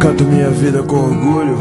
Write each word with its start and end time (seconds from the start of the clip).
Canto 0.00 0.24
minha 0.24 0.48
vida 0.48 0.82
com 0.82 0.96
orgulho. 0.96 1.58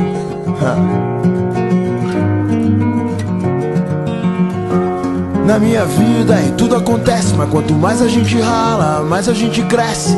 Na 5.45 5.59
minha 5.59 5.83
vida 5.83 6.35
tudo 6.57 6.75
acontece, 6.77 7.33
mas 7.33 7.49
quanto 7.49 7.73
mais 7.73 8.01
a 8.01 8.07
gente 8.07 8.39
rala, 8.39 9.03
mais 9.03 9.27
a 9.27 9.33
gente 9.33 9.61
cresce. 9.63 10.17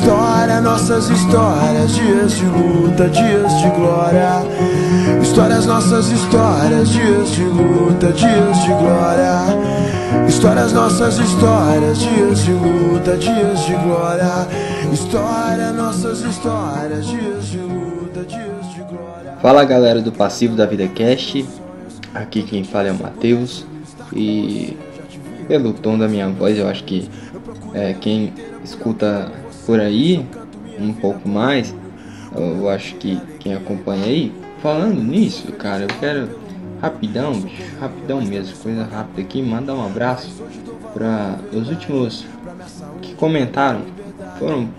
História, 0.00 0.60
nossas 0.60 1.10
histórias, 1.10 1.92
dias 1.92 2.36
de 2.36 2.44
luta, 2.44 3.08
dias 3.08 3.52
de 3.60 3.68
glória. 3.70 4.44
Histórias, 5.20 5.66
nossas 5.66 6.12
histórias, 6.12 6.88
dias 6.88 7.30
de 7.32 7.42
luta, 7.42 8.12
dias 8.12 8.62
de 8.62 8.68
glória. 8.68 9.42
Histórias, 10.28 10.72
nossas 10.72 11.18
histórias, 11.18 11.98
dias 11.98 12.44
de 12.44 12.52
luta, 12.52 13.16
dias 13.16 13.66
de 13.66 13.74
glória. 13.74 14.46
História, 14.92 15.72
nossas 15.72 16.20
histórias, 16.20 17.04
dias 17.04 17.46
de 17.46 17.58
luta, 17.58 18.20
dias 18.20 18.72
de 18.72 18.80
glória. 18.82 19.36
Fala 19.42 19.64
galera 19.64 20.00
do 20.00 20.12
Passivo 20.12 20.54
da 20.54 20.64
Vida 20.64 20.86
Cast, 20.86 21.44
aqui 22.14 22.44
quem 22.44 22.62
fala 22.62 22.86
é 22.86 22.92
o 22.92 23.02
Matheus 23.02 23.66
e 24.12 24.76
pelo 25.48 25.72
tom 25.72 25.98
da 25.98 26.06
minha 26.06 26.28
voz 26.28 26.56
eu 26.56 26.68
acho 26.68 26.84
que 26.84 27.10
é, 27.74 27.94
quem 27.94 28.32
escuta 28.64 29.32
por 29.68 29.80
aí, 29.80 30.26
um 30.80 30.94
pouco 30.94 31.28
mais, 31.28 31.74
eu 32.34 32.70
acho 32.70 32.94
que 32.94 33.20
quem 33.38 33.52
acompanha 33.52 34.06
aí, 34.06 34.32
falando 34.62 34.98
nisso, 34.98 35.52
cara, 35.52 35.82
eu 35.82 35.88
quero 36.00 36.26
rapidão, 36.80 37.38
bicho, 37.38 37.76
rapidão 37.78 38.22
mesmo, 38.22 38.56
coisa 38.56 38.84
rápida 38.84 39.20
aqui, 39.20 39.42
mandar 39.42 39.74
um 39.74 39.84
abraço 39.84 40.42
para 40.94 41.38
os 41.52 41.68
últimos 41.68 42.24
que 43.02 43.12
comentaram. 43.16 43.82
Foram 44.38 44.70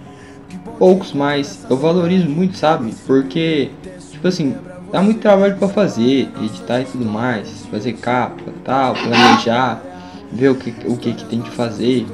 poucos, 0.80 1.14
mas 1.14 1.68
eu 1.70 1.78
valorizo 1.78 2.28
muito, 2.28 2.58
sabe? 2.58 2.92
Porque, 3.06 3.70
tipo 4.10 4.28
assim, 4.28 4.56
dá 4.92 5.04
muito 5.04 5.20
trabalho 5.20 5.56
para 5.58 5.68
fazer, 5.68 6.30
editar 6.42 6.82
e 6.82 6.86
tudo 6.86 7.06
mais, 7.06 7.64
fazer 7.68 7.94
capa, 7.94 8.52
tal, 8.66 8.96
planejar, 8.96 9.84
ver 10.32 10.50
o 10.50 10.56
que, 10.56 10.74
o 10.88 10.98
que, 10.98 11.14
que 11.14 11.26
tem 11.26 11.42
que 11.42 11.52
fazer. 11.52 12.08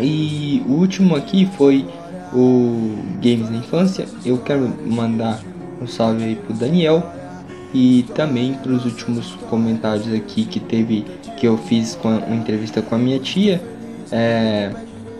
E 0.00 0.62
o 0.68 0.72
último 0.72 1.16
aqui 1.16 1.48
foi 1.56 1.86
o 2.34 2.96
Games 3.22 3.48
na 3.50 3.58
Infância. 3.58 4.06
Eu 4.24 4.38
quero 4.38 4.68
mandar 4.86 5.40
um 5.80 5.86
salve 5.86 6.24
aí 6.24 6.36
pro 6.36 6.52
Daniel 6.52 7.02
e 7.72 8.04
também 8.14 8.54
para 8.54 8.72
os 8.72 8.84
últimos 8.84 9.32
comentários 9.48 10.12
aqui 10.12 10.44
que 10.44 10.60
teve 10.60 11.04
que 11.36 11.46
eu 11.46 11.56
fiz 11.56 11.94
com 11.94 12.08
uma 12.08 12.36
entrevista 12.36 12.82
com 12.82 12.94
a 12.94 12.98
minha 12.98 13.18
tia. 13.18 13.62
É, 14.10 14.70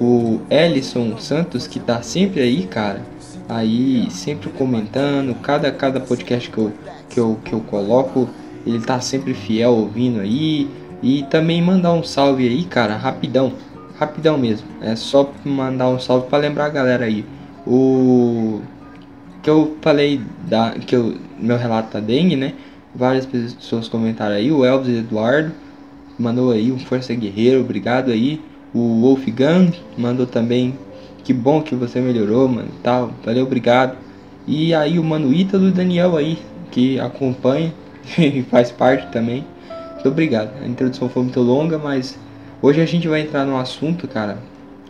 o 0.01 0.41
Ellison 0.51 1.17
Santos 1.19 1.67
que 1.67 1.79
tá 1.79 2.03
sempre 2.03 2.41
aí, 2.41 2.67
cara. 2.67 3.03
Aí 3.49 4.09
sempre 4.11 4.49
comentando, 4.51 5.35
cada 5.41 5.71
cada 5.71 6.01
podcast 6.01 6.51
que 6.51 6.59
eu, 6.59 6.73
que 7.11 7.21
eu, 7.21 7.39
que 7.45 7.53
eu 7.53 7.61
coloco, 7.61 8.29
ele 8.67 8.81
tá 8.81 9.01
sempre 9.01 9.35
fiel 9.35 9.73
ouvindo 9.73 10.21
aí. 10.21 10.69
E 11.03 11.23
também 11.25 11.61
mandar 11.61 11.93
um 11.93 12.03
salve 12.03 12.49
aí, 12.49 12.65
cara, 12.65 12.97
rapidão 12.97 13.53
rapidão 13.99 14.37
mesmo. 14.39 14.67
É 14.81 14.97
só 14.97 15.33
mandar 15.45 15.89
um 15.89 15.99
salve 15.99 16.29
para 16.29 16.39
lembrar 16.39 16.67
a 16.67 16.71
galera 16.71 17.05
aí. 17.05 17.25
O 17.67 18.61
que 19.43 19.51
eu 19.51 19.77
falei 19.81 20.21
da 20.49 20.71
que 20.71 20.97
eu 20.97 21.17
meu 21.39 21.57
relato 21.57 21.93
da 21.95 22.01
dengue, 22.01 22.37
né? 22.37 22.55
Várias 22.95 23.27
pessoas 23.27 23.89
comentaram 23.89 24.37
aí. 24.37 24.51
O 24.51 24.65
Elvis 24.65 24.99
Eduardo 24.99 25.53
mandou 26.19 26.53
aí 26.53 26.71
um 26.71 26.79
força 26.79 27.15
guerreiro, 27.15 27.61
obrigado 27.61 28.11
aí. 28.11 28.41
O 28.73 29.01
Wolfgang 29.01 29.73
mandou 29.97 30.27
também. 30.27 30.79
Que 31.23 31.33
bom 31.33 31.63
que 31.63 31.75
você 31.75 32.01
melhorou, 32.01 32.49
mano, 32.49 32.69
tal. 32.83 33.11
Valeu, 33.25 33.45
obrigado. 33.45 33.97
E 34.47 34.75
aí 34.75 34.99
o 34.99 35.05
mano 35.05 35.33
Ítalo 35.33 35.71
Daniel 35.71 36.17
aí 36.17 36.39
que 36.71 36.99
acompanha 36.99 37.73
e 38.19 38.43
faz 38.43 38.71
parte 38.71 39.11
também. 39.13 39.45
Muito 39.95 40.09
obrigado. 40.09 40.51
A 40.63 40.67
introdução 40.67 41.09
foi 41.09 41.23
muito 41.23 41.41
longa, 41.41 41.79
mas 41.79 42.19
Hoje 42.65 42.81
a 42.81 42.87
gente 42.87 43.07
vai 43.07 43.21
entrar 43.21 43.45
num 43.45 43.59
assunto, 43.59 44.09
cara, 44.09 44.39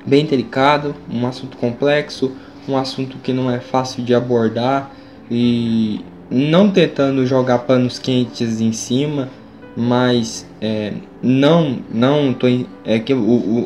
bem 0.07 0.25
delicado, 0.25 0.95
um 1.13 1.27
assunto 1.27 1.57
complexo, 1.57 2.31
um 2.69 2.77
assunto 2.77 3.17
que 3.19 3.33
não 3.33 3.51
é 3.51 3.59
fácil 3.59 4.05
de 4.05 4.15
abordar 4.15 4.93
e 5.29 6.01
não 6.31 6.71
tentando 6.71 7.27
jogar 7.27 7.59
panos 7.59 7.99
quentes 7.99 8.61
em 8.61 8.71
cima, 8.71 9.29
mas 9.77 10.47
é, 10.61 10.93
não, 11.21 11.81
não 11.93 12.33
tô 12.33 12.47
é 12.85 13.01
que 13.01 13.13
o, 13.13 13.19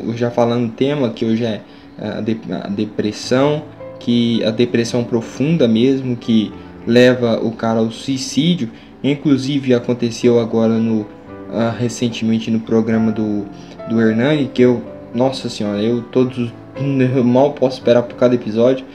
o, 0.09 0.13
já 0.17 0.31
falando 0.31 0.71
tema 0.71 1.11
que 1.11 1.23
hoje 1.23 1.45
é 1.45 1.61
a, 1.95 2.19
de, 2.19 2.35
a 2.51 2.67
depressão, 2.67 3.61
que 3.99 4.43
a 4.43 4.49
depressão 4.49 5.03
profunda 5.03 5.67
mesmo 5.67 6.17
que 6.17 6.51
leva 6.87 7.39
o 7.45 7.51
cara 7.51 7.77
ao 7.77 7.91
suicídio, 7.91 8.71
inclusive 9.03 9.71
aconteceu 9.71 10.39
agora 10.39 10.79
no 10.79 11.05
uh, 11.49 11.77
recentemente 11.77 12.49
no 12.49 12.59
programa 12.59 13.11
do 13.11 13.45
do 13.89 13.99
Hernani, 13.99 14.49
que 14.53 14.61
eu, 14.61 14.81
nossa 15.13 15.49
senhora, 15.49 15.81
eu 15.81 16.03
todos 16.03 16.51
eu 17.15 17.23
mal 17.23 17.53
posso 17.53 17.79
esperar 17.79 18.03
por 18.03 18.15
cada 18.15 18.35
episódio. 18.35 18.85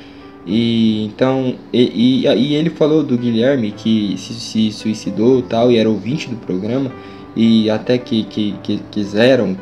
E 0.47 1.07
então, 1.07 1.55
e, 1.73 2.27
e, 2.27 2.29
e 2.29 2.55
ele 2.55 2.71
falou 2.71 3.03
do 3.03 3.17
Guilherme 3.17 3.73
que 3.73 4.15
se, 4.19 4.35
se 4.35 4.73
suicidou 4.73 5.43
tal, 5.43 5.71
e 5.71 5.79
era 5.79 5.89
ouvinte 5.89 6.29
do 6.29 6.37
programa, 6.37 6.93
e 7.35 7.71
até 7.71 7.97
que, 7.99 8.25
que, 8.25 8.55
que 8.63 8.79
quiseram 8.91 9.57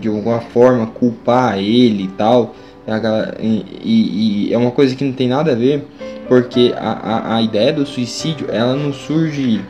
de 0.00 0.08
alguma 0.08 0.40
forma 0.40 0.86
culpar 0.86 1.58
ele 1.58 2.04
e 2.04 2.08
tal. 2.08 2.54
E, 3.40 4.48
e, 4.48 4.52
é 4.52 4.58
uma 4.58 4.70
coisa 4.70 4.96
que 4.96 5.04
não 5.04 5.12
tem 5.12 5.28
nada 5.28 5.52
a 5.52 5.54
ver, 5.54 5.86
porque 6.26 6.74
a, 6.76 6.92
a, 6.92 7.36
a 7.36 7.42
ideia 7.42 7.72
do 7.72 7.86
suicídio 7.86 8.48
ela 8.50 8.74
não 8.74 8.92
surge. 8.92 9.60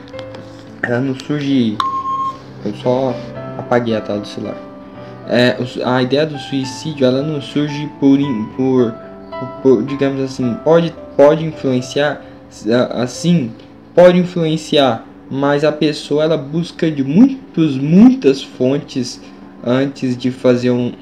Ela 0.82 1.00
não 1.00 1.14
surge. 1.14 1.76
Eu 2.64 2.74
só 2.74 3.14
apaguei 3.58 3.96
a 3.96 4.00
tela 4.00 4.20
do 4.20 4.26
celular. 4.26 4.56
É, 5.28 5.56
a 5.84 6.02
ideia 6.02 6.24
do 6.24 6.38
suicídio 6.38 7.06
ela 7.06 7.22
não 7.22 7.41
surge 7.41 7.88
por, 8.00 8.19
por, 8.56 8.94
por, 9.62 9.82
digamos 9.84 10.22
assim, 10.22 10.56
pode, 10.64 10.94
pode 11.16 11.44
influenciar, 11.44 12.22
assim, 12.92 13.52
pode 13.94 14.19
influenciar, 14.19 15.04
mas 15.30 15.64
a 15.64 15.72
pessoa 15.72 16.24
ela 16.24 16.36
busca 16.38 16.91
de 16.91 17.04
muitos, 17.04 17.76
muitas 17.76 18.42
fontes 18.42 19.20
antes 19.62 20.16
de 20.16 20.30
fazer 20.30 20.70
um, 20.70 20.92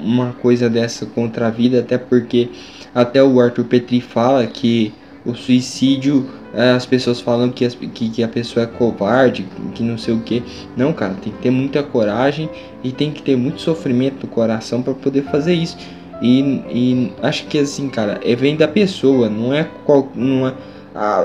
uma 0.00 0.32
coisa 0.40 0.70
dessa 0.70 1.04
contra 1.06 1.48
a 1.48 1.50
vida, 1.50 1.80
até 1.80 1.98
porque 1.98 2.50
até 2.94 3.22
o 3.22 3.40
Arthur 3.40 3.64
Petri 3.64 4.00
fala 4.00 4.46
que 4.46 4.92
o 5.24 5.34
suicídio 5.34 6.28
é, 6.52 6.70
as 6.70 6.86
pessoas 6.86 7.20
falam 7.20 7.50
que, 7.50 7.64
as, 7.64 7.74
que, 7.74 8.08
que, 8.08 8.22
a 8.22 8.28
pessoa 8.28 8.64
é 8.64 8.66
covarde, 8.66 9.44
que 9.74 9.82
não 9.82 9.98
sei 9.98 10.14
o 10.14 10.20
que. 10.20 10.42
Não, 10.76 10.92
cara, 10.92 11.14
tem 11.14 11.32
que 11.32 11.38
ter 11.40 11.50
muita 11.50 11.82
coragem 11.82 12.48
e 12.82 12.92
tem 12.92 13.10
que 13.10 13.22
ter 13.22 13.36
muito 13.36 13.60
sofrimento 13.60 14.24
no 14.24 14.28
coração 14.28 14.80
para 14.80 14.94
poder 14.94 15.22
fazer 15.24 15.54
isso. 15.54 15.76
E, 16.22 16.40
e, 16.70 17.12
acho 17.22 17.46
que 17.46 17.58
assim, 17.58 17.88
cara, 17.88 18.20
é 18.22 18.36
vem 18.36 18.56
da 18.56 18.68
pessoa, 18.68 19.28
não 19.28 19.52
é 19.52 19.68
qual, 19.84 20.08
não 20.14 20.46
é, 20.46 20.54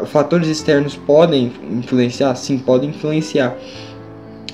fatores 0.08 0.48
externos 0.48 0.96
podem 0.96 1.52
influenciar, 1.70 2.34
sim, 2.36 2.58
podem 2.58 2.90
influenciar, 2.90 3.56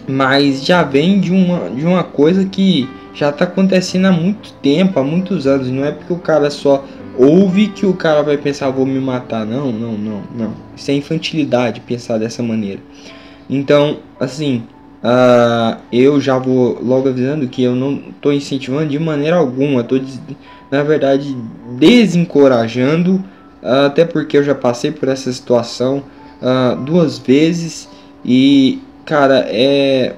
mas 0.06 0.63
já 0.63 0.83
vem 0.83 1.21
de 1.21 1.31
uma, 1.31 1.69
de 1.69 1.86
uma 1.86 2.03
coisa 2.03 2.44
que 2.45 2.89
já 3.13 3.30
está 3.30 3.45
acontecendo 3.45 4.06
há 4.06 4.12
muito 4.12 4.51
tempo, 4.62 5.00
há 5.00 5.03
muitos 5.03 5.48
anos. 5.48 5.69
Não 5.69 5.86
é 5.86 5.91
porque 5.91 6.12
o 6.12 6.19
cara 6.19 6.51
só 6.51 6.83
ouve 7.17 7.67
que 7.67 7.85
o 7.85 7.94
cara 7.94 8.21
vai 8.21 8.38
pensar, 8.38 8.69
vou 8.69 8.85
me 8.85 9.00
matar. 9.00 9.45
Não, 9.45 9.71
não, 9.71 9.94
não, 9.94 10.21
não. 10.35 10.53
Isso 10.75 10.91
é 10.91 10.94
infantilidade 10.94 11.81
pensar 11.81 12.17
dessa 12.17 12.41
maneira. 12.44 12.79
Então, 13.50 14.00
assim, 14.19 14.63
uh, 15.03 15.77
eu 15.91 16.19
já 16.19 16.38
vou 16.38 16.79
logo 16.81 17.09
avisando 17.09 17.47
que 17.47 17.63
eu 17.63 17.75
não 17.75 18.01
estou 18.09 18.33
incentivando 18.33 18.89
de 18.89 19.00
maneira 19.00 19.38
alguma. 19.38 19.81
Estou, 19.81 20.01
na 20.71 20.83
verdade, 20.83 21.35
desencorajando. 21.77 23.23
Uh, 23.62 23.85
até 23.88 24.06
porque 24.06 24.38
eu 24.38 24.44
já 24.44 24.56
passei 24.56 24.91
por 24.91 25.09
essa 25.09 25.31
situação 25.31 26.03
uh, 26.41 26.75
duas 26.77 27.17
vezes. 27.17 27.89
E, 28.23 28.79
cara, 29.06 29.45
é. 29.47 30.15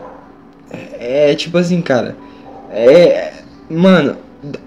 É 1.00 1.36
tipo 1.36 1.58
assim, 1.58 1.82
cara. 1.82 2.16
É. 2.72 3.34
Mano, 3.70 4.16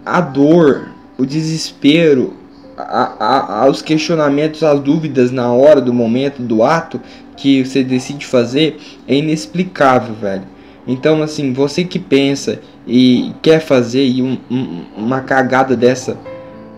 a 0.05 0.21
dor 0.21 0.90
o 1.21 1.27
desespero, 1.27 2.33
a, 2.79 3.13
a, 3.21 3.63
aos 3.65 3.83
questionamentos, 3.83 4.63
às 4.63 4.81
dúvidas 4.81 5.31
na 5.31 5.53
hora, 5.53 5.79
do 5.79 5.93
momento, 5.93 6.41
do 6.41 6.63
ato 6.63 6.99
que 7.37 7.63
você 7.63 7.85
decide 7.85 8.25
fazer, 8.25 8.79
é 9.07 9.15
inexplicável, 9.17 10.15
velho. 10.15 10.45
Então, 10.87 11.23
assim, 11.23 11.53
você 11.53 11.85
que 11.85 11.99
pensa 11.99 12.61
e 12.87 13.35
quer 13.43 13.61
fazer 13.61 14.03
e 14.07 14.23
um, 14.23 14.39
um, 14.51 14.85
uma 14.97 15.21
cagada 15.21 15.77
dessa, 15.77 16.17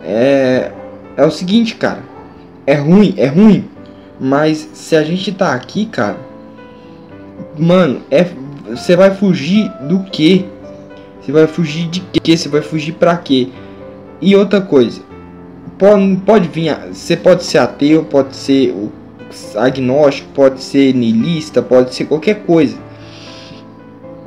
é, 0.02 0.72
é 1.16 1.24
o 1.24 1.30
seguinte, 1.30 1.76
cara. 1.76 2.02
É 2.66 2.74
ruim, 2.74 3.14
é 3.16 3.26
ruim. 3.26 3.68
Mas 4.18 4.70
se 4.72 4.96
a 4.96 5.04
gente 5.04 5.30
tá 5.30 5.54
aqui, 5.54 5.86
cara, 5.86 6.18
mano, 7.56 8.02
é 8.10 8.24
você 8.68 8.96
vai 8.96 9.14
fugir 9.14 9.70
do 9.82 10.00
que? 10.00 10.46
Você 11.20 11.30
vai 11.30 11.46
fugir 11.46 11.88
de 11.88 12.00
quê? 12.00 12.36
Você 12.36 12.48
vai 12.48 12.62
fugir 12.62 12.92
para 12.92 13.16
quê? 13.16 13.48
E 14.22 14.36
outra 14.36 14.60
coisa, 14.60 15.02
pode, 15.76 16.16
pode 16.24 16.48
vir, 16.48 16.72
você 16.92 17.16
pode 17.16 17.42
ser 17.42 17.58
ateu, 17.58 18.04
pode 18.04 18.36
ser 18.36 18.72
agnóstico, 19.56 20.28
pode 20.32 20.62
ser 20.62 20.94
niilista, 20.94 21.60
pode 21.60 21.92
ser 21.92 22.04
qualquer 22.04 22.44
coisa. 22.46 22.76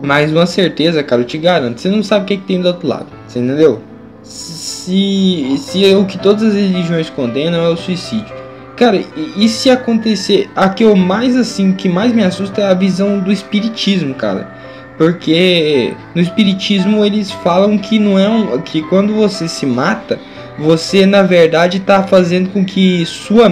Mas 0.04 0.34
uma 0.34 0.46
certeza, 0.46 1.02
cara, 1.02 1.22
eu 1.22 1.26
te 1.26 1.38
garanto, 1.38 1.80
você 1.80 1.90
não 1.90 2.04
sabe 2.04 2.26
o 2.26 2.28
que, 2.28 2.38
que 2.38 2.46
tem 2.46 2.62
do 2.62 2.68
outro 2.68 2.86
lado. 2.86 3.08
Você 3.26 3.40
entendeu? 3.40 3.82
Se, 4.22 5.56
se 5.58 5.90
é 5.90 5.96
o 5.96 6.06
que 6.06 6.18
todas 6.18 6.44
as 6.44 6.54
religiões 6.54 7.10
condenam 7.10 7.64
é 7.64 7.70
o 7.70 7.78
suicídio. 7.78 8.36
Cara, 8.76 8.98
e, 8.98 9.46
e, 9.46 9.48
se 9.48 9.70
acontecer, 9.70 10.50
a 10.54 10.68
que 10.68 10.84
eu 10.84 10.94
mais 10.98 11.38
assim, 11.38 11.72
que 11.72 11.88
mais 11.88 12.12
me 12.12 12.22
assusta 12.24 12.60
é 12.60 12.66
a 12.66 12.74
visão 12.74 13.20
do 13.20 13.32
espiritismo, 13.32 14.14
cara. 14.14 14.54
Porque 14.98 15.94
no 16.14 16.22
espiritismo 16.22 17.04
eles 17.04 17.32
falam 17.32 17.78
que 17.78 18.00
não 18.00 18.18
é 18.18 18.30
um, 18.30 18.62
que 18.62 18.82
quando 18.84 19.14
você 19.14 19.48
se 19.48 19.66
mata, 19.66 20.20
você 20.58 21.06
na 21.06 21.22
verdade 21.22 21.78
está 21.78 22.04
fazendo 22.04 22.50
com 22.52 22.64
que 22.64 23.06
sua 23.06 23.52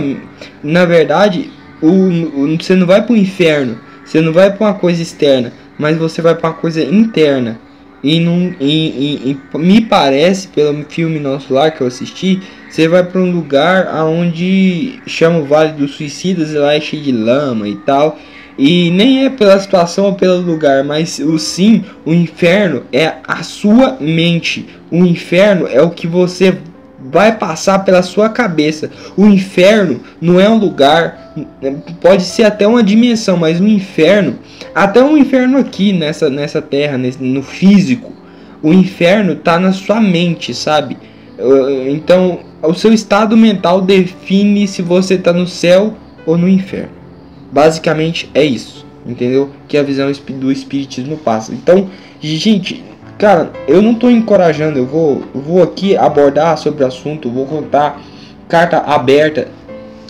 na 0.63 0.85
verdade 0.85 1.51
o, 1.81 1.87
o 1.87 2.57
você 2.57 2.75
não 2.75 2.87
vai 2.87 3.01
para 3.01 3.13
o 3.13 3.17
inferno, 3.17 3.77
você 4.05 4.21
não 4.21 4.31
vai 4.31 4.51
para 4.51 4.67
uma 4.67 4.73
coisa 4.73 5.01
externa, 5.01 5.51
mas 5.77 5.97
você 5.97 6.21
vai 6.21 6.33
para 6.33 6.49
uma 6.49 6.55
coisa 6.55 6.81
interna. 6.81 7.59
E, 8.03 8.19
num, 8.19 8.53
e, 8.59 9.29
e, 9.29 9.37
e, 9.53 9.57
me 9.57 9.79
parece, 9.79 10.49
pelo 10.49 10.83
filme 10.89 11.19
Nosso 11.19 11.53
Lar 11.53 11.71
que 11.71 11.79
eu 11.79 11.87
assisti, 11.87 12.41
você 12.69 12.85
vai 12.85 13.01
para 13.01 13.21
um 13.21 13.31
lugar 13.31 13.87
aonde 13.87 14.99
chama 15.07 15.39
o 15.39 15.45
Vale 15.45 15.71
dos 15.71 15.91
Suicidas 15.91 16.51
e 16.51 16.57
lá 16.57 16.73
é 16.73 16.81
cheio 16.81 17.01
de 17.01 17.13
lama 17.13 17.67
e 17.67 17.75
tal. 17.75 18.19
E 18.57 18.91
nem 18.91 19.25
é 19.25 19.29
pela 19.29 19.59
situação 19.59 20.05
ou 20.05 20.13
pelo 20.13 20.39
lugar, 20.41 20.83
mas 20.83 21.19
o 21.19 21.39
sim, 21.39 21.83
o 22.05 22.13
inferno 22.13 22.83
é 22.91 23.13
a 23.27 23.41
sua 23.41 23.97
mente. 23.99 24.67
O 24.91 25.05
inferno 25.05 25.67
é 25.67 25.81
o 25.81 25.89
que 25.89 26.05
você 26.05 26.57
vai 27.11 27.37
passar 27.37 27.79
pela 27.79 28.01
sua 28.01 28.29
cabeça. 28.29 28.89
O 29.17 29.25
inferno 29.25 30.01
não 30.21 30.39
é 30.39 30.49
um 30.49 30.57
lugar, 30.57 31.33
pode 31.99 32.23
ser 32.23 32.43
até 32.43 32.67
uma 32.67 32.83
dimensão, 32.83 33.37
mas 33.37 33.59
o 33.59 33.67
inferno, 33.67 34.37
até 34.73 35.03
um 35.03 35.17
inferno 35.17 35.57
aqui 35.57 35.91
nessa, 35.91 36.29
nessa 36.29 36.61
terra, 36.61 36.97
nesse, 36.97 37.21
no 37.21 37.41
físico, 37.41 38.13
o 38.61 38.71
inferno 38.71 39.33
está 39.33 39.59
na 39.59 39.73
sua 39.73 39.99
mente, 39.99 40.53
sabe? 40.53 40.97
Então, 41.89 42.39
o 42.61 42.73
seu 42.73 42.93
estado 42.93 43.35
mental 43.35 43.81
define 43.81 44.67
se 44.67 44.81
você 44.81 45.15
está 45.15 45.33
no 45.33 45.47
céu 45.47 45.95
ou 46.25 46.37
no 46.37 46.47
inferno. 46.47 47.02
Basicamente 47.53 48.29
é 48.33 48.43
isso, 48.43 48.85
entendeu? 49.05 49.51
Que 49.67 49.77
a 49.77 49.83
visão 49.83 50.11
do 50.11 50.51
espiritismo 50.51 51.17
passa. 51.17 51.53
Então, 51.53 51.87
gente, 52.19 52.83
Cara, 53.17 53.51
eu 53.67 53.81
não 53.81 53.93
tô 53.93 54.09
encorajando, 54.09 54.79
eu 54.79 54.85
vou, 54.85 55.23
vou 55.33 55.63
aqui 55.63 55.95
abordar 55.95 56.57
sobre 56.57 56.83
o 56.83 56.87
assunto, 56.87 57.29
vou 57.29 57.45
contar 57.45 58.01
carta 58.49 58.79
aberta 58.79 59.47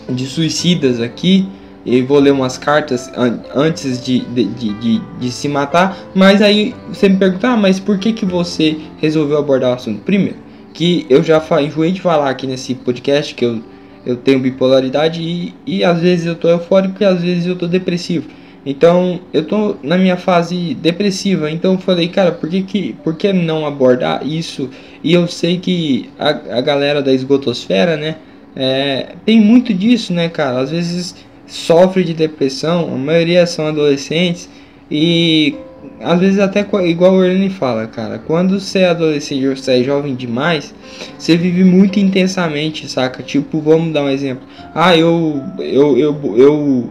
de 0.09 0.25
suicidas 0.25 0.99
aqui. 0.99 1.47
E 1.85 2.01
vou 2.01 2.17
ler 2.17 2.31
umas 2.31 2.57
cartas 2.57 3.11
an 3.15 3.41
antes 3.53 4.01
de, 4.01 4.19
de, 4.19 4.45
de, 4.45 5.01
de, 5.19 5.31
se 5.31 5.49
matar. 5.49 5.97
Mas 6.15 6.41
aí 6.41 6.73
você 6.87 7.09
me 7.09 7.17
pergunta, 7.17 7.49
ah, 7.49 7.57
mas 7.57 7.77
por 7.77 7.99
que, 7.99 8.13
que 8.13 8.25
você 8.25 8.77
resolveu 9.01 9.37
abordar 9.37 9.71
o 9.71 9.73
assunto? 9.73 10.01
Primeiro, 10.01 10.37
que 10.73 11.05
eu 11.09 11.21
já 11.21 11.43
enjoei 11.61 11.91
de 11.91 11.99
falar 11.99 12.29
aqui 12.29 12.47
nesse 12.47 12.73
podcast 12.73 13.35
que 13.35 13.43
eu, 13.43 13.61
eu 14.05 14.17
tenho 14.17 14.39
bipolaridade 14.39 15.21
e, 15.21 15.53
e 15.65 15.83
às 15.83 15.99
vezes 15.99 16.25
eu 16.25 16.35
tô 16.35 16.49
eufórico 16.49 17.01
e 17.01 17.05
às 17.05 17.21
vezes 17.21 17.45
eu 17.45 17.55
tô 17.55 17.67
depressivo. 17.67 18.27
Então, 18.65 19.19
eu 19.33 19.43
tô 19.43 19.75
na 19.83 19.97
minha 19.97 20.15
fase 20.15 20.73
depressiva, 20.75 21.51
então 21.51 21.73
eu 21.73 21.79
falei, 21.79 22.07
cara, 22.07 22.31
por 22.31 22.49
que, 22.49 22.63
que, 22.63 22.93
por 23.03 23.15
que 23.15 23.33
não 23.33 23.65
abordar 23.65 24.25
isso? 24.25 24.69
E 25.03 25.13
eu 25.13 25.27
sei 25.27 25.57
que 25.57 26.09
a, 26.17 26.29
a 26.29 26.61
galera 26.61 27.01
da 27.01 27.11
esgotosfera, 27.11 27.97
né, 27.97 28.15
é, 28.55 29.15
tem 29.25 29.41
muito 29.41 29.73
disso, 29.73 30.13
né, 30.13 30.29
cara? 30.29 30.59
Às 30.61 30.71
vezes 30.71 31.15
sofre 31.45 32.05
de 32.05 32.13
depressão, 32.13 32.93
a 32.93 32.97
maioria 32.97 33.45
são 33.45 33.67
adolescentes 33.67 34.49
e 34.89 35.55
às 36.03 36.19
vezes 36.19 36.39
até 36.39 36.65
igual 36.85 37.13
o 37.13 37.23
Ernie 37.23 37.49
fala, 37.49 37.87
cara, 37.87 38.19
quando 38.19 38.59
você 38.59 38.79
é 38.79 38.89
adolescente 38.89 39.47
ou 39.47 39.55
você 39.55 39.79
é 39.79 39.83
jovem 39.83 40.15
demais, 40.15 40.73
você 41.17 41.37
vive 41.37 41.63
muito 41.63 41.99
intensamente, 41.99 42.89
saca? 42.89 43.23
Tipo, 43.23 43.59
vamos 43.59 43.93
dar 43.93 44.03
um 44.03 44.09
exemplo. 44.09 44.43
Ah, 44.75 44.95
eu 44.95 45.41
eu 45.59 45.97
eu, 45.97 46.37
eu 46.37 46.89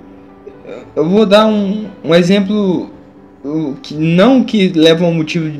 eu 0.96 1.08
vou 1.08 1.26
dar 1.26 1.46
um, 1.46 1.86
um 2.04 2.14
exemplo 2.14 2.90
que 3.82 3.94
não 3.94 4.44
que 4.44 4.68
leva 4.68 5.04
ao 5.04 5.12
motivo 5.12 5.50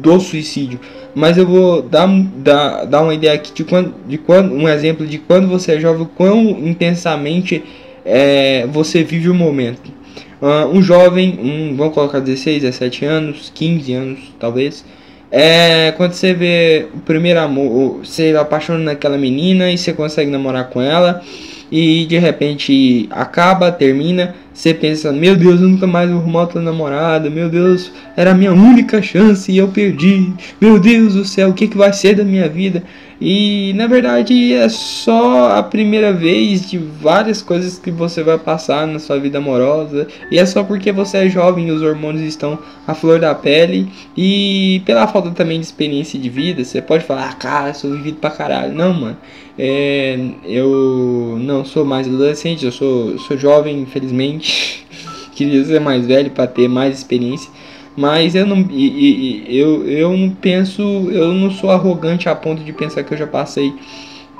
do 0.00 0.20
suicídio, 0.20 0.80
mas 1.14 1.36
eu 1.36 1.46
vou 1.46 1.82
dar, 1.82 2.08
dar, 2.36 2.84
dar 2.84 3.02
uma 3.02 3.14
ideia 3.14 3.34
aqui 3.34 3.52
de 3.52 3.64
quando, 3.64 3.94
de 4.06 4.18
quando 4.18 4.52
um 4.54 4.68
exemplo 4.68 5.06
de 5.06 5.18
quando 5.18 5.48
você 5.48 5.72
é 5.72 5.80
jovem, 5.80 6.08
quão 6.16 6.42
intensamente 6.50 7.62
é, 8.04 8.66
você 8.66 9.02
vive 9.02 9.28
o 9.28 9.34
momento. 9.34 10.01
Uh, 10.42 10.66
um 10.76 10.82
jovem, 10.82 11.38
um, 11.40 11.76
vamos 11.76 11.94
colocar 11.94 12.18
16, 12.18 12.62
17 12.62 13.04
anos, 13.04 13.52
15 13.54 13.92
anos 13.94 14.18
talvez, 14.40 14.84
é 15.30 15.92
quando 15.96 16.14
você 16.14 16.34
vê 16.34 16.88
o 16.92 16.98
primeiro 16.98 17.38
amor, 17.38 18.00
você 18.04 18.34
apaixona 18.36 18.80
naquela 18.80 19.16
menina 19.16 19.70
e 19.70 19.78
você 19.78 19.92
consegue 19.92 20.32
namorar 20.32 20.68
com 20.68 20.82
ela 20.82 21.22
e 21.70 22.04
de 22.06 22.18
repente 22.18 23.08
acaba, 23.12 23.70
termina, 23.70 24.34
você 24.52 24.74
pensa, 24.74 25.12
meu 25.12 25.34
Deus, 25.34 25.60
eu 25.60 25.68
nunca 25.68 25.86
mais 25.86 26.10
vou 26.10 26.20
arrumar 26.20 26.40
outra 26.42 26.60
namorada, 26.60 27.30
meu 27.30 27.48
Deus, 27.48 27.90
era 28.16 28.32
a 28.32 28.34
minha 28.34 28.52
única 28.52 29.00
chance 29.00 29.50
e 29.50 29.58
eu 29.58 29.68
perdi, 29.68 30.32
meu 30.60 30.78
Deus 30.78 31.14
do 31.14 31.24
céu, 31.24 31.50
o 31.50 31.54
que, 31.54 31.68
que 31.68 31.76
vai 31.76 31.92
ser 31.92 32.16
da 32.16 32.24
minha 32.24 32.48
vida? 32.48 32.82
E 33.24 33.72
na 33.74 33.86
verdade 33.86 34.52
é 34.52 34.68
só 34.68 35.56
a 35.56 35.62
primeira 35.62 36.12
vez 36.12 36.68
de 36.68 36.76
várias 36.76 37.40
coisas 37.40 37.78
que 37.78 37.88
você 37.88 38.20
vai 38.20 38.36
passar 38.36 38.84
na 38.84 38.98
sua 38.98 39.16
vida 39.20 39.38
amorosa. 39.38 40.08
E 40.28 40.40
é 40.40 40.44
só 40.44 40.64
porque 40.64 40.90
você 40.90 41.18
é 41.18 41.28
jovem 41.28 41.68
e 41.68 41.70
os 41.70 41.82
hormônios 41.82 42.24
estão 42.24 42.58
à 42.84 42.94
flor 42.94 43.20
da 43.20 43.32
pele. 43.32 43.88
E 44.16 44.82
pela 44.84 45.06
falta 45.06 45.30
também 45.30 45.60
de 45.60 45.66
experiência 45.66 46.18
de 46.18 46.28
vida, 46.28 46.64
você 46.64 46.82
pode 46.82 47.04
falar, 47.04 47.30
ah, 47.30 47.34
cara, 47.34 47.72
sou 47.74 47.92
vivido 47.92 48.16
pra 48.16 48.28
caralho. 48.28 48.74
Não, 48.74 48.92
mano. 48.92 49.16
É, 49.58 50.18
eu 50.44 51.36
não 51.40 51.64
sou 51.64 51.84
mais 51.84 52.06
adolescente, 52.06 52.64
eu 52.64 52.72
sou, 52.72 53.18
sou 53.18 53.36
jovem, 53.36 53.80
infelizmente. 53.80 54.86
Queria 55.34 55.64
ser 55.64 55.80
mais 55.80 56.06
velho 56.06 56.30
para 56.30 56.46
ter 56.46 56.68
mais 56.68 56.98
experiência. 56.98 57.50
Mas 57.96 58.34
eu 58.34 58.46
não, 58.46 58.66
eu, 58.70 59.86
eu 59.86 60.16
não 60.16 60.30
penso, 60.30 60.82
eu 60.82 61.32
não 61.32 61.50
sou 61.50 61.70
arrogante 61.70 62.28
a 62.28 62.34
ponto 62.34 62.64
de 62.64 62.72
pensar 62.72 63.02
que 63.02 63.12
eu 63.12 63.18
já 63.18 63.26
passei 63.26 63.74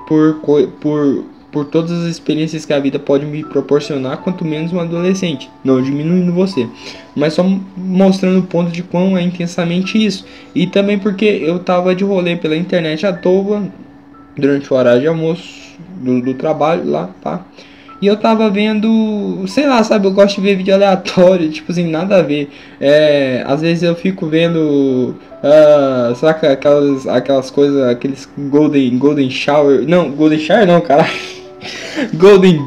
por, 0.08 0.40
por, 0.80 1.24
por 1.50 1.66
todas 1.66 1.92
as 1.92 2.06
experiências 2.06 2.64
que 2.64 2.72
a 2.72 2.80
vida 2.80 2.98
pode 2.98 3.26
me 3.26 3.44
proporcionar, 3.44 4.18
quanto 4.18 4.42
menos 4.42 4.72
um 4.72 4.80
adolescente. 4.80 5.50
Não 5.62 5.82
diminuindo 5.82 6.32
você, 6.32 6.66
mas 7.14 7.34
só 7.34 7.44
mostrando 7.76 8.38
o 8.38 8.44
ponto 8.44 8.70
de 8.70 8.82
quão 8.82 9.18
é 9.18 9.22
intensamente 9.22 10.02
isso. 10.02 10.24
E 10.54 10.66
também 10.66 10.98
porque 10.98 11.26
eu 11.26 11.58
tava 11.58 11.94
de 11.94 12.04
rolê 12.04 12.36
pela 12.36 12.56
internet 12.56 13.04
à 13.06 13.12
toa 13.12 13.70
durante 14.36 14.72
o 14.72 14.76
horário 14.76 15.00
de 15.00 15.06
almoço 15.06 15.76
do, 16.00 16.20
do 16.20 16.34
trabalho 16.34 16.88
lá, 16.88 17.10
pá. 17.22 17.44
E 18.02 18.06
eu 18.08 18.16
tava 18.16 18.50
vendo, 18.50 19.44
sei 19.46 19.64
lá, 19.64 19.84
sabe, 19.84 20.08
eu 20.08 20.10
gosto 20.10 20.34
de 20.34 20.40
ver 20.40 20.56
vídeo 20.56 20.74
aleatório, 20.74 21.48
tipo 21.52 21.70
assim, 21.70 21.88
nada 21.88 22.16
a 22.16 22.22
ver. 22.22 22.50
É, 22.80 23.44
às 23.46 23.60
vezes 23.60 23.84
eu 23.84 23.94
fico 23.94 24.26
vendo, 24.26 25.14
uh, 25.38 26.14
saca, 26.16 26.50
aquelas, 26.50 27.06
aquelas 27.06 27.48
coisas, 27.48 27.80
aqueles 27.88 28.28
Golden, 28.36 28.98
Golden 28.98 29.30
Shower, 29.30 29.86
não, 29.86 30.10
Golden 30.10 30.40
Shower 30.40 30.66
não, 30.66 30.80
cara. 30.80 31.06
Golden 32.14 32.58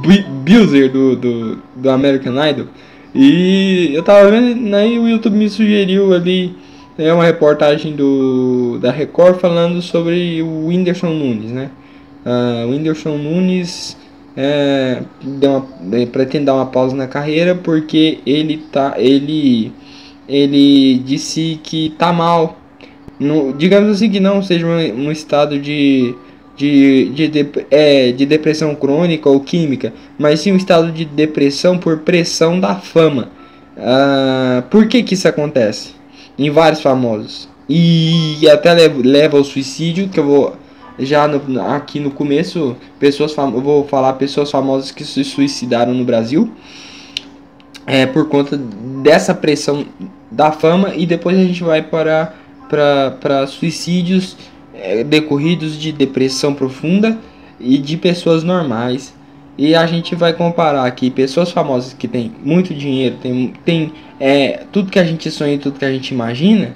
Builder 0.45 0.89
do, 0.89 1.17
do, 1.17 1.60
do 1.75 1.89
American 1.89 2.34
Idol. 2.48 2.67
E 3.13 3.91
eu 3.93 4.03
tava 4.03 4.31
vendo, 4.31 4.74
aí 4.74 4.98
o 4.98 5.07
YouTube 5.07 5.36
me 5.36 5.50
sugeriu 5.50 6.13
ali 6.13 6.55
é 6.98 7.14
uma 7.14 7.25
reportagem 7.25 7.96
do 7.96 8.80
da 8.80 8.92
Record 8.92 9.40
falando 9.40 9.82
sobre 9.82 10.42
o 10.42 10.68
Whindersson 10.68 11.10
Nunes, 11.10 11.52
né? 11.52 11.70
Uh, 12.25 12.68
o 12.68 12.72
Whindersson 12.72 13.18
Nunes 13.18 13.98
é, 14.36 15.02
uma, 15.24 15.66
pretende 16.12 16.46
dar 16.46 16.56
uma 16.56 16.66
pausa 16.66 16.96
na 16.96 17.08
carreira 17.08 17.56
porque 17.56 18.20
ele 18.25 18.58
tá 18.58 18.96
ele 18.98 19.72
ele 20.28 21.00
disse 21.06 21.60
que 21.64 21.94
tá 21.98 22.12
mal 22.12 22.58
no, 23.20 23.54
digamos 23.54 23.96
assim 23.96 24.10
que 24.10 24.20
não 24.20 24.42
seja 24.42 24.66
um, 24.66 25.08
um 25.08 25.12
estado 25.12 25.60
de 25.60 26.16
de, 26.58 27.10
de, 27.10 27.28
de, 27.28 27.50
é, 27.70 28.12
de 28.12 28.25
depressão 28.25 28.74
crônica 28.75 29.30
ou 29.30 29.42
química, 29.42 29.94
mas 30.18 30.40
sim 30.40 30.54
um 30.54 30.56
estado 30.56 30.92
de 30.92 31.04
depressão 31.04 31.78
por 31.78 32.00
pressão 32.00 32.60
da 32.60 32.75
fama. 32.75 33.30
Ah, 33.78 34.64
por 34.70 34.88
que, 34.88 35.04
que 35.04 35.16
isso 35.16 35.28
acontece? 35.28 35.95
Em 36.38 36.50
vários 36.50 36.82
famosos. 36.82 37.48
E 37.68 38.48
até 38.50 38.74
leva, 38.74 39.38
ao 39.38 39.44
suicídio, 39.44 40.10
que 40.10 40.20
eu 40.20 40.25
vou 40.25 40.56
já 41.00 41.27
no, 41.27 41.62
aqui 41.62 42.00
no 42.00 42.12
começo, 42.12 42.75
pessoas 43.00 43.36
eu 43.38 43.62
vou 43.62 43.86
falar 43.86 44.13
pessoas 44.13 44.50
famosas 44.50 44.92
que 44.92 45.04
se 45.04 45.24
suicidaram 45.24 45.94
no 45.94 46.06
Brasil. 46.06 46.50
É, 47.88 48.06
por 48.06 48.27
conta 48.30 48.58
dessa 48.58 49.34
pressão 49.34 49.86
da 50.32 50.51
fama 50.51 50.96
e 50.96 51.06
depois 51.06 51.38
a 51.38 51.44
gente 51.44 51.63
vai 51.63 51.82
para 51.82 52.34
para 52.68 53.46
suicídios 53.46 54.36
é, 54.74 55.04
decorridos 55.04 55.77
de 55.80 55.92
depressão 55.92 56.54
profunda 56.54 57.18
e 57.60 57.77
de 57.77 57.96
pessoas 57.96 58.44
normais. 58.44 59.13
E 59.57 59.74
a 59.74 59.85
gente 59.85 60.15
vai 60.15 60.33
comparar 60.33 60.85
aqui 60.85 61.09
pessoas 61.09 61.51
famosas 61.51 61.93
que 61.93 62.07
têm 62.07 62.31
muito 62.43 62.74
dinheiro, 62.74 63.15
tem, 63.21 63.53
tem 63.63 63.93
é, 64.19 64.63
tudo 64.71 64.91
que 64.91 65.00
a 65.00 65.03
gente 65.03 65.31
sonha, 65.31 65.57
tudo 65.57 65.79
que 65.79 65.85
a 65.85 65.91
gente 65.91 66.13
imagina, 66.13 66.75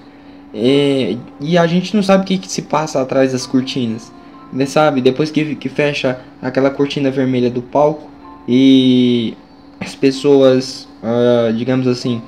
é, 0.53 1.17
e 1.41 1.57
a 1.57 1.67
gente 1.67 1.95
não 1.95 2.01
sabe 2.01 2.23
o 2.23 2.25
que, 2.25 2.37
que 2.37 2.49
se 2.49 2.63
passa 2.63 3.01
atrás 3.01 3.33
das 3.33 3.45
cortinas. 3.45 4.11
Né, 4.51 4.65
sabe? 4.65 4.99
Depois 4.99 5.29
que, 5.29 5.55
que 5.55 5.69
fecha 5.69 6.19
aquela 6.41 6.71
cortina 6.71 7.11
vermelha 7.11 7.51
do 7.51 7.61
palco 7.61 8.09
e 8.47 9.35
as 9.79 9.93
pessoas, 9.93 10.87
uh, 11.03 11.53
digamos 11.53 11.87
assim, 11.87 12.19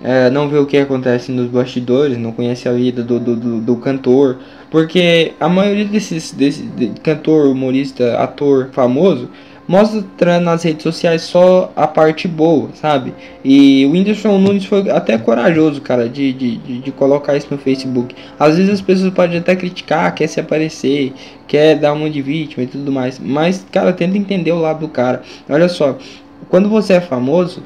uh, 0.00 0.30
não 0.32 0.48
vê 0.48 0.56
o 0.56 0.64
que 0.64 0.78
acontece 0.78 1.30
nos 1.30 1.50
bastidores, 1.50 2.16
não 2.16 2.32
conhece 2.32 2.66
a 2.66 2.72
vida 2.72 3.02
do, 3.02 3.20
do, 3.20 3.36
do, 3.36 3.60
do 3.60 3.76
cantor, 3.76 4.38
porque 4.70 5.34
a 5.38 5.50
maioria 5.50 5.84
desses, 5.84 6.32
desse 6.32 6.62
de 6.62 6.88
cantor, 7.02 7.46
humorista, 7.48 8.16
ator 8.16 8.70
famoso 8.72 9.28
mostra 9.68 10.38
nas 10.38 10.62
redes 10.62 10.82
sociais 10.82 11.22
só 11.22 11.72
a 11.74 11.86
parte 11.86 12.28
boa, 12.28 12.70
sabe? 12.74 13.12
E 13.44 13.84
o 13.86 13.90
Whindersson 13.90 14.38
Nunes 14.38 14.64
foi 14.64 14.88
até 14.90 15.18
corajoso, 15.18 15.80
cara, 15.80 16.08
de, 16.08 16.32
de, 16.32 16.56
de, 16.56 16.92
colocar 16.92 17.36
isso 17.36 17.48
no 17.50 17.58
Facebook. 17.58 18.14
Às 18.38 18.56
vezes 18.56 18.74
as 18.74 18.80
pessoas 18.80 19.12
podem 19.12 19.38
até 19.38 19.56
criticar, 19.56 20.14
quer 20.14 20.28
se 20.28 20.38
aparecer, 20.38 21.12
quer 21.48 21.76
dar 21.76 21.92
uma 21.92 22.08
de 22.08 22.22
vítima 22.22 22.64
e 22.64 22.66
tudo 22.66 22.92
mais. 22.92 23.18
Mas, 23.18 23.66
cara, 23.72 23.92
tenta 23.92 24.16
entender 24.16 24.52
o 24.52 24.60
lado 24.60 24.80
do 24.80 24.88
cara. 24.88 25.22
Olha 25.48 25.68
só, 25.68 25.98
quando 26.48 26.68
você 26.68 26.94
é 26.94 27.00
famoso, 27.00 27.62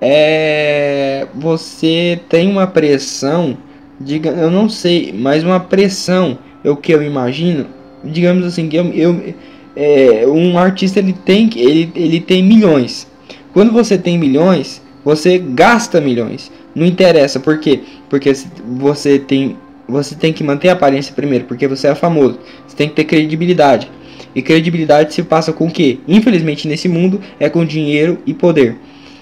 é 0.00 1.26
você 1.34 2.20
tem 2.28 2.50
uma 2.50 2.66
pressão, 2.66 3.56
diga, 4.00 4.30
eu 4.30 4.50
não 4.50 4.68
sei, 4.68 5.14
mas 5.16 5.44
uma 5.44 5.60
pressão, 5.60 6.38
é 6.64 6.70
o 6.70 6.76
que 6.76 6.92
eu 6.92 7.02
imagino, 7.02 7.66
digamos 8.04 8.44
assim, 8.44 8.68
que 8.68 8.76
eu, 8.76 8.86
eu 8.92 9.34
é, 9.76 10.26
um 10.26 10.58
artista 10.58 10.98
ele 10.98 11.12
tem 11.12 11.50
ele, 11.54 11.92
ele 11.94 12.20
tem 12.20 12.42
milhões. 12.42 13.06
Quando 13.52 13.72
você 13.72 13.96
tem 13.98 14.18
milhões, 14.18 14.82
você 15.04 15.38
gasta 15.38 16.00
milhões. 16.00 16.50
Não 16.74 16.84
interessa, 16.84 17.38
por 17.38 17.58
quê? 17.58 17.80
Porque 18.08 18.32
você 18.78 19.18
tem 19.18 19.56
você 19.88 20.16
tem 20.16 20.32
que 20.32 20.42
manter 20.42 20.68
a 20.68 20.72
aparência 20.72 21.14
primeiro, 21.14 21.44
porque 21.44 21.68
você 21.68 21.86
é 21.86 21.94
famoso. 21.94 22.40
Você 22.66 22.76
tem 22.76 22.88
que 22.88 22.94
ter 22.94 23.04
credibilidade. 23.04 23.88
E 24.34 24.42
credibilidade 24.42 25.14
se 25.14 25.22
passa 25.22 25.52
com 25.52 25.66
o 25.66 25.70
quê? 25.70 26.00
Infelizmente 26.08 26.66
nesse 26.66 26.88
mundo 26.88 27.20
é 27.38 27.48
com 27.48 27.64
dinheiro 27.64 28.18
e 28.26 28.34
poder. 28.34 28.76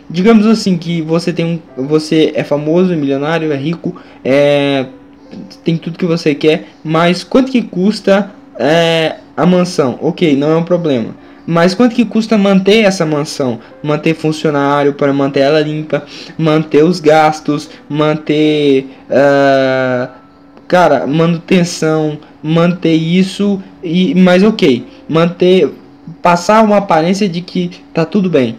Digamos 0.09 0.47
assim 0.47 0.77
que 0.77 1.01
você 1.03 1.33
tem 1.33 1.63
um, 1.77 1.87
você 1.87 2.33
é 2.35 2.45
famoso, 2.45 2.97
milionário, 2.97 3.53
é 3.53 3.57
rico, 3.57 3.95
é, 4.25 4.87
tem 5.65 5.77
tudo 5.77 5.99
que 5.99 6.05
você 6.05 6.35
quer, 6.35 6.67
mas 6.83 7.25
quanto 7.25 7.51
que 7.51 7.63
custa 7.63 8.31
é, 8.59 9.17
a 9.37 9.47
mansão? 9.47 9.99
Ok, 10.01 10.37
não 10.37 10.51
é 10.51 10.57
um 10.57 10.65
problema. 10.65 11.15
Mas 11.47 11.75
quanto 11.75 11.95
que 11.95 12.05
custa 12.05 12.39
manter 12.39 12.85
essa 12.85 13.05
mansão? 13.05 13.59
Manter 13.83 14.15
funcionário 14.15 14.95
para 14.95 15.13
manter 15.13 15.41
ela 15.41 15.61
limpa, 15.61 16.03
manter 16.39 16.83
os 16.83 17.01
gastos, 17.01 17.69
manter, 17.89 18.87
uh, 19.11 20.09
cara, 20.67 21.07
manutenção, 21.07 22.19
manter 22.43 22.95
isso 22.95 23.63
e, 23.83 24.15
mas 24.15 24.43
ok, 24.43 24.87
manter, 25.09 25.71
passar 26.23 26.65
uma 26.65 26.79
aparência 26.79 27.29
de 27.29 27.43
que 27.43 27.71
tá 27.93 28.07
tudo 28.07 28.31
bem. 28.31 28.57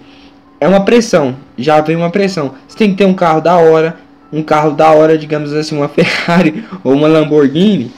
É 0.59 0.67
uma 0.67 0.85
pressão, 0.85 1.35
já 1.57 1.81
vem 1.81 1.95
uma 1.95 2.11
pressão. 2.11 2.53
Você 2.67 2.77
tem 2.77 2.91
que 2.91 2.97
ter 2.97 3.05
um 3.05 3.13
carro 3.15 3.41
da 3.41 3.57
hora, 3.57 3.97
um 4.31 4.43
carro 4.43 4.71
da 4.71 4.91
hora, 4.91 5.17
digamos 5.17 5.53
assim, 5.53 5.75
uma 5.75 5.89
Ferrari 5.89 6.63
ou 6.83 6.93
uma 6.93 7.07
Lamborghini 7.07 7.91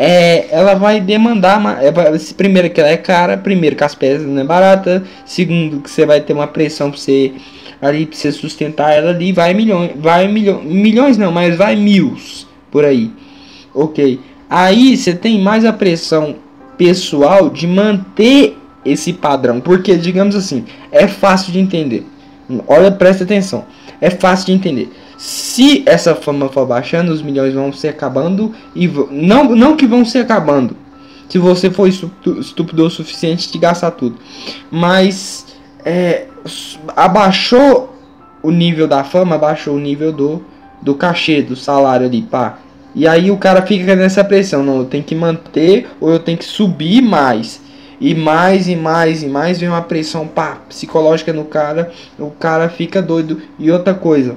é, 0.00 0.46
ela 0.52 0.74
vai 0.74 1.00
demandar 1.00 1.58
uma, 1.58 1.82
é, 1.82 1.92
primeiro 2.36 2.70
que 2.70 2.80
ela 2.80 2.88
é 2.88 2.96
cara, 2.96 3.36
primeiro 3.36 3.74
que 3.74 3.82
as 3.82 3.96
peças 3.96 4.24
não 4.24 4.40
é 4.40 4.44
barata, 4.44 5.02
segundo 5.26 5.80
que 5.80 5.90
você 5.90 6.06
vai 6.06 6.20
ter 6.20 6.32
uma 6.32 6.46
pressão 6.46 6.88
para 6.88 7.00
você 7.00 7.32
ali 7.82 8.06
para 8.06 8.16
você 8.16 8.30
sustentar 8.30 8.92
ela 8.92 9.10
ali, 9.10 9.32
vai 9.32 9.52
milhões, 9.54 9.90
vai 9.96 10.28
milhões, 10.28 10.64
milhões 10.64 11.18
não, 11.18 11.32
mas 11.32 11.56
vai 11.56 11.74
mil 11.74 12.16
por 12.70 12.84
aí. 12.84 13.10
OK. 13.74 14.20
Aí 14.48 14.96
você 14.96 15.12
tem 15.14 15.40
mais 15.40 15.64
a 15.64 15.72
pressão 15.72 16.36
pessoal 16.76 17.50
de 17.50 17.66
manter 17.66 18.56
esse 18.84 19.12
padrão, 19.12 19.60
porque 19.60 19.96
digamos 19.96 20.36
assim, 20.36 20.64
é 20.92 21.08
fácil 21.08 21.52
de 21.52 21.58
entender. 21.58 22.06
Olha, 22.68 22.90
presta 22.92 23.24
atenção. 23.24 23.64
É 24.00 24.10
fácil 24.10 24.46
de 24.46 24.52
entender 24.52 24.92
se 25.18 25.82
essa 25.84 26.14
fama 26.14 26.48
for 26.48 26.64
baixando, 26.64 27.12
os 27.12 27.20
milhões 27.20 27.52
vão 27.52 27.72
se 27.72 27.88
acabando 27.88 28.54
e 28.74 28.86
não, 29.10 29.56
não 29.56 29.76
que 29.76 29.86
vão 29.86 30.04
se 30.04 30.16
acabando. 30.16 30.76
Se 31.28 31.38
você 31.38 31.68
for 31.70 31.88
estúpido 31.88 32.86
o 32.86 32.90
suficiente 32.90 33.52
de 33.52 33.58
gastar 33.58 33.90
tudo, 33.90 34.16
mas 34.70 35.44
é, 35.84 36.28
abaixou 36.96 37.94
o 38.42 38.50
nível 38.50 38.86
da 38.86 39.02
fama, 39.02 39.34
abaixou 39.34 39.74
o 39.74 39.80
nível 39.80 40.12
do 40.12 40.42
do 40.80 40.94
cachê, 40.94 41.42
do 41.42 41.56
salário 41.56 42.06
ali, 42.06 42.22
pá. 42.22 42.58
E 42.94 43.06
aí 43.06 43.30
o 43.30 43.36
cara 43.36 43.62
fica 43.62 43.94
nessa 43.96 44.24
pressão, 44.24 44.62
não, 44.62 44.78
eu 44.78 44.84
tenho 44.84 45.02
que 45.02 45.14
manter 45.14 45.88
ou 46.00 46.10
eu 46.10 46.18
tenho 46.18 46.38
que 46.38 46.44
subir 46.44 47.02
mais. 47.02 47.60
E 48.00 48.14
mais 48.14 48.68
e 48.68 48.76
mais 48.76 49.24
e 49.24 49.26
mais 49.26 49.58
vem 49.58 49.68
uma 49.68 49.82
pressão 49.82 50.26
pá, 50.26 50.58
psicológica 50.68 51.32
no 51.32 51.44
cara, 51.44 51.90
o 52.16 52.30
cara 52.30 52.68
fica 52.68 53.02
doido. 53.02 53.42
E 53.58 53.70
outra 53.72 53.92
coisa, 53.92 54.36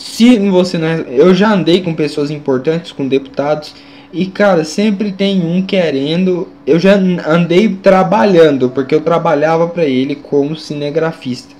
se 0.00 0.38
você 0.48 0.78
não 0.78 0.88
é, 0.88 1.04
eu 1.08 1.34
já 1.34 1.52
andei 1.52 1.82
com 1.82 1.92
pessoas 1.92 2.30
importantes, 2.30 2.90
com 2.90 3.06
deputados 3.06 3.74
e 4.10 4.24
cara, 4.24 4.64
sempre 4.64 5.12
tem 5.12 5.44
um 5.44 5.60
querendo. 5.60 6.48
Eu 6.66 6.78
já 6.78 6.94
andei 6.94 7.68
trabalhando, 7.68 8.70
porque 8.70 8.94
eu 8.94 9.02
trabalhava 9.02 9.68
para 9.68 9.84
ele 9.84 10.14
como 10.14 10.56
cinegrafista 10.56 11.54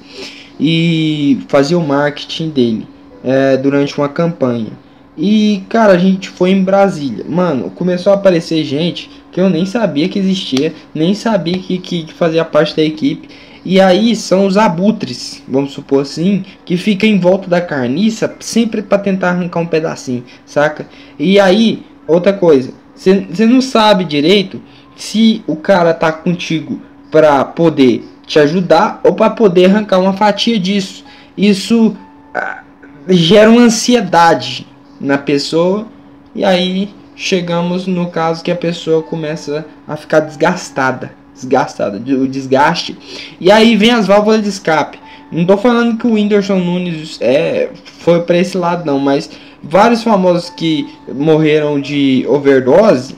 e 0.59 1.41
fazia 1.49 1.79
o 1.79 1.87
marketing 1.87 2.49
dele 2.49 2.89
é, 3.23 3.59
durante 3.59 3.97
uma 3.99 4.09
campanha. 4.09 4.73
E 5.19 5.63
cara, 5.69 5.93
a 5.93 5.99
gente 5.99 6.31
foi 6.31 6.51
em 6.51 6.65
Brasília. 6.65 7.27
Mano, 7.29 7.69
começou 7.69 8.11
a 8.11 8.17
aparecer 8.17 8.65
gente 8.65 9.11
que 9.31 9.39
eu 9.39 9.51
nem 9.51 9.67
sabia 9.67 10.09
que 10.09 10.19
existia, 10.19 10.73
nem 10.95 11.13
sabia 11.13 11.59
que, 11.59 11.77
que 11.77 12.11
fazia 12.15 12.43
parte 12.43 12.75
da 12.75 12.83
equipe. 12.83 13.29
E 13.65 13.81
aí 13.81 14.17
são 14.17 14.47
os 14.47 14.57
abutres, 14.57 15.43
vamos 15.47 15.73
supor 15.73 16.03
assim, 16.03 16.45
que 16.65 16.77
fica 16.77 17.07
em 17.07 17.19
volta 17.19 17.49
da 17.49 17.61
carniça 17.61 18.35
sempre 18.41 18.81
para 18.81 18.99
tentar 18.99 19.31
arrancar 19.31 19.61
um 19.61 19.67
pedacinho, 19.67 20.25
saca? 20.47 20.87
E 21.19 21.39
aí, 21.39 21.83
outra 22.07 22.33
coisa, 22.33 22.73
você 22.95 23.47
não 23.47 23.61
sabe 23.61 24.05
direito 24.05 24.63
se 24.97 25.43
o 25.47 25.57
cara 25.57 25.93
tá 25.93 26.11
contigo 26.11 26.81
para 27.11 27.45
poder 27.45 28.05
te 28.27 28.39
ajudar 28.39 29.01
ou 29.05 29.15
para 29.15 29.31
poder 29.31 29.67
arrancar 29.67 29.99
uma 29.99 30.13
fatia 30.13 30.59
disso. 30.59 31.05
Isso 31.37 31.97
ah, 32.35 32.63
gera 33.09 33.51
uma 33.51 33.63
ansiedade 33.63 34.67
na 35.01 35.19
pessoa 35.19 35.87
e 36.35 36.45
aí 36.45 36.95
chegamos 37.17 37.87
no 37.87 38.11
caso 38.11 38.43
que 38.43 38.51
a 38.51 38.57
pessoa 38.57 39.03
começa 39.03 39.67
a 39.87 39.97
ficar 39.97 40.21
desgastada 40.21 41.20
desgastada, 41.41 41.97
o 41.99 42.29
desgaste. 42.29 42.97
E 43.41 43.51
aí 43.51 43.77
vem 43.77 43.91
as 43.91 44.07
válvulas 44.07 44.43
de 44.43 44.49
escape. 44.49 44.99
Não 45.31 45.45
tô 45.45 45.57
falando 45.57 45.97
que 45.97 46.07
o 46.07 46.15
Whindersson 46.15 46.59
Nunes 46.59 47.19
é, 47.21 47.71
foi 48.01 48.23
para 48.23 48.39
esse 48.39 48.59
lado 48.59 48.85
não, 48.85 48.99
mas 48.99 49.31
vários 49.63 50.03
famosos 50.03 50.51
que 50.51 50.89
morreram 51.09 51.81
de 51.81 52.25
overdose 52.29 53.15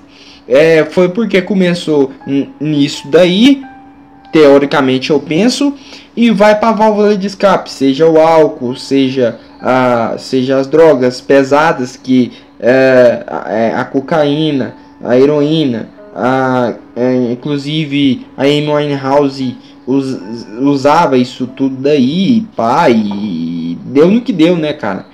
é, 0.46 0.84
foi 0.84 1.08
porque 1.08 1.40
começou 1.40 2.12
nisso 2.60 3.08
daí, 3.08 3.62
teoricamente 4.32 5.10
eu 5.10 5.20
penso, 5.20 5.74
e 6.16 6.30
vai 6.30 6.58
para 6.58 6.70
a 6.70 6.72
válvula 6.72 7.16
de 7.16 7.26
escape, 7.26 7.70
seja 7.70 8.06
o 8.06 8.20
álcool, 8.20 8.76
seja, 8.76 9.38
a, 9.60 10.16
seja 10.18 10.58
as 10.58 10.66
drogas 10.66 11.20
pesadas 11.20 11.96
que 11.96 12.32
é, 12.60 13.24
a, 13.26 13.52
é, 13.52 13.74
a 13.74 13.84
cocaína, 13.84 14.74
a 15.02 15.18
heroína, 15.18 15.88
a, 16.14 16.74
é, 16.94 17.32
inclusive 17.32 18.26
a 18.36 18.42
Amy 18.42 18.68
Winehouse 18.68 19.56
us, 19.86 20.18
usava 20.60 21.16
isso 21.16 21.46
tudo 21.46 21.76
daí, 21.76 22.46
pá, 22.54 22.88
e 22.90 23.78
deu 23.86 24.10
no 24.10 24.20
que 24.20 24.32
deu, 24.32 24.56
né, 24.56 24.72
cara? 24.72 25.06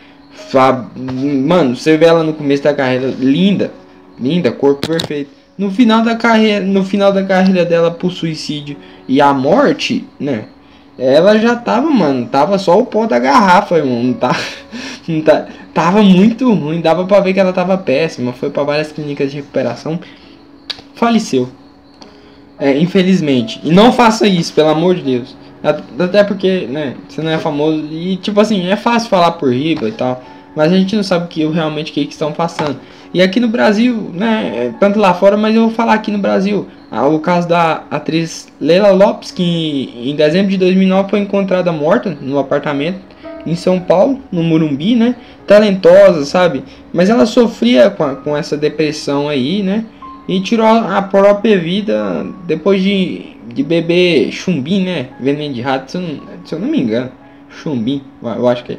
Mano, 1.47 1.77
você 1.77 1.97
vê 1.97 2.07
ela 2.07 2.23
no 2.23 2.33
começo 2.33 2.63
da 2.63 2.73
carreira, 2.73 3.15
linda, 3.19 3.71
linda, 4.19 4.51
corpo 4.51 4.87
perfeito. 4.87 5.31
no 5.59 5.71
final 5.71 6.03
da 6.03 6.17
carreira, 6.17 6.65
no 6.65 6.85
final 6.85 7.13
da 7.13 7.23
carreira 7.23 7.65
dela 7.65 7.91
por 7.91 8.11
suicídio 8.13 8.77
e 9.07 9.21
a 9.21 9.33
morte, 9.35 10.05
né? 10.19 10.47
Ela 10.99 11.39
já 11.39 11.55
tava, 11.55 11.89
mano, 11.89 12.27
tava 12.27 12.59
só 12.59 12.79
o 12.79 12.87
pó 12.87 13.07
da 13.07 13.21
garrafa, 13.21 13.77
irmão. 13.77 14.03
Não 14.03 14.15
tá, 14.15 14.37
não 15.07 15.21
tá, 15.21 15.47
tava 15.73 16.03
muito 16.03 16.53
ruim, 16.53 16.81
dava 16.81 17.07
para 17.07 17.21
ver 17.21 17.35
que 17.35 17.41
ela 17.41 17.53
tava 17.53 17.79
péssima. 17.79 18.33
Foi 18.33 18.51
para 18.51 18.65
várias 18.65 18.91
clínicas 18.91 19.31
de 19.31 19.37
recuperação, 19.37 20.01
faleceu. 20.99 21.49
É, 22.59 22.77
infelizmente. 22.77 23.61
E 23.63 23.71
não 23.71 23.93
faça 23.93 24.27
isso, 24.27 24.53
pelo 24.53 24.69
amor 24.69 24.97
de 24.97 25.03
Deus. 25.03 25.37
Até 25.99 26.23
porque, 26.23 26.67
né, 26.69 26.95
você 27.09 27.21
não 27.21 27.31
é 27.31 27.39
famoso 27.39 27.85
e 27.91 28.17
tipo 28.17 28.41
assim, 28.41 28.69
é 28.69 28.77
fácil 28.77 29.09
falar 29.09 29.33
por 29.33 29.53
riba 29.53 29.89
e 29.89 29.93
tal, 29.93 30.23
mas 30.55 30.73
a 30.73 30.77
gente 30.77 30.95
não 30.95 31.03
sabe 31.03 31.27
que 31.27 31.45
realmente 31.47 31.91
o 31.91 31.95
que, 31.95 32.07
que 32.07 32.13
estão 32.13 32.33
passando. 32.33 32.77
E 33.13 33.21
aqui 33.21 33.41
no 33.41 33.49
Brasil, 33.49 34.11
né, 34.15 34.75
tanto 34.79 34.99
lá 35.01 35.15
fora, 35.15 35.37
mas 35.37 35.57
eu 35.57 35.63
vou 35.63 35.71
falar 35.71 35.95
aqui 35.95 36.11
no 36.11 36.19
Brasil. 36.19 36.69
Ah, 36.91 37.07
o 37.07 37.19
caso 37.19 37.49
da 37.49 37.85
atriz 37.91 38.49
Leila 38.61 38.91
Lopes, 38.91 39.31
que 39.31 39.93
em 39.97 40.15
dezembro 40.15 40.51
de 40.51 40.59
2009 40.59 41.11
foi 41.11 41.21
encontrada 41.21 41.73
morta 41.73 42.17
no 42.21 42.39
apartamento 42.39 43.01
em 43.47 43.55
São 43.55 43.81
Paulo, 43.81 44.21
no 44.31 44.43
Morumbi, 44.43 44.95
né? 44.95 45.17
Talentosa, 45.47 46.25
sabe? 46.25 46.63
Mas 46.93 47.11
ela 47.11 47.27
sofria 47.27 47.91
com, 47.91 48.05
a, 48.05 48.15
com 48.15 48.37
essa 48.37 48.57
depressão 48.57 49.29
aí, 49.29 49.63
né? 49.63 49.85
E 50.29 50.41
tirou 50.41 50.67
a 50.67 51.01
própria 51.01 51.59
vida 51.59 52.27
depois 52.47 52.83
de, 52.83 53.37
de 53.47 53.63
beber 53.63 54.31
chumbim, 54.31 54.85
né? 54.85 55.09
Veneno 55.19 55.55
de 55.55 55.63
rato, 55.63 55.91
se 55.91 55.97
eu, 55.97 56.03
não, 56.03 56.21
se 56.45 56.55
eu 56.55 56.59
não 56.59 56.69
me 56.69 56.79
engano. 56.79 57.11
Chumbim, 57.49 58.03
eu 58.23 58.47
acho 58.47 58.63
que 58.63 58.73
é. 58.75 58.79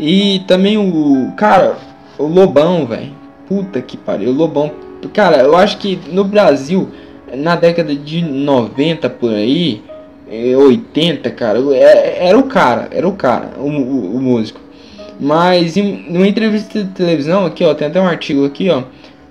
E 0.00 0.40
também 0.48 0.78
o. 0.78 1.32
Cara, 1.36 1.76
o 2.18 2.24
Lobão, 2.24 2.86
velho. 2.86 3.12
Puta 3.46 3.80
que 3.82 3.96
pariu. 3.96 4.30
O 4.30 4.34
Lobão. 4.34 4.72
Cara, 5.12 5.42
eu 5.42 5.54
acho 5.54 5.76
que 5.76 5.98
no 6.10 6.24
Brasil, 6.24 6.88
na 7.34 7.54
década 7.54 7.94
de 7.94 8.22
90 8.22 9.10
por 9.10 9.32
aí, 9.32 9.82
80, 10.28 11.30
cara, 11.30 11.58
é, 11.74 12.28
era 12.28 12.38
o 12.38 12.44
cara, 12.44 12.88
era 12.90 13.06
o 13.06 13.12
cara, 13.12 13.52
o, 13.58 13.68
o, 13.68 14.16
o 14.16 14.20
músico. 14.20 14.60
Mas 15.20 15.76
em 15.76 16.04
numa 16.10 16.26
entrevista 16.26 16.82
de 16.82 16.90
televisão 16.90 17.46
aqui, 17.46 17.64
ó, 17.64 17.72
tem 17.74 17.86
até 17.86 18.00
um 18.00 18.06
artigo 18.06 18.44
aqui, 18.44 18.68
ó, 18.68 18.82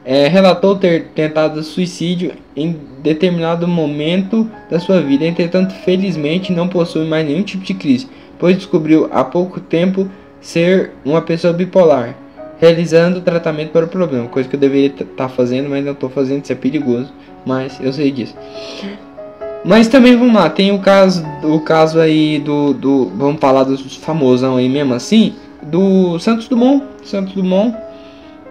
é, 0.06 0.28
relatou 0.28 0.76
ter 0.76 1.08
tentado 1.16 1.62
suicídio 1.64 2.34
em 2.56 2.80
determinado 3.02 3.68
momento 3.68 4.50
da 4.70 4.80
sua 4.80 5.02
vida. 5.02 5.26
Entretanto, 5.26 5.74
felizmente 5.74 6.52
não 6.52 6.68
possui 6.68 7.06
mais 7.06 7.26
nenhum 7.26 7.42
tipo 7.42 7.64
de 7.64 7.74
crise, 7.74 8.08
pois 8.38 8.56
descobriu 8.56 9.10
há 9.12 9.24
pouco 9.24 9.60
tempo 9.60 10.08
ser 10.40 10.92
uma 11.04 11.22
pessoa 11.22 11.52
bipolar 11.52 12.16
realizando 12.60 13.22
tratamento 13.22 13.72
para 13.72 13.86
o 13.86 13.88
problema, 13.88 14.28
coisa 14.28 14.48
que 14.48 14.56
eu 14.56 14.60
deveria 14.60 14.88
estar 14.88 15.06
tá 15.06 15.30
fazendo, 15.30 15.70
mas 15.70 15.84
não 15.84 15.92
estou 15.92 16.10
fazendo, 16.10 16.44
isso 16.44 16.54
é 16.54 16.56
perigoso, 16.56 17.12
mas 17.46 17.80
eu 17.82 17.92
sei 17.92 18.12
disso. 18.12 18.36
Mas 19.64 19.88
também 19.88 20.16
vamos 20.16 20.34
lá, 20.34 20.50
tem 20.50 20.72
o 20.72 20.80
caso, 20.80 21.26
o 21.44 21.60
caso 21.60 22.00
aí 22.00 22.40
do, 22.40 22.74
do 22.74 23.12
vamos 23.16 23.40
falar 23.40 23.64
dos 23.64 23.96
famosão 23.98 24.58
aí 24.58 24.70
mesmo 24.70 24.94
assim, 24.94 25.34
do 25.64 26.20
Santos 26.20 26.48
Dumont, 26.48 26.86
Santos 27.04 27.34
Dumont, 27.34 27.76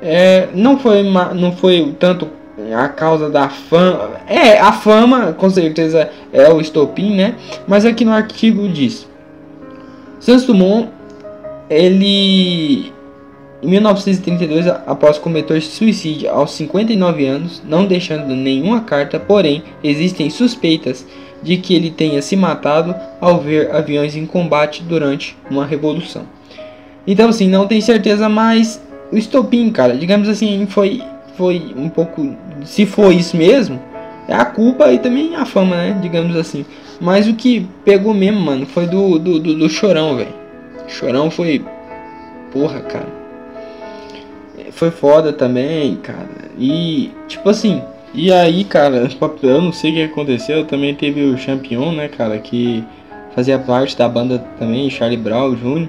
é, 0.05 0.49
não 0.55 0.79
foi 0.79 1.03
não 1.03 1.53
foi 1.53 1.95
tanto 1.99 2.29
a 2.77 2.89
causa 2.89 3.29
da 3.29 3.49
fama, 3.49 4.11
é 4.29 4.61
a 4.61 4.73
fama 4.73 5.33
com 5.33 5.51
certeza 5.51 6.09
é 6.33 6.53
o 6.53 6.61
estopim, 6.61 7.17
né? 7.17 7.35
Mas 7.67 7.85
aqui 7.85 8.05
no 8.05 8.13
artigo 8.13 8.69
diz, 8.69 9.09
Santos 10.21 10.45
Dumont 10.45 10.89
ele 11.69 12.93
em 13.65 13.67
1932, 13.67 14.67
após 14.69 15.17
cometer 15.17 15.59
suicídio 15.63 16.31
aos 16.31 16.51
59 16.51 17.25
anos, 17.25 17.63
não 17.67 17.87
deixando 17.87 18.37
nenhuma 18.37 18.83
carta, 18.83 19.19
porém, 19.19 19.63
existem 19.83 20.29
suspeitas 20.29 21.07
de 21.43 21.57
que 21.57 21.75
ele 21.75 21.91
tenha 21.91 22.21
se 22.21 22.37
matado 22.37 22.95
ao 23.23 23.41
ver 23.41 23.75
aviões 23.75 24.17
em 24.17 24.27
combate 24.27 24.83
durante 24.83 25.35
uma 25.51 25.65
revolução. 25.65 26.27
Então, 27.07 27.31
assim, 27.31 27.49
não 27.49 27.67
tem 27.67 27.81
certeza, 27.81 28.29
mas 28.29 28.83
o 29.15 29.19
estopim, 29.19 29.71
cara, 29.71 29.97
digamos 29.97 30.29
assim, 30.29 30.67
foi, 30.67 31.03
foi 31.37 31.73
um 31.77 31.89
pouco. 31.89 32.35
Se 32.65 32.85
foi 32.85 33.17
isso 33.17 33.37
mesmo, 33.37 33.81
é 34.29 34.35
a 34.35 34.45
culpa 34.45 34.93
e 34.93 34.99
também 34.99 35.35
a 35.37 35.45
fama, 35.45 35.77
né? 35.77 35.99
Digamos 36.03 36.37
assim. 36.37 36.65
Mas 37.01 37.29
o 37.29 37.35
que 37.35 37.67
pegou 37.85 38.13
mesmo, 38.13 38.41
mano, 38.41 38.67
foi 38.67 38.87
do, 38.87 39.19
do, 39.19 39.39
do, 39.39 39.55
do 39.55 39.69
Chorão, 39.69 40.17
velho. 40.17 40.35
Chorão 40.89 41.31
foi. 41.31 41.65
Porra, 42.53 42.81
cara 42.81 43.25
foi 44.75 44.91
foda 44.91 45.33
também, 45.33 45.97
cara. 45.97 46.29
E, 46.59 47.11
tipo 47.29 47.49
assim, 47.49 47.83
e 48.13 48.33
aí, 48.33 48.65
cara, 48.65 49.09
eu 49.43 49.63
não 49.63 49.73
sei 49.73 49.91
o 49.91 49.95
que 49.95 50.03
aconteceu. 50.03 50.65
Também 50.65 50.95
teve 50.95 51.23
o 51.23 51.39
Champion, 51.39 51.93
né, 51.93 52.09
cara, 52.09 52.39
que 52.39 52.85
fazia 53.35 53.59
parte 53.59 53.97
da 53.97 54.09
banda 54.09 54.39
também, 54.59 54.91
Charlie 54.91 55.19
Brown 55.19 55.55
Jr. 55.55 55.89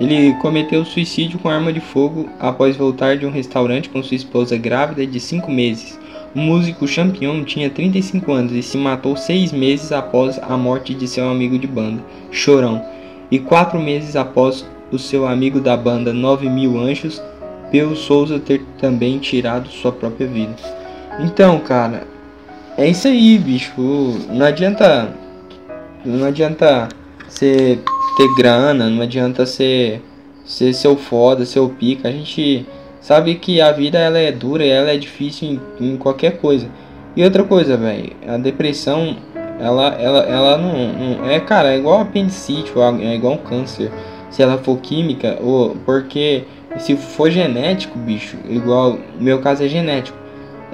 Ele 0.00 0.34
cometeu 0.34 0.84
suicídio 0.84 1.38
com 1.38 1.48
arma 1.48 1.72
de 1.72 1.80
fogo 1.80 2.28
após 2.40 2.76
voltar 2.76 3.16
de 3.16 3.26
um 3.26 3.30
restaurante 3.30 3.88
com 3.88 4.02
sua 4.02 4.16
esposa 4.16 4.56
grávida 4.56 5.06
de 5.06 5.20
5 5.20 5.50
meses. 5.50 5.98
O 6.34 6.38
músico 6.38 6.86
Champion 6.86 7.44
tinha 7.44 7.70
35 7.70 8.32
anos 8.32 8.52
e 8.52 8.62
se 8.62 8.76
matou 8.76 9.16
6 9.16 9.52
meses 9.52 9.92
após 9.92 10.38
a 10.42 10.56
morte 10.56 10.92
de 10.94 11.06
seu 11.06 11.28
amigo 11.28 11.56
de 11.58 11.66
banda, 11.68 12.02
Chorão, 12.32 12.84
e 13.30 13.38
4 13.38 13.78
meses 13.80 14.16
após 14.16 14.66
o 14.90 14.98
seu 14.98 15.26
amigo 15.26 15.60
da 15.60 15.76
banda 15.76 16.12
9 16.12 16.48
Mil 16.48 16.76
Anjos 16.78 17.22
pelo 17.70 17.94
Souza 17.94 18.38
ter 18.38 18.62
também 18.78 19.18
tirado 19.18 19.68
sua 19.68 19.92
própria 19.92 20.26
vida. 20.26 20.54
Então, 21.20 21.60
cara, 21.60 22.04
é 22.76 22.88
isso 22.88 23.06
aí, 23.06 23.38
bicho. 23.38 23.72
Não 24.28 24.46
adianta. 24.46 25.08
Não 26.04 26.26
adianta 26.26 26.88
ser 27.28 27.80
ter 28.16 28.28
grana, 28.36 28.88
não 28.88 29.02
adianta 29.02 29.46
ser 29.46 30.00
ser 30.44 30.74
seu 30.74 30.96
foda, 30.96 31.44
seu 31.44 31.68
pica. 31.68 32.08
A 32.08 32.12
gente 32.12 32.66
sabe 33.00 33.34
que 33.36 33.60
a 33.60 33.72
vida 33.72 33.98
ela 33.98 34.18
é 34.18 34.30
dura 34.30 34.64
e 34.64 34.68
ela 34.68 34.90
é 34.90 34.96
difícil 34.96 35.60
em, 35.80 35.92
em 35.92 35.96
qualquer 35.96 36.38
coisa. 36.38 36.68
E 37.16 37.24
outra 37.24 37.44
coisa, 37.44 37.76
velho, 37.76 38.12
a 38.26 38.36
depressão, 38.36 39.16
ela 39.60 39.94
ela 39.94 40.20
ela 40.20 40.58
não, 40.58 40.72
não, 40.92 41.30
é, 41.30 41.40
cara, 41.40 41.72
é 41.72 41.78
igual 41.78 42.00
apendicite, 42.00 42.72
é 43.00 43.14
igual 43.14 43.34
um 43.34 43.38
câncer. 43.38 43.90
Se 44.30 44.42
ela 44.42 44.58
for 44.58 44.78
química 44.78 45.38
ou 45.40 45.76
porque 45.86 46.44
se 46.78 46.96
for 46.96 47.30
genético, 47.30 47.96
bicho, 47.98 48.36
igual 48.48 48.98
meu 49.20 49.40
caso 49.40 49.62
é 49.62 49.68
genético, 49.68 50.18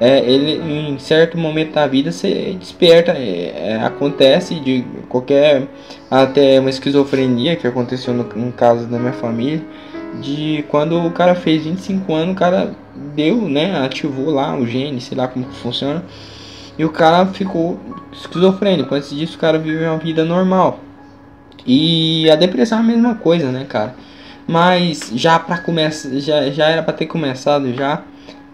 é, 0.00 0.18
ele 0.20 0.92
em 0.92 0.98
certo 0.98 1.36
momento 1.36 1.74
da 1.74 1.86
vida 1.86 2.10
você 2.10 2.56
desperta, 2.58 3.12
é, 3.12 3.72
é, 3.72 3.82
acontece 3.84 4.54
de 4.54 4.82
qualquer 5.10 5.68
até 6.10 6.58
uma 6.58 6.70
esquizofrenia 6.70 7.54
que 7.54 7.66
aconteceu 7.66 8.14
no, 8.14 8.24
no, 8.24 8.50
caso 8.50 8.86
da 8.86 8.98
minha 8.98 9.12
família, 9.12 9.62
de 10.20 10.64
quando 10.68 10.98
o 10.98 11.10
cara 11.10 11.34
fez 11.34 11.64
25 11.64 12.14
anos, 12.14 12.32
o 12.34 12.38
cara 12.38 12.74
deu, 13.14 13.42
né, 13.42 13.78
ativou 13.84 14.30
lá 14.30 14.56
o 14.56 14.66
gene, 14.66 15.02
sei 15.02 15.18
lá 15.18 15.28
como 15.28 15.44
funciona, 15.44 16.02
e 16.78 16.84
o 16.84 16.88
cara 16.88 17.26
ficou 17.26 17.78
esquizofrênico. 18.10 18.94
Antes 18.94 19.10
disso, 19.10 19.36
o 19.36 19.38
cara 19.38 19.58
viveu 19.58 19.90
uma 19.90 19.98
vida 19.98 20.24
normal. 20.24 20.80
E 21.66 22.30
a 22.30 22.36
depressão 22.36 22.78
é 22.78 22.80
a 22.80 22.84
mesma 22.84 23.14
coisa, 23.16 23.52
né, 23.52 23.66
cara? 23.68 23.94
Mas 24.48 25.12
já 25.14 25.38
para 25.38 25.58
começar, 25.58 26.08
já, 26.18 26.50
já 26.50 26.68
era 26.68 26.82
para 26.82 26.94
ter 26.94 27.06
começado 27.06 27.72
já. 27.74 28.02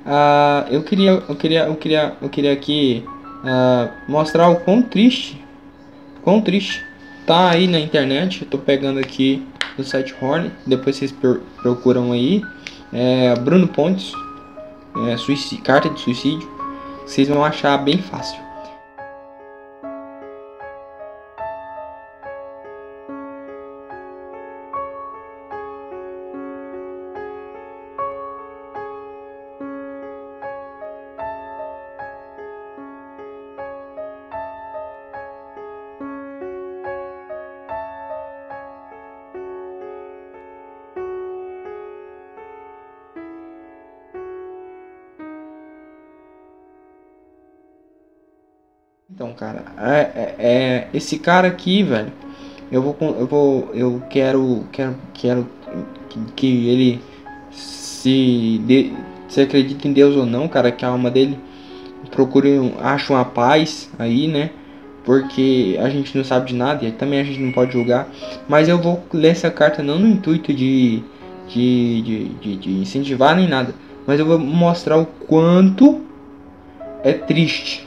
Uh, 0.07 0.73
eu 0.73 0.83
queria, 0.85 1.11
eu 1.29 1.35
queria, 1.35 1.65
eu 1.65 1.75
queria, 1.75 2.17
eu 2.23 2.29
queria 2.29 2.53
aqui 2.53 3.05
uh, 3.43 3.91
mostrar 4.09 4.49
o 4.49 4.57
quão 4.57 4.81
triste, 4.81 5.45
quão 6.23 6.41
triste 6.41 6.85
tá 7.27 7.51
aí 7.51 7.67
na 7.67 7.81
internet. 7.81 8.43
Eu 8.43 8.49
tô 8.49 8.57
pegando 8.57 9.01
aqui 9.01 9.45
do 9.77 9.83
site 9.83 10.15
Horn, 10.21 10.53
depois 10.65 10.97
vocês 10.97 11.13
procuram 11.61 12.13
aí. 12.13 12.41
É, 12.93 13.35
Bruno 13.41 13.67
Pontes, 13.67 14.13
é, 15.09 15.57
carta 15.63 15.91
de 15.91 16.01
suicídio. 16.01 16.49
Vocês 17.05 17.29
vão 17.29 17.45
achar 17.45 17.77
bem 17.79 17.99
fácil. 17.99 18.46
É, 50.47 50.89
esse 50.95 51.19
cara 51.19 51.49
aqui, 51.49 51.83
velho, 51.83 52.13
eu 52.71 52.81
vou, 52.81 52.97
eu 53.01 53.27
vou, 53.27 53.71
eu 53.75 54.03
quero, 54.09 54.65
quero, 54.71 54.97
quero 55.13 55.47
que, 56.37 56.69
ele 56.69 57.01
se, 57.51 58.61
de, 58.65 58.93
se 59.29 59.41
acredita 59.41 59.89
em 59.89 59.93
Deus 59.93 60.15
ou 60.15 60.25
não, 60.25 60.47
cara, 60.47 60.71
que 60.71 60.85
a 60.85 60.89
alma 60.89 61.11
dele 61.11 61.39
procurem, 62.13 62.75
acham 62.81 63.17
a 63.17 63.25
paz 63.25 63.91
aí, 63.99 64.29
né? 64.29 64.51
Porque 65.05 65.77
a 65.81 65.89
gente 65.89 66.17
não 66.17 66.25
sabe 66.25 66.49
de 66.49 66.55
nada 66.55 66.85
e 66.85 66.93
também 66.93 67.21
a 67.21 67.25
gente 67.25 67.41
não 67.41 67.53
pode 67.53 67.73
julgar. 67.73 68.09
Mas 68.49 68.69
eu 68.69 68.81
vou 68.81 69.05
ler 69.13 69.29
essa 69.29 69.51
carta 69.51 69.83
não 69.83 69.99
no 69.99 70.09
intuito 70.09 70.53
de, 70.53 71.03
de, 71.49 72.03
de, 72.03 72.29
de, 72.29 72.57
de 72.57 72.71
incentivar 72.81 73.37
nem 73.37 73.49
nada. 73.49 73.75
Mas 74.07 74.19
eu 74.19 74.27
vou 74.27 74.39
mostrar 74.39 74.97
o 74.99 75.07
quanto 75.07 76.01
é 77.05 77.13
triste. 77.13 77.86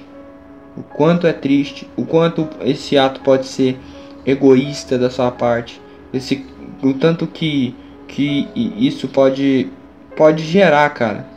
O 0.77 0.83
quanto 0.83 1.27
é 1.27 1.33
triste. 1.33 1.89
O 1.95 2.05
quanto 2.05 2.47
esse 2.61 2.97
ato 2.97 3.21
pode 3.21 3.45
ser 3.45 3.79
egoísta 4.25 4.97
da 4.97 5.09
sua 5.09 5.31
parte. 5.31 5.81
Esse, 6.13 6.45
o 6.81 6.93
tanto 6.93 7.27
que, 7.27 7.75
que 8.07 8.47
isso 8.55 9.07
pode, 9.07 9.69
pode 10.15 10.43
gerar, 10.43 10.89
cara. 10.91 11.27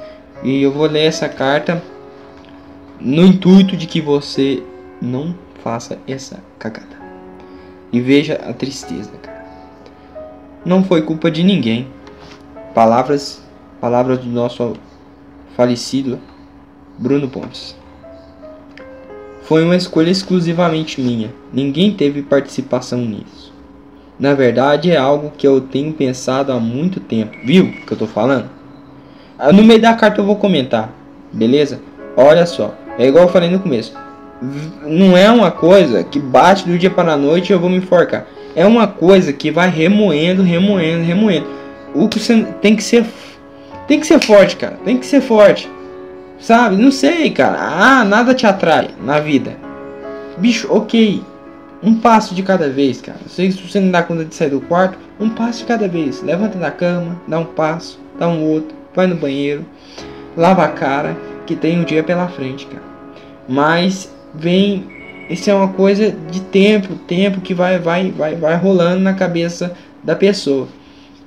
E 0.42 0.62
eu 0.62 0.72
vou 0.72 0.86
ler 0.86 1.04
essa 1.04 1.28
carta 1.28 1.82
no 3.00 3.24
intuito 3.24 3.76
de 3.76 3.86
que 3.86 4.00
você 4.00 4.62
não 5.00 5.34
faça 5.62 5.98
essa 6.06 6.42
cagada. 6.58 7.00
E 7.92 8.00
veja 8.00 8.34
a 8.34 8.52
tristeza, 8.52 9.10
cara. 9.22 9.44
Não 10.64 10.84
foi 10.84 11.02
culpa 11.02 11.30
de 11.30 11.42
ninguém. 11.42 11.88
Palavras, 12.74 13.42
palavras 13.80 14.18
do 14.18 14.28
nosso 14.28 14.74
falecido 15.56 16.18
Bruno 16.98 17.28
Pontes. 17.28 17.76
Foi 19.52 19.62
uma 19.62 19.76
escolha 19.76 20.08
exclusivamente 20.08 20.98
minha. 20.98 21.30
Ninguém 21.52 21.92
teve 21.92 22.22
participação 22.22 23.00
nisso. 23.00 23.52
Na 24.18 24.32
verdade, 24.32 24.90
é 24.90 24.96
algo 24.96 25.30
que 25.36 25.46
eu 25.46 25.60
tenho 25.60 25.92
pensado 25.92 26.50
há 26.50 26.58
muito 26.58 26.98
tempo. 26.98 27.36
Viu 27.44 27.64
o 27.64 27.72
que 27.72 27.92
eu 27.92 27.98
tô 27.98 28.06
falando? 28.06 28.48
Ah, 29.38 29.52
no 29.52 29.62
meio 29.62 29.78
da 29.78 29.92
carta 29.92 30.22
eu 30.22 30.24
vou 30.24 30.36
comentar, 30.36 30.90
beleza? 31.30 31.82
Olha 32.16 32.46
só, 32.46 32.74
é 32.98 33.06
igual 33.06 33.24
eu 33.24 33.30
falei 33.30 33.50
no 33.50 33.58
começo. 33.58 33.92
Não 34.86 35.14
é 35.14 35.30
uma 35.30 35.50
coisa 35.50 36.02
que 36.02 36.18
bate 36.18 36.66
do 36.66 36.78
dia 36.78 36.88
para 36.88 37.12
a 37.12 37.18
noite 37.18 37.50
e 37.50 37.52
eu 37.52 37.60
vou 37.60 37.68
me 37.68 37.76
enforcar. 37.76 38.26
É 38.56 38.64
uma 38.64 38.86
coisa 38.86 39.34
que 39.34 39.50
vai 39.50 39.68
remoendo, 39.68 40.42
remoendo, 40.42 41.04
remoendo. 41.04 41.46
O 41.94 42.08
que 42.08 42.18
você 42.18 42.42
tem 42.62 42.74
que 42.74 42.82
ser 42.82 43.04
tem 43.86 44.00
que 44.00 44.06
ser 44.06 44.18
forte, 44.18 44.56
cara. 44.56 44.78
Tem 44.82 44.96
que 44.96 45.04
ser 45.04 45.20
forte. 45.20 45.68
Sabe? 46.42 46.76
Não 46.76 46.90
sei, 46.90 47.30
cara. 47.30 47.56
Ah, 47.56 48.04
nada 48.04 48.34
te 48.34 48.46
atrai 48.46 48.90
na 49.00 49.20
vida. 49.20 49.56
Bicho, 50.38 50.66
ok. 50.70 51.22
Um 51.80 51.94
passo 51.94 52.34
de 52.34 52.42
cada 52.42 52.68
vez, 52.68 53.00
cara. 53.00 53.20
Se 53.28 53.48
você 53.50 53.78
não 53.78 53.92
dá 53.92 54.02
conta 54.02 54.24
de 54.24 54.34
sair 54.34 54.50
do 54.50 54.60
quarto, 54.60 54.98
um 55.20 55.30
passo 55.30 55.60
de 55.60 55.66
cada 55.66 55.86
vez. 55.86 56.20
Levanta 56.20 56.58
da 56.58 56.70
cama, 56.70 57.20
dá 57.28 57.38
um 57.38 57.44
passo, 57.44 57.98
dá 58.18 58.26
um 58.28 58.42
outro, 58.42 58.76
vai 58.94 59.06
no 59.06 59.14
banheiro, 59.14 59.64
lava 60.36 60.64
a 60.64 60.68
cara, 60.68 61.16
que 61.46 61.54
tem 61.54 61.80
um 61.80 61.84
dia 61.84 62.02
pela 62.02 62.28
frente, 62.28 62.66
cara. 62.66 62.82
Mas 63.48 64.12
vem, 64.34 64.86
isso 65.30 65.48
é 65.48 65.54
uma 65.54 65.68
coisa 65.68 66.14
de 66.30 66.40
tempo, 66.40 66.94
tempo 66.94 67.40
que 67.40 67.54
vai, 67.54 67.78
vai, 67.78 68.10
vai, 68.10 68.34
vai 68.34 68.56
rolando 68.56 69.00
na 69.00 69.14
cabeça 69.14 69.72
da 70.02 70.16
pessoa. 70.16 70.68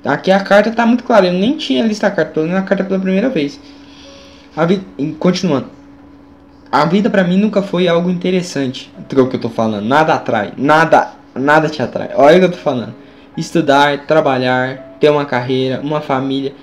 Aqui 0.04 0.30
a 0.30 0.40
carta 0.40 0.70
tá 0.70 0.86
muito 0.86 1.04
clara. 1.04 1.26
Eu 1.26 1.32
nem 1.32 1.56
tinha 1.56 1.84
lista 1.84 2.06
a 2.06 2.10
carta, 2.10 2.32
tô 2.32 2.46
carta 2.64 2.84
pela 2.84 3.00
primeira 3.00 3.28
vez. 3.28 3.58
A 4.56 4.66
continuando. 5.18 5.66
A 6.72 6.86
vida 6.86 7.10
para 7.10 7.22
mim 7.22 7.36
nunca 7.36 7.60
foi 7.60 7.86
algo 7.86 8.08
interessante. 8.08 8.90
É 8.96 9.20
o 9.20 9.28
que 9.28 9.36
eu 9.36 9.40
tô 9.40 9.50
falando. 9.50 9.84
Nada 9.84 10.14
atrai. 10.14 10.54
Nada, 10.56 11.12
nada 11.34 11.68
te 11.68 11.82
atrai. 11.82 12.10
Olha 12.14 12.36
o 12.36 12.40
que 12.40 12.44
eu 12.46 12.52
tô 12.52 12.58
falando. 12.58 12.94
Estudar, 13.36 14.06
trabalhar, 14.06 14.96
ter 14.98 15.10
uma 15.10 15.26
carreira, 15.26 15.80
uma 15.82 16.00
família. 16.00 16.54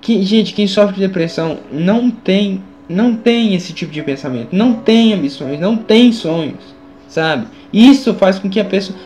Que, 0.00 0.22
gente, 0.22 0.54
quem 0.54 0.66
sofre 0.66 0.94
de 0.94 1.00
depressão 1.06 1.58
não 1.70 2.10
tem, 2.10 2.62
não 2.88 3.14
tem 3.14 3.54
esse 3.54 3.74
tipo 3.74 3.92
de 3.92 4.02
pensamento. 4.02 4.56
Não 4.56 4.72
tem 4.72 5.12
ambições, 5.12 5.60
não 5.60 5.76
tem 5.76 6.12
sonhos, 6.12 6.74
sabe? 7.06 7.48
Isso 7.70 8.14
faz 8.14 8.38
com 8.38 8.48
que 8.48 8.60
a 8.60 8.64
pessoa, 8.64 8.98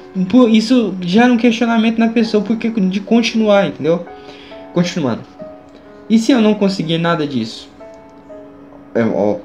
isso 0.51 0.95
gera 1.01 1.33
um 1.33 1.37
questionamento 1.37 1.99
na 1.99 2.09
pessoa 2.09 2.45
porque 2.45 2.71
de 2.71 3.01
continuar, 3.01 3.67
entendeu? 3.67 4.07
Continuando. 4.73 5.23
E 6.09 6.19
se 6.19 6.31
eu 6.31 6.41
não 6.41 6.55
conseguir 6.55 6.99
nada 6.99 7.27
disso? 7.27 7.70
É, 8.95 9.03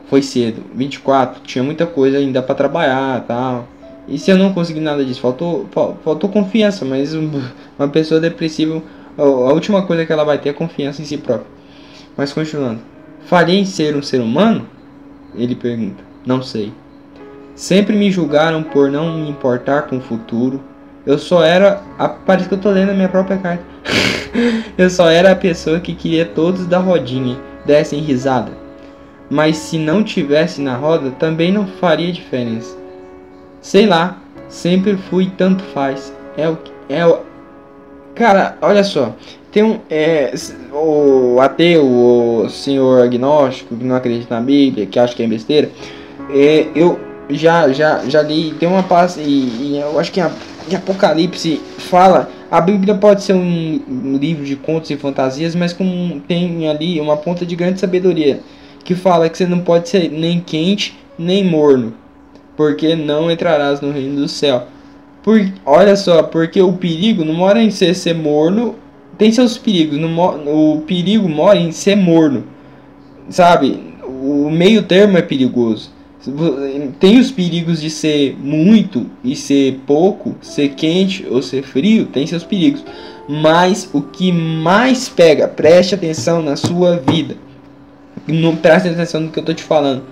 foi 0.10 0.23
cedo, 0.23 0.63
24, 0.73 1.41
tinha 1.43 1.63
muita 1.63 1.86
coisa 1.86 2.17
ainda 2.17 2.41
para 2.41 2.55
trabalhar, 2.55 3.23
tal. 3.27 3.67
E 4.08 4.17
se 4.17 4.31
eu 4.31 4.38
não 4.38 4.53
conseguir 4.53 4.79
nada 4.79 5.03
disso, 5.05 5.21
faltou, 5.21 5.67
faltou 6.03 6.29
confiança, 6.29 6.84
mas 6.84 7.13
uma 7.77 7.88
pessoa 7.91 8.19
depressiva, 8.19 8.81
a 9.17 9.23
última 9.23 9.84
coisa 9.84 10.05
que 10.05 10.12
ela 10.12 10.23
vai 10.23 10.39
ter 10.39 10.49
é 10.49 10.53
confiança 10.53 11.01
em 11.01 11.05
si 11.05 11.17
própria. 11.17 11.47
Mas 12.17 12.34
continuando. 12.34 12.79
Falhei 13.25 13.60
em 13.60 13.65
ser 13.65 13.95
um 13.95 14.01
ser 14.01 14.19
humano? 14.19 14.67
Ele 15.36 15.55
pergunta. 15.55 16.03
Não 16.25 16.41
sei. 16.41 16.71
Sempre 17.55 17.95
me 17.95 18.12
julgaram 18.12 18.63
por 18.63 18.89
não 18.89 19.17
me 19.17 19.29
importar 19.29 19.84
com 19.84 19.97
o 19.97 20.01
futuro. 20.01 20.62
Eu 21.05 21.17
só 21.17 21.43
era. 21.43 21.81
A, 21.97 22.10
parece 22.10 22.47
que 22.47 22.53
eu 22.53 22.60
tô 22.60 22.69
lendo 22.69 22.91
a 22.91 22.93
minha 22.93 23.10
própria 23.10 23.38
carta. 23.38 23.63
eu 24.77 24.89
só 24.89 25.10
era 25.10 25.31
a 25.31 25.36
pessoa 25.36 25.79
que 25.79 25.93
queria 25.93 26.25
todos 26.25 26.65
da 26.67 26.77
rodinha 26.77 27.38
dessem 27.65 27.99
risada 27.99 28.64
mas 29.29 29.57
se 29.57 29.77
não 29.77 30.03
tivesse 30.03 30.61
na 30.61 30.75
roda 30.75 31.11
também 31.11 31.51
não 31.51 31.67
faria 31.67 32.11
diferença. 32.11 32.77
Sei 33.61 33.85
lá, 33.85 34.17
sempre 34.47 34.95
fui 34.95 35.31
tanto 35.38 35.63
faz. 35.63 36.13
É 36.38 36.49
o 36.49 36.57
é 36.88 37.05
o 37.05 37.19
Cara, 38.15 38.57
olha 38.61 38.81
só, 38.81 39.13
tem 39.51 39.61
um 39.61 39.79
é, 39.89 40.33
o 40.71 41.38
ateu, 41.41 41.85
o 41.85 42.49
senhor 42.49 43.03
agnóstico 43.03 43.75
que 43.75 43.83
não 43.83 43.95
acredita 43.95 44.33
na 44.35 44.41
Bíblia, 44.41 44.85
que 44.85 44.97
acha 44.97 45.13
que 45.13 45.21
é 45.21 45.27
besteira. 45.27 45.69
É, 46.29 46.67
eu 46.73 46.97
já 47.29 47.69
já 47.73 48.07
já 48.07 48.21
li, 48.21 48.53
tem 48.53 48.69
uma 48.69 48.83
parte 48.83 49.19
e, 49.19 49.73
e 49.73 49.79
eu 49.81 49.99
acho 49.99 50.13
que 50.13 50.21
a, 50.21 50.31
em 50.71 50.75
Apocalipse 50.75 51.61
fala 51.77 52.29
a 52.49 52.61
Bíblia 52.61 52.95
pode 52.95 53.23
ser 53.23 53.33
um, 53.33 53.81
um 53.88 54.17
livro 54.17 54.45
de 54.45 54.55
contos 54.55 54.89
e 54.91 54.95
fantasias, 54.95 55.55
mas 55.55 55.73
com, 55.73 56.21
tem 56.25 56.69
ali 56.69 57.01
uma 57.01 57.17
ponta 57.17 57.45
de 57.45 57.55
grande 57.55 57.79
sabedoria 57.81 58.39
que 58.85 58.95
fala 58.95 59.27
que 59.27 59.37
você 59.37 59.45
não 59.45 59.59
pode 59.59 59.89
ser 59.89 60.09
nem 60.09 60.39
quente 60.39 60.95
nem 61.17 61.43
morno, 61.43 61.93
porque 62.55 62.95
não 62.95 63.31
entrarás 63.31 63.81
no 63.81 63.91
reino 63.91 64.21
do 64.21 64.27
céu. 64.27 64.67
Por, 65.23 65.51
olha 65.65 65.95
só, 65.95 66.21
porque 66.21 66.61
o 66.61 66.73
perigo 66.73 67.25
não 67.25 67.33
mora 67.33 67.61
em 67.61 67.71
ser, 67.71 67.95
ser 67.95 68.13
morno, 68.13 68.75
tem 69.17 69.31
seus 69.31 69.57
perigos, 69.57 69.97
no, 69.97 70.75
o 70.75 70.81
perigo 70.81 71.27
mora 71.27 71.57
em 71.57 71.71
ser 71.71 71.95
morno, 71.95 72.43
sabe? 73.29 73.79
O 74.03 74.49
meio 74.51 74.83
termo 74.83 75.17
é 75.17 75.21
perigoso. 75.21 75.93
Tem 76.99 77.19
os 77.19 77.31
perigos 77.31 77.81
de 77.81 77.89
ser 77.89 78.35
muito 78.39 79.05
e 79.23 79.35
ser 79.35 79.79
pouco, 79.85 80.35
ser 80.41 80.69
quente 80.69 81.25
ou 81.29 81.41
ser 81.41 81.63
frio, 81.63 82.07
tem 82.07 82.25
seus 82.25 82.43
perigos. 82.43 82.83
Mas 83.27 83.89
o 83.93 84.01
que 84.01 84.31
mais 84.31 85.07
pega, 85.07 85.47
preste 85.47 85.95
atenção 85.95 86.41
na 86.41 86.55
sua 86.55 86.97
vida, 86.97 87.35
não 88.33 88.55
presta 88.55 88.89
atenção 88.89 89.21
no 89.21 89.31
que 89.31 89.39
eu 89.39 89.45
tô 89.45 89.53
te 89.53 89.63
falando. 89.63 90.03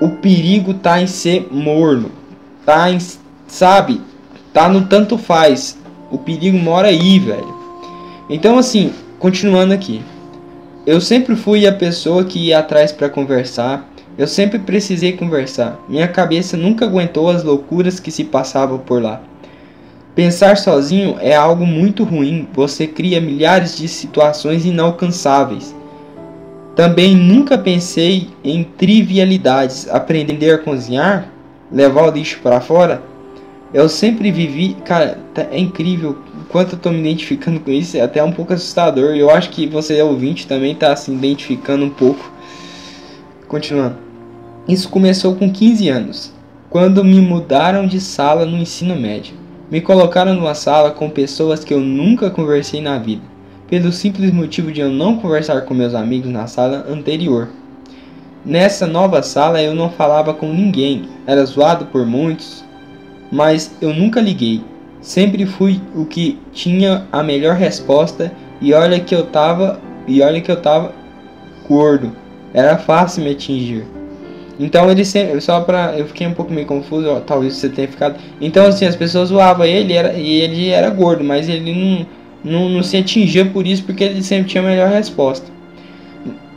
O 0.00 0.08
perigo 0.08 0.74
tá 0.74 1.00
em 1.00 1.06
ser 1.06 1.48
morno. 1.50 2.10
Tá 2.64 2.90
em, 2.90 2.98
sabe? 3.46 4.00
Tá 4.52 4.68
no 4.68 4.86
tanto 4.86 5.18
faz. 5.18 5.78
O 6.10 6.18
perigo 6.18 6.58
mora 6.58 6.88
aí, 6.88 7.18
velho. 7.18 7.54
Então 8.28 8.58
assim, 8.58 8.92
continuando 9.18 9.74
aqui. 9.74 10.02
Eu 10.86 11.00
sempre 11.00 11.36
fui 11.36 11.66
a 11.66 11.72
pessoa 11.72 12.24
que 12.24 12.46
ia 12.46 12.58
atrás 12.58 12.90
para 12.90 13.10
conversar. 13.10 13.88
Eu 14.16 14.26
sempre 14.26 14.58
precisei 14.58 15.12
conversar. 15.12 15.78
Minha 15.88 16.08
cabeça 16.08 16.56
nunca 16.56 16.86
aguentou 16.86 17.28
as 17.28 17.44
loucuras 17.44 18.00
que 18.00 18.10
se 18.10 18.24
passavam 18.24 18.78
por 18.78 19.02
lá. 19.02 19.20
Pensar 20.14 20.56
sozinho 20.56 21.16
é 21.20 21.34
algo 21.34 21.66
muito 21.66 22.02
ruim. 22.02 22.48
Você 22.54 22.86
cria 22.86 23.20
milhares 23.20 23.76
de 23.76 23.86
situações 23.86 24.64
inalcançáveis. 24.64 25.74
Também 26.80 27.14
nunca 27.14 27.58
pensei 27.58 28.30
em 28.42 28.64
trivialidades, 28.64 29.86
aprender 29.90 30.52
a 30.52 30.56
cozinhar, 30.56 31.30
levar 31.70 32.08
o 32.08 32.10
lixo 32.10 32.40
para 32.42 32.58
fora. 32.58 33.02
Eu 33.70 33.86
sempre 33.86 34.32
vivi, 34.32 34.72
cara, 34.82 35.18
tá, 35.34 35.42
é 35.50 35.58
incrível 35.58 36.16
o 36.40 36.44
quanto 36.46 36.76
eu 36.76 36.78
tô 36.78 36.90
me 36.90 37.00
identificando 37.00 37.60
com 37.60 37.70
isso, 37.70 37.98
é 37.98 38.00
até 38.00 38.24
um 38.24 38.32
pouco 38.32 38.54
assustador. 38.54 39.14
Eu 39.14 39.28
acho 39.28 39.50
que 39.50 39.66
você 39.66 40.00
ouvinte 40.00 40.46
também 40.46 40.74
tá 40.74 40.96
se 40.96 41.12
identificando 41.12 41.84
um 41.84 41.90
pouco. 41.90 42.32
Continuando. 43.46 43.98
Isso 44.66 44.88
começou 44.88 45.36
com 45.36 45.52
15 45.52 45.86
anos, 45.90 46.32
quando 46.70 47.04
me 47.04 47.20
mudaram 47.20 47.86
de 47.86 48.00
sala 48.00 48.46
no 48.46 48.56
ensino 48.56 48.96
médio. 48.96 49.34
Me 49.70 49.82
colocaram 49.82 50.32
numa 50.32 50.54
sala 50.54 50.92
com 50.92 51.10
pessoas 51.10 51.62
que 51.62 51.74
eu 51.74 51.80
nunca 51.80 52.30
conversei 52.30 52.80
na 52.80 52.96
vida 52.96 53.29
pelo 53.70 53.92
simples 53.92 54.32
motivo 54.32 54.72
de 54.72 54.80
eu 54.80 54.90
não 54.90 55.16
conversar 55.16 55.60
com 55.60 55.72
meus 55.72 55.94
amigos 55.94 56.28
na 56.28 56.48
sala 56.48 56.84
anterior. 56.90 57.48
Nessa 58.44 58.84
nova 58.84 59.22
sala 59.22 59.62
eu 59.62 59.76
não 59.76 59.88
falava 59.88 60.34
com 60.34 60.52
ninguém, 60.52 61.08
era 61.24 61.44
zoado 61.44 61.86
por 61.86 62.04
muitos, 62.04 62.64
mas 63.30 63.72
eu 63.80 63.94
nunca 63.94 64.20
liguei. 64.20 64.60
Sempre 65.00 65.46
fui 65.46 65.80
o 65.94 66.04
que 66.04 66.36
tinha 66.52 67.06
a 67.12 67.22
melhor 67.22 67.54
resposta 67.54 68.32
e 68.60 68.74
olha 68.74 68.98
que 68.98 69.14
eu 69.14 69.26
tava 69.26 69.78
e 70.06 70.20
olha 70.20 70.40
que 70.40 70.50
eu 70.50 70.60
tava 70.60 70.92
gordo. 71.68 72.10
Era 72.52 72.76
fácil 72.76 73.22
me 73.22 73.30
atingir. 73.30 73.86
Então 74.58 74.90
ele 74.90 75.04
sempre, 75.04 75.40
só 75.40 75.60
pra. 75.60 75.96
Eu 75.96 76.06
fiquei 76.06 76.26
um 76.26 76.34
pouco 76.34 76.52
meio 76.52 76.66
confuso, 76.66 77.08
ó, 77.08 77.20
talvez 77.20 77.54
você 77.54 77.68
tenha 77.68 77.88
ficado. 77.88 78.16
Então 78.40 78.66
assim, 78.66 78.84
as 78.84 78.96
pessoas 78.96 79.28
zoavam 79.28 79.64
ele 79.64 79.92
era, 79.92 80.12
e 80.12 80.40
ele 80.40 80.68
era 80.68 80.90
gordo, 80.90 81.24
mas 81.24 81.48
ele 81.48 81.72
não, 81.72 82.06
não, 82.44 82.68
não 82.68 82.82
se 82.82 82.96
atingia 82.96 83.44
por 83.44 83.66
isso 83.66 83.84
porque 83.84 84.04
ele 84.04 84.22
sempre 84.22 84.50
tinha 84.50 84.62
a 84.62 84.66
melhor 84.66 84.90
resposta. 84.90 85.46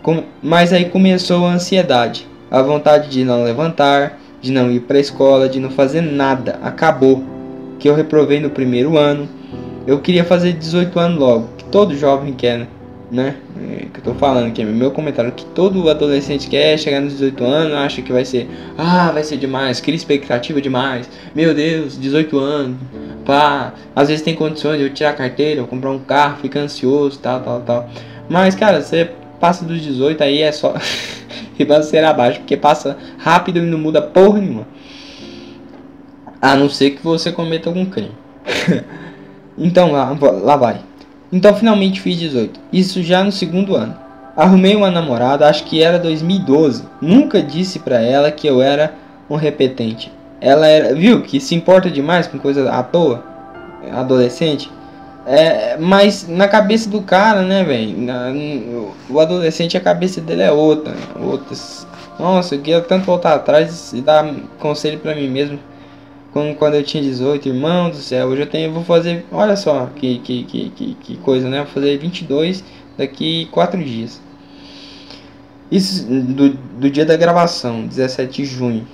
Com, 0.02 0.24
mas 0.42 0.74
aí 0.74 0.86
começou 0.86 1.46
a 1.46 1.54
ansiedade, 1.54 2.28
a 2.52 2.62
vontade 2.62 3.10
de 3.10 3.24
não 3.24 3.44
levantar, 3.44 4.20
de 4.42 4.52
não 4.52 4.70
ir 4.70 4.82
para 4.82 4.98
a 4.98 5.02
escola, 5.02 5.48
de 5.48 5.60
não 5.60 5.70
fazer 5.70 6.02
nada. 6.02 6.60
Acabou. 6.62 7.24
Que 7.80 7.90
eu 7.90 7.96
reprovei 7.96 8.40
no 8.40 8.50
primeiro 8.50 8.98
ano. 8.98 9.28
Eu 9.88 10.00
queria 10.00 10.24
fazer 10.24 10.54
18 10.54 10.98
anos 11.00 11.20
logo, 11.20 11.50
que 11.58 11.66
todo 11.66 11.96
jovem 11.96 12.34
quer, 12.34 12.60
né? 12.60 12.68
né? 13.12 13.36
É, 13.62 13.86
que 13.94 14.00
eu 14.00 14.04
tô 14.04 14.14
falando 14.16 14.48
aqui, 14.48 14.64
meu 14.66 14.92
comentário 14.92 15.32
que 15.32 15.46
todo 15.46 15.90
adolescente 15.90 16.48
quer 16.48 16.78
chegar 16.80 17.00
nos 17.00 17.14
18 17.14 17.44
anos, 17.44 17.74
acha 17.78 18.02
que 18.02 18.12
vai 18.12 18.26
ser, 18.26 18.50
ah, 18.78 19.12
vai 19.12 19.24
ser 19.24 19.38
demais, 19.38 19.80
cria 19.80 19.96
expectativa 19.96 20.60
demais. 20.60 21.10
Meu 21.36 21.54
Deus, 21.54 22.00
18 22.00 22.40
anos. 22.40 22.78
Pá, 23.26 23.74
às 23.96 24.10
vezes 24.10 24.24
tem 24.24 24.36
condições 24.36 24.78
de 24.78 24.84
eu 24.84 24.94
tirar 24.94 25.12
a 25.12 25.14
carteira, 25.14 25.62
eu 25.62 25.68
comprar 25.68 25.92
um 25.92 26.00
carro, 26.00 26.38
fica 26.42 26.60
ansioso, 26.60 27.20
tal, 27.20 27.40
tal, 27.42 27.62
tal. 27.62 27.90
Mas, 28.30 28.56
cara, 28.56 28.82
você 28.82 29.12
passa 29.40 29.66
dos 29.66 29.82
18 29.82 30.24
aí 30.24 30.42
é 30.42 30.52
só 30.52 30.74
ribanceira 31.58 32.10
abaixo, 32.10 32.40
porque 32.40 32.58
passa 32.58 32.98
rápido 33.18 33.60
e 33.60 33.62
não 33.62 33.78
muda 33.78 34.02
porra 34.02 34.40
nenhuma. 34.40 34.68
A 36.42 36.56
não 36.56 36.70
ser 36.70 36.92
que 36.92 37.04
você 37.04 37.32
cometa 37.32 37.70
algum 37.70 37.86
crime. 37.86 38.12
então 39.58 39.92
lá, 39.92 40.16
lá 40.42 40.56
vai. 40.58 40.82
Então 41.32 41.56
finalmente 41.56 42.02
fiz 42.02 42.18
18. 42.18 42.60
Isso 42.72 43.02
já 43.02 43.24
no 43.24 43.32
segundo 43.32 43.76
ano. 43.76 43.96
Arrumei 44.36 44.76
uma 44.76 44.90
namorada, 44.90 45.48
acho 45.48 45.64
que 45.64 45.82
era 45.82 46.00
2012. 46.00 46.84
Nunca 47.02 47.42
disse 47.42 47.80
pra 47.80 48.02
ela 48.02 48.32
que 48.32 48.48
eu 48.48 48.62
era 48.62 48.94
um 49.30 49.36
repetente. 49.36 50.12
Ela 50.44 50.68
era, 50.68 50.94
viu, 50.94 51.22
que 51.22 51.40
se 51.40 51.56
importa 51.56 51.90
demais 51.90 52.28
com 52.28 52.38
coisa 52.38 52.70
à 52.70 52.84
toa, 52.84 53.24
adolescente. 53.94 54.70
É, 55.26 55.78
mas 55.78 56.28
na 56.28 56.50
cabeça 56.50 56.90
do 56.90 57.02
cara, 57.02 57.44
né, 57.44 57.64
velho? 57.64 58.92
O 59.10 59.20
adolescente, 59.22 59.78
a 59.78 59.82
cabeça 59.82 60.20
dele 60.20 60.42
é 60.42 60.52
outra. 60.52 60.94
Outras. 61.18 61.88
Nossa, 62.20 62.56
eu 62.56 62.60
queria 62.60 62.82
tanto 62.82 63.06
voltar 63.06 63.36
atrás 63.36 63.94
e 63.94 64.02
dar 64.02 64.30
conselho 64.60 65.00
pra 65.00 65.16
mim 65.16 65.30
mesmo 65.30 65.58
quando, 66.34 66.56
quando 66.56 66.74
eu 66.74 66.84
tinha 66.84 67.02
18, 67.02 67.48
irmão 67.48 67.92
do 67.92 67.96
céu, 67.96 68.28
hoje 68.28 68.42
eu 68.42 68.48
tenho, 68.48 68.74
vou 68.74 68.84
fazer, 68.84 69.24
olha 69.32 69.56
só 69.56 69.86
que, 69.96 70.18
que, 70.18 70.44
que, 70.44 70.70
que, 70.72 70.94
que 70.96 71.18
coisa, 71.18 71.48
né? 71.48 71.60
Vou 71.60 71.68
fazer 71.68 71.96
22 71.98 72.64
daqui 72.98 73.48
4 73.52 73.82
dias. 73.82 74.20
Isso 75.72 76.06
do, 76.06 76.50
do 76.50 76.90
dia 76.90 77.06
da 77.06 77.16
gravação, 77.16 77.86
17 77.86 78.42
de 78.42 78.46
junho. 78.46 78.88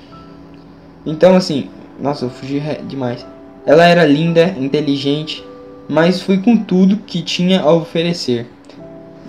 Então, 1.05 1.35
assim, 1.35 1.69
nossa, 1.99 2.25
eu 2.25 2.29
fugi 2.29 2.61
demais. 2.87 3.25
Ela 3.65 3.85
era 3.85 4.05
linda, 4.05 4.55
inteligente, 4.59 5.43
mas 5.87 6.21
fui 6.21 6.37
com 6.37 6.57
tudo 6.57 6.97
que 6.97 7.21
tinha 7.21 7.61
a 7.61 7.71
oferecer. 7.71 8.47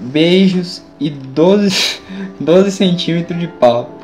Beijos 0.00 0.82
e 0.98 1.10
12, 1.10 2.00
12 2.38 2.70
centímetros 2.72 3.38
de 3.38 3.48
pau. 3.48 3.98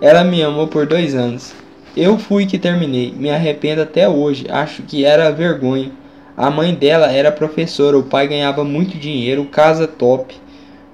Ela 0.00 0.24
me 0.24 0.42
amou 0.42 0.68
por 0.68 0.86
dois 0.86 1.14
anos. 1.14 1.54
Eu 1.96 2.18
fui 2.18 2.44
que 2.44 2.58
terminei, 2.58 3.12
me 3.12 3.30
arrependo 3.30 3.80
até 3.80 4.06
hoje, 4.06 4.46
acho 4.50 4.82
que 4.82 5.04
era 5.04 5.32
vergonha. 5.32 5.90
A 6.36 6.50
mãe 6.50 6.74
dela 6.74 7.10
era 7.10 7.32
professora, 7.32 7.96
o 7.96 8.02
pai 8.02 8.28
ganhava 8.28 8.62
muito 8.62 8.98
dinheiro, 8.98 9.46
casa 9.46 9.86
top. 9.86 10.34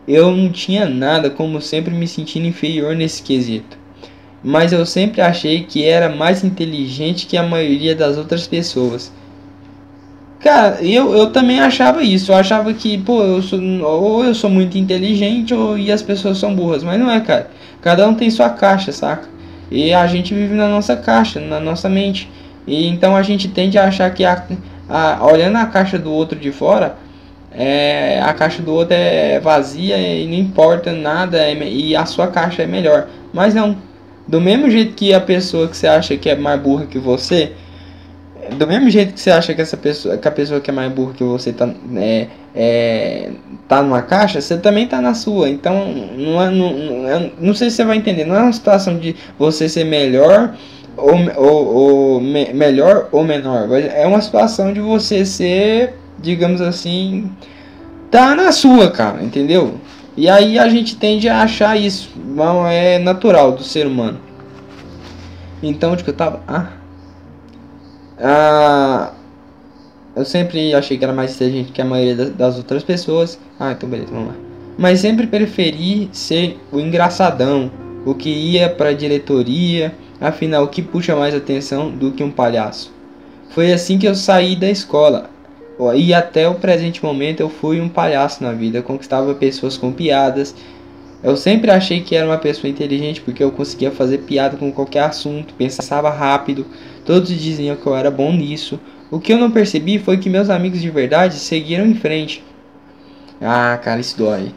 Eu 0.06 0.30
não 0.30 0.50
tinha 0.50 0.88
nada, 0.88 1.28
como 1.28 1.60
sempre 1.60 1.92
me 1.92 2.06
sentindo 2.06 2.46
inferior 2.46 2.94
nesse 2.94 3.22
quesito. 3.22 3.81
Mas 4.42 4.72
eu 4.72 4.84
sempre 4.84 5.20
achei 5.20 5.62
que 5.62 5.84
era 5.84 6.08
mais 6.08 6.42
inteligente 6.42 7.26
que 7.26 7.36
a 7.36 7.42
maioria 7.42 7.94
das 7.94 8.16
outras 8.16 8.46
pessoas. 8.46 9.12
Cara, 10.40 10.82
eu, 10.82 11.14
eu 11.14 11.30
também 11.30 11.60
achava 11.60 12.02
isso. 12.02 12.32
Eu 12.32 12.36
achava 12.36 12.74
que, 12.74 12.98
pô, 12.98 13.22
eu 13.22 13.40
sou, 13.42 13.60
ou 13.60 14.24
eu 14.24 14.34
sou 14.34 14.50
muito 14.50 14.76
inteligente 14.76 15.54
ou 15.54 15.78
e 15.78 15.92
as 15.92 16.02
pessoas 16.02 16.38
são 16.38 16.54
burras. 16.54 16.82
Mas 16.82 16.98
não 16.98 17.08
é, 17.10 17.20
cara. 17.20 17.48
Cada 17.80 18.08
um 18.08 18.14
tem 18.14 18.28
sua 18.30 18.50
caixa, 18.50 18.90
saca? 18.90 19.28
E 19.70 19.94
a 19.94 20.06
gente 20.06 20.34
vive 20.34 20.54
na 20.54 20.68
nossa 20.68 20.96
caixa, 20.96 21.40
na 21.40 21.60
nossa 21.60 21.88
mente. 21.88 22.28
E 22.66 22.88
então 22.88 23.16
a 23.16 23.22
gente 23.22 23.48
tende 23.48 23.78
a 23.78 23.84
achar 23.84 24.10
que 24.12 24.24
a, 24.24 24.44
a, 24.88 25.24
olhando 25.24 25.56
a 25.56 25.66
caixa 25.66 25.98
do 25.98 26.12
outro 26.12 26.38
de 26.38 26.50
fora, 26.50 26.96
é, 27.54 28.20
a 28.22 28.32
caixa 28.32 28.62
do 28.62 28.72
outro 28.72 28.94
é 28.94 29.38
vazia 29.40 29.96
e 29.98 30.26
não 30.26 30.34
importa 30.34 30.92
nada 30.92 31.38
é, 31.38 31.54
e 31.54 31.94
a 31.94 32.04
sua 32.04 32.26
caixa 32.26 32.62
é 32.62 32.66
melhor. 32.66 33.08
Mas 33.32 33.54
não. 33.54 33.76
Do 34.26 34.40
mesmo 34.40 34.70
jeito 34.70 34.94
que 34.94 35.12
a 35.12 35.20
pessoa 35.20 35.68
que 35.68 35.76
você 35.76 35.86
acha 35.86 36.16
que 36.16 36.30
é 36.30 36.36
mais 36.36 36.60
burra 36.60 36.86
que 36.86 36.98
você, 36.98 37.52
do 38.56 38.66
mesmo 38.66 38.88
jeito 38.88 39.14
que 39.14 39.20
você 39.20 39.30
acha 39.30 39.52
que 39.54 39.60
essa 39.60 39.76
pessoa, 39.76 40.16
que 40.16 40.28
a 40.28 40.30
pessoa 40.30 40.60
que 40.60 40.70
é 40.70 40.72
mais 40.72 40.92
burra 40.92 41.12
que 41.14 41.24
você 41.24 41.52
tá, 41.52 41.68
é, 41.96 42.28
é, 42.54 43.30
tá 43.68 43.82
numa 43.82 44.02
caixa, 44.02 44.40
você 44.40 44.56
também 44.56 44.86
tá 44.86 45.00
na 45.00 45.14
sua. 45.14 45.48
Então, 45.48 45.92
não, 46.16 46.42
é, 46.42 46.50
não, 46.50 46.72
não, 46.72 47.32
não 47.40 47.54
sei 47.54 47.70
se 47.70 47.76
você 47.76 47.84
vai 47.84 47.96
entender. 47.96 48.24
Não 48.24 48.36
é 48.36 48.42
uma 48.42 48.52
situação 48.52 48.98
de 48.98 49.16
você 49.38 49.68
ser 49.68 49.84
melhor 49.84 50.54
ou, 50.96 51.14
ou, 51.36 51.74
ou 51.74 52.20
me, 52.20 52.52
melhor 52.52 53.08
ou 53.12 53.24
menor. 53.24 53.68
É 53.72 54.06
uma 54.06 54.20
situação 54.20 54.72
de 54.72 54.80
você 54.80 55.24
ser, 55.24 55.94
digamos 56.20 56.60
assim, 56.60 57.30
tá 58.10 58.34
na 58.34 58.52
sua, 58.52 58.90
cara, 58.90 59.22
entendeu? 59.22 59.74
E 60.16 60.28
aí 60.28 60.58
a 60.58 60.68
gente 60.68 60.96
tende 60.96 61.28
a 61.28 61.42
achar 61.42 61.76
isso. 61.76 62.10
Não 62.16 62.66
é 62.66 62.98
natural 62.98 63.52
do 63.52 63.64
ser 63.64 63.86
humano. 63.86 64.18
Então, 65.62 65.92
onde 65.92 66.04
que 66.04 66.10
eu 66.10 66.14
tava? 66.14 66.40
Ah. 66.46 66.68
Ah, 68.18 69.12
eu 70.14 70.24
sempre 70.24 70.74
achei 70.74 70.98
que 70.98 71.04
era 71.04 71.12
mais 71.12 71.34
inteligente 71.34 71.72
que 71.72 71.80
a 71.80 71.84
maioria 71.84 72.26
das 72.30 72.56
outras 72.56 72.82
pessoas. 72.82 73.38
Ah, 73.58 73.72
então 73.72 73.88
beleza, 73.88 74.10
vamos 74.12 74.28
lá. 74.28 74.34
Mas 74.76 75.00
sempre 75.00 75.26
preferi 75.26 76.08
ser 76.12 76.58
o 76.70 76.78
engraçadão, 76.78 77.70
o 78.04 78.14
que 78.14 78.28
ia 78.28 78.68
para 78.68 78.90
a 78.90 78.94
diretoria, 78.94 79.94
afinal, 80.20 80.64
o 80.64 80.68
que 80.68 80.82
puxa 80.82 81.16
mais 81.16 81.34
atenção 81.34 81.90
do 81.90 82.12
que 82.12 82.22
um 82.22 82.30
palhaço. 82.30 82.92
Foi 83.50 83.72
assim 83.72 83.98
que 83.98 84.06
eu 84.06 84.14
saí 84.14 84.56
da 84.56 84.70
escola. 84.70 85.30
E 85.96 86.14
até 86.14 86.48
o 86.48 86.54
presente 86.54 87.04
momento 87.04 87.40
eu 87.40 87.48
fui 87.48 87.80
um 87.80 87.88
palhaço 87.88 88.42
na 88.42 88.52
vida, 88.52 88.82
conquistava 88.82 89.34
pessoas 89.34 89.76
com 89.76 89.92
piadas. 89.92 90.54
Eu 91.22 91.36
sempre 91.36 91.70
achei 91.70 92.00
que 92.00 92.16
era 92.16 92.26
uma 92.26 92.38
pessoa 92.38 92.70
inteligente 92.70 93.20
porque 93.20 93.42
eu 93.42 93.52
conseguia 93.52 93.90
fazer 93.90 94.18
piada 94.18 94.56
com 94.56 94.72
qualquer 94.72 95.04
assunto, 95.04 95.54
pensava 95.54 96.10
rápido, 96.10 96.66
Todos 97.04 97.28
diziam 97.28 97.74
que 97.76 97.86
eu 97.86 97.96
era 97.96 98.10
bom 98.10 98.32
nisso. 98.32 98.78
O 99.10 99.18
que 99.18 99.32
eu 99.32 99.38
não 99.38 99.50
percebi 99.50 99.98
foi 99.98 100.18
que 100.18 100.30
meus 100.30 100.48
amigos 100.48 100.80
de 100.80 100.88
verdade 100.88 101.34
seguiram 101.34 101.86
em 101.86 101.94
frente. 101.94 102.44
Ah, 103.40 103.78
cara, 103.82 104.00
isso 104.00 104.16
dói. 104.16 104.52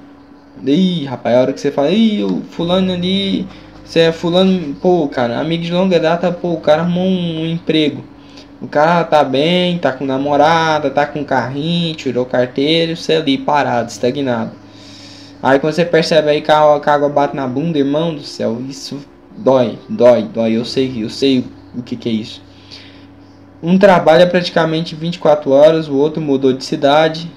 Ih, 0.63 1.06
rapaz, 1.06 1.36
a 1.36 1.41
hora 1.41 1.54
que 1.54 1.60
você 1.60 1.71
fala, 1.71 1.89
ih, 1.89 2.23
o 2.23 2.41
fulano 2.51 2.93
ali, 2.93 3.47
você 3.84 4.01
é 4.01 4.12
fulano, 4.12 4.75
pô, 4.75 5.08
cara, 5.08 5.39
amigo 5.39 5.63
de 5.63 5.73
longa 5.73 5.99
data, 5.99 6.32
pô, 6.32 6.54
o 6.54 6.62
cara 6.62 6.84
arrumou 6.84 7.06
um 7.06 7.45
emprego. 7.45 8.04
O 8.61 8.67
cara 8.67 9.03
tá 9.03 9.23
bem, 9.23 9.77
tá 9.77 9.91
com 9.91 10.05
namorada, 10.05 10.89
tá 10.89 11.05
com 11.05 11.23
carrinho, 11.23 11.95
tirou 11.95 12.25
carteira, 12.25 12.95
você 12.95 13.15
ali 13.15 13.37
parado, 13.37 13.91
estagnado. 13.91 14.51
Aí 15.43 15.59
quando 15.59 15.73
você 15.73 15.85
percebe 15.85 16.29
aí 16.29 16.41
que 16.41 16.51
a, 16.51 16.57
água 16.57 17.09
bate 17.09 17.35
na 17.35 17.47
bunda, 17.47 17.77
irmão 17.77 18.15
do 18.15 18.21
céu, 18.21 18.59
isso 18.67 18.97
dói, 19.37 19.77
dói, 19.89 20.23
dói. 20.23 20.53
Eu 20.53 20.65
sei, 20.65 21.03
eu 21.03 21.09
sei 21.09 21.45
o 21.75 21.83
que, 21.83 21.95
que 21.95 22.09
é 22.09 22.11
isso. 22.11 22.41
Um 23.61 23.77
trabalha 23.77 24.27
praticamente 24.27 24.95
24 24.95 25.51
horas, 25.51 25.87
o 25.87 25.95
outro 25.95 26.21
mudou 26.21 26.53
de 26.53 26.63
cidade. 26.63 27.29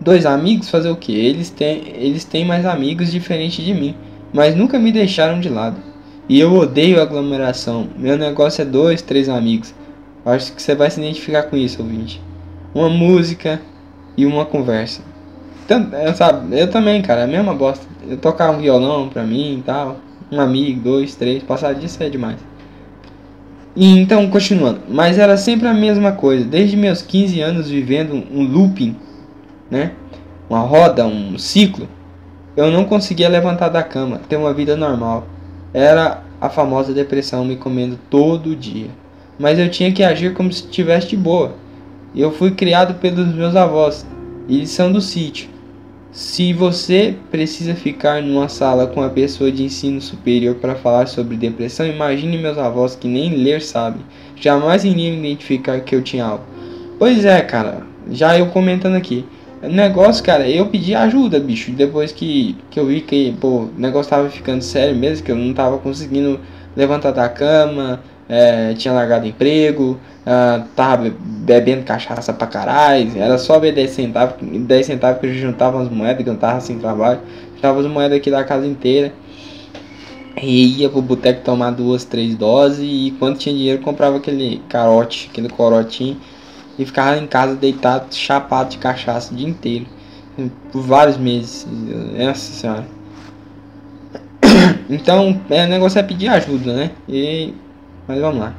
Dois 0.00 0.26
amigos 0.26 0.68
fazer 0.68 0.90
o 0.90 0.96
que? 0.96 1.12
Eles 1.12 1.50
têm, 1.50 1.82
eles 1.96 2.24
têm 2.24 2.44
mais 2.44 2.64
amigos 2.66 3.10
diferentes 3.10 3.64
de 3.64 3.74
mim, 3.74 3.94
mas 4.32 4.54
nunca 4.54 4.78
me 4.78 4.92
deixaram 4.92 5.40
de 5.40 5.48
lado. 5.48 5.76
E 6.28 6.38
eu 6.38 6.54
odeio 6.54 7.00
aglomeração. 7.00 7.88
Meu 7.96 8.18
negócio 8.18 8.62
é 8.62 8.64
dois, 8.64 9.00
três 9.00 9.28
amigos. 9.28 9.74
Acho 10.26 10.52
que 10.52 10.60
você 10.60 10.74
vai 10.74 10.90
se 10.90 11.00
identificar 11.00 11.44
com 11.44 11.56
isso, 11.56 11.80
ouvinte. 11.80 12.20
Uma 12.74 12.88
música 12.90 13.60
e 14.16 14.26
uma 14.26 14.44
conversa. 14.44 15.00
Então, 15.64 15.88
eu, 15.92 16.12
sabe, 16.14 16.58
eu 16.58 16.68
também, 16.68 17.00
cara, 17.00 17.20
é 17.20 17.24
a 17.24 17.28
mesma 17.28 17.54
bosta. 17.54 17.86
Eu 18.08 18.16
tocar 18.16 18.50
um 18.50 18.58
violão 18.58 19.08
pra 19.08 19.22
mim 19.22 19.58
e 19.58 19.62
tal. 19.62 19.98
Um 20.32 20.40
amigo, 20.40 20.80
dois, 20.80 21.14
três. 21.14 21.44
Passar 21.44 21.74
disso 21.74 22.02
é 22.02 22.08
demais. 22.08 22.38
E 23.76 23.98
então, 23.98 24.28
continuando, 24.28 24.80
mas 24.88 25.16
era 25.16 25.36
sempre 25.36 25.68
a 25.68 25.74
mesma 25.74 26.10
coisa, 26.10 26.44
desde 26.44 26.76
meus 26.76 27.02
15 27.02 27.40
anos 27.40 27.68
vivendo 27.68 28.14
um 28.32 28.42
looping, 28.42 28.96
né? 29.70 29.92
Uma 30.50 30.60
roda, 30.60 31.06
um 31.06 31.38
ciclo. 31.38 31.86
Eu 32.56 32.70
não 32.72 32.84
conseguia 32.84 33.28
levantar 33.28 33.68
da 33.68 33.82
cama, 33.82 34.20
ter 34.28 34.36
uma 34.36 34.52
vida 34.52 34.74
normal. 34.74 35.26
Era 35.72 36.22
a 36.40 36.48
famosa 36.48 36.92
depressão 36.92 37.44
me 37.44 37.54
comendo 37.54 37.96
todo 38.10 38.56
dia. 38.56 38.88
Mas 39.38 39.58
eu 39.58 39.70
tinha 39.70 39.92
que 39.92 40.02
agir 40.02 40.34
como 40.34 40.52
se 40.52 40.64
estivesse 40.64 41.08
de 41.08 41.16
boa. 41.16 41.54
Eu 42.14 42.32
fui 42.32 42.50
criado 42.52 42.94
pelos 42.94 43.34
meus 43.34 43.54
avós, 43.54 44.06
eles 44.48 44.70
são 44.70 44.90
do 44.90 45.00
sítio. 45.00 45.48
Se 46.16 46.54
você 46.54 47.14
precisa 47.30 47.74
ficar 47.74 48.22
numa 48.22 48.48
sala 48.48 48.86
com 48.86 49.02
a 49.02 49.10
pessoa 49.10 49.52
de 49.52 49.62
ensino 49.62 50.00
superior 50.00 50.54
para 50.54 50.74
falar 50.74 51.06
sobre 51.08 51.36
depressão, 51.36 51.86
imagine 51.86 52.38
meus 52.38 52.56
avós 52.56 52.96
que 52.96 53.06
nem 53.06 53.34
ler 53.34 53.60
sabem. 53.60 54.00
Jamais 54.34 54.82
iriam 54.82 55.14
identificar 55.14 55.78
que 55.80 55.94
eu 55.94 56.00
tinha 56.00 56.24
algo. 56.24 56.44
Pois 56.98 57.26
é, 57.26 57.42
cara. 57.42 57.82
Já 58.10 58.38
eu 58.38 58.46
comentando 58.46 58.94
aqui. 58.94 59.26
O 59.62 59.68
negócio, 59.68 60.24
cara, 60.24 60.48
eu 60.48 60.66
pedi 60.68 60.94
ajuda, 60.94 61.38
bicho. 61.38 61.70
Depois 61.72 62.12
que, 62.12 62.56
que 62.70 62.80
eu 62.80 62.86
vi 62.86 63.02
que, 63.02 63.36
pô, 63.38 63.64
o 63.64 63.70
negócio 63.76 64.08
tava 64.08 64.30
ficando 64.30 64.62
sério 64.62 64.96
mesmo, 64.96 65.22
que 65.22 65.32
eu 65.32 65.36
não 65.36 65.52
tava 65.52 65.76
conseguindo 65.76 66.40
levantar 66.74 67.10
da 67.10 67.28
cama, 67.28 68.00
é, 68.28 68.74
tinha 68.74 68.92
largado 68.92 69.26
emprego, 69.26 69.98
uh, 70.26 70.64
tava 70.74 71.12
bebendo 71.18 71.84
cachaça 71.84 72.32
pra 72.32 72.46
caralho, 72.46 73.12
era 73.16 73.38
só 73.38 73.58
ver 73.58 73.72
10 73.72 73.90
centavos, 73.90 74.34
10 74.40 74.86
centavos 74.86 75.20
que 75.20 75.26
eu 75.26 75.34
juntava 75.34 75.80
as 75.80 75.88
moedas, 75.88 76.24
que 76.24 76.30
eu 76.30 76.36
tava 76.36 76.60
sem 76.60 76.78
trabalho, 76.78 77.20
juntava 77.54 77.80
as 77.80 77.86
moedas 77.86 78.18
aqui 78.18 78.30
da 78.30 78.44
casa 78.44 78.66
inteira. 78.66 79.12
E 80.42 80.80
ia 80.80 80.90
pro 80.90 81.00
boteco 81.00 81.42
tomar 81.42 81.70
duas, 81.70 82.04
três 82.04 82.34
doses 82.34 82.80
e 82.82 83.14
quando 83.18 83.38
tinha 83.38 83.54
dinheiro 83.54 83.80
comprava 83.80 84.18
aquele 84.18 84.60
carote, 84.68 85.30
aquele 85.30 85.48
corotinho 85.48 86.18
e 86.78 86.84
ficava 86.84 87.16
em 87.16 87.26
casa 87.26 87.54
deitado, 87.54 88.14
chapado 88.14 88.68
de 88.68 88.76
cachaça 88.76 89.32
o 89.32 89.36
dia 89.36 89.48
inteiro. 89.48 89.86
Por 90.70 90.82
vários 90.82 91.16
meses. 91.16 91.66
Nossa 92.18 92.52
senhora. 92.52 92.86
Então, 94.88 95.40
é, 95.50 95.64
o 95.64 95.68
negócio 95.68 95.98
é 95.98 96.02
pedir 96.02 96.28
ajuda, 96.28 96.72
né? 96.72 96.90
E, 97.08 97.52
mas 98.06 98.20
vamos 98.20 98.40
lá. 98.40 98.54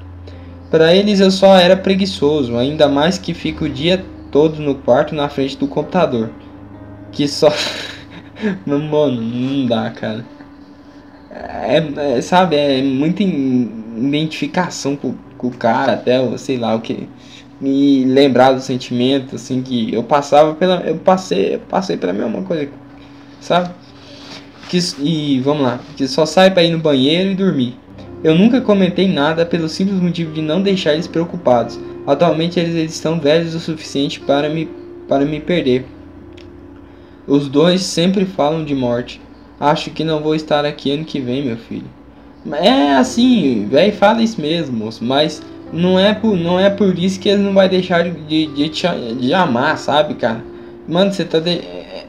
Para 0.69 0.93
eles 0.93 1.19
eu 1.19 1.31
só 1.31 1.55
era 1.55 1.77
preguiçoso, 1.77 2.57
ainda 2.57 2.87
mais 2.87 3.17
que 3.17 3.33
fico 3.33 3.65
o 3.65 3.69
dia 3.69 4.03
todo 4.31 4.59
no 4.59 4.75
quarto 4.75 5.15
na 5.15 5.29
frente 5.29 5.57
do 5.57 5.67
computador. 5.67 6.29
Que 7.11 7.27
só. 7.27 7.47
Mano, 8.65 9.21
não 9.21 9.65
dá, 9.65 9.89
cara. 9.91 10.25
É, 11.31 12.17
é, 12.17 12.21
sabe, 12.21 12.55
é 12.55 12.81
muita 12.81 13.23
identificação 13.23 14.95
com, 14.95 15.15
com 15.37 15.47
o 15.47 15.51
cara, 15.51 15.93
até, 15.93 16.37
sei 16.37 16.57
lá 16.57 16.75
o 16.75 16.81
que. 16.81 17.07
Me 17.59 18.05
lembrar 18.05 18.51
do 18.51 18.61
sentimento, 18.61 19.35
assim, 19.35 19.61
que 19.63 19.93
eu 19.93 20.03
passava 20.03 20.53
pela. 20.53 20.81
Eu 20.81 20.97
passei, 20.97 21.55
eu 21.55 21.59
passei 21.59 21.97
pela 21.97 22.13
mesma 22.13 22.43
coisa, 22.43 22.69
sabe? 23.41 23.73
Que, 24.69 24.77
e 24.99 25.39
vamos 25.39 25.63
lá, 25.63 25.79
que 25.95 26.07
só 26.07 26.25
sai 26.25 26.51
para 26.51 26.63
ir 26.63 26.71
no 26.71 26.79
banheiro 26.79 27.31
e 27.31 27.35
dormir. 27.35 27.75
Eu 28.27 28.35
nunca 28.35 28.59
comentei 28.59 29.07
nada 29.07 29.45
pelo 29.45 29.69
simples 29.69 30.01
motivo 30.01 30.33
de 30.33 30.41
não 30.41 30.61
deixar 30.61 30.91
eles 30.91 31.07
preocupados. 31.07 31.79
Atualmente 32.05 32.59
eles 32.59 32.91
estão 32.91 33.17
velhos 33.17 33.55
o 33.55 33.59
suficiente 33.61 34.19
para 34.19 34.49
me, 34.49 34.69
para 35.07 35.23
me 35.23 35.39
perder. 35.39 35.85
Os 37.25 37.47
dois 37.47 37.83
sempre 37.83 38.25
falam 38.25 38.65
de 38.65 38.75
morte. 38.75 39.21
Acho 39.57 39.91
que 39.91 40.03
não 40.03 40.19
vou 40.19 40.35
estar 40.35 40.65
aqui 40.65 40.91
ano 40.91 41.05
que 41.05 41.21
vem, 41.21 41.45
meu 41.45 41.55
filho. 41.55 41.85
É 42.51 42.97
assim, 42.97 43.65
velho, 43.69 43.93
fala 43.93 44.21
isso 44.21 44.41
mesmo, 44.41 44.75
moço, 44.75 45.05
mas 45.05 45.41
não 45.71 45.97
é 45.97 46.13
por, 46.13 46.35
não 46.35 46.59
é 46.59 46.69
por 46.69 46.99
isso 46.99 47.21
que 47.21 47.29
eles 47.29 47.41
não 47.41 47.53
vai 47.53 47.69
deixar 47.69 48.03
de, 48.03 48.47
de, 48.47 48.67
te, 48.67 48.87
de 49.21 49.33
amar, 49.33 49.77
sabe, 49.77 50.15
cara? 50.15 50.43
Mano, 50.85 51.13
você 51.13 51.23
tá. 51.23 51.39
De, 51.39 51.61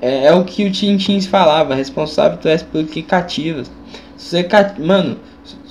é, 0.03 0.25
é, 0.27 0.35
o 0.35 0.43
que 0.43 0.65
o 0.65 0.73
Tintins 0.73 1.27
falava, 1.27 1.77
responsável 1.77 2.39
tu 2.39 2.49
és 2.49 2.61
pelo 2.61 2.89
que 2.89 3.05
cativas. 3.05 3.71
Você, 4.17 4.45
mano, 4.81 5.17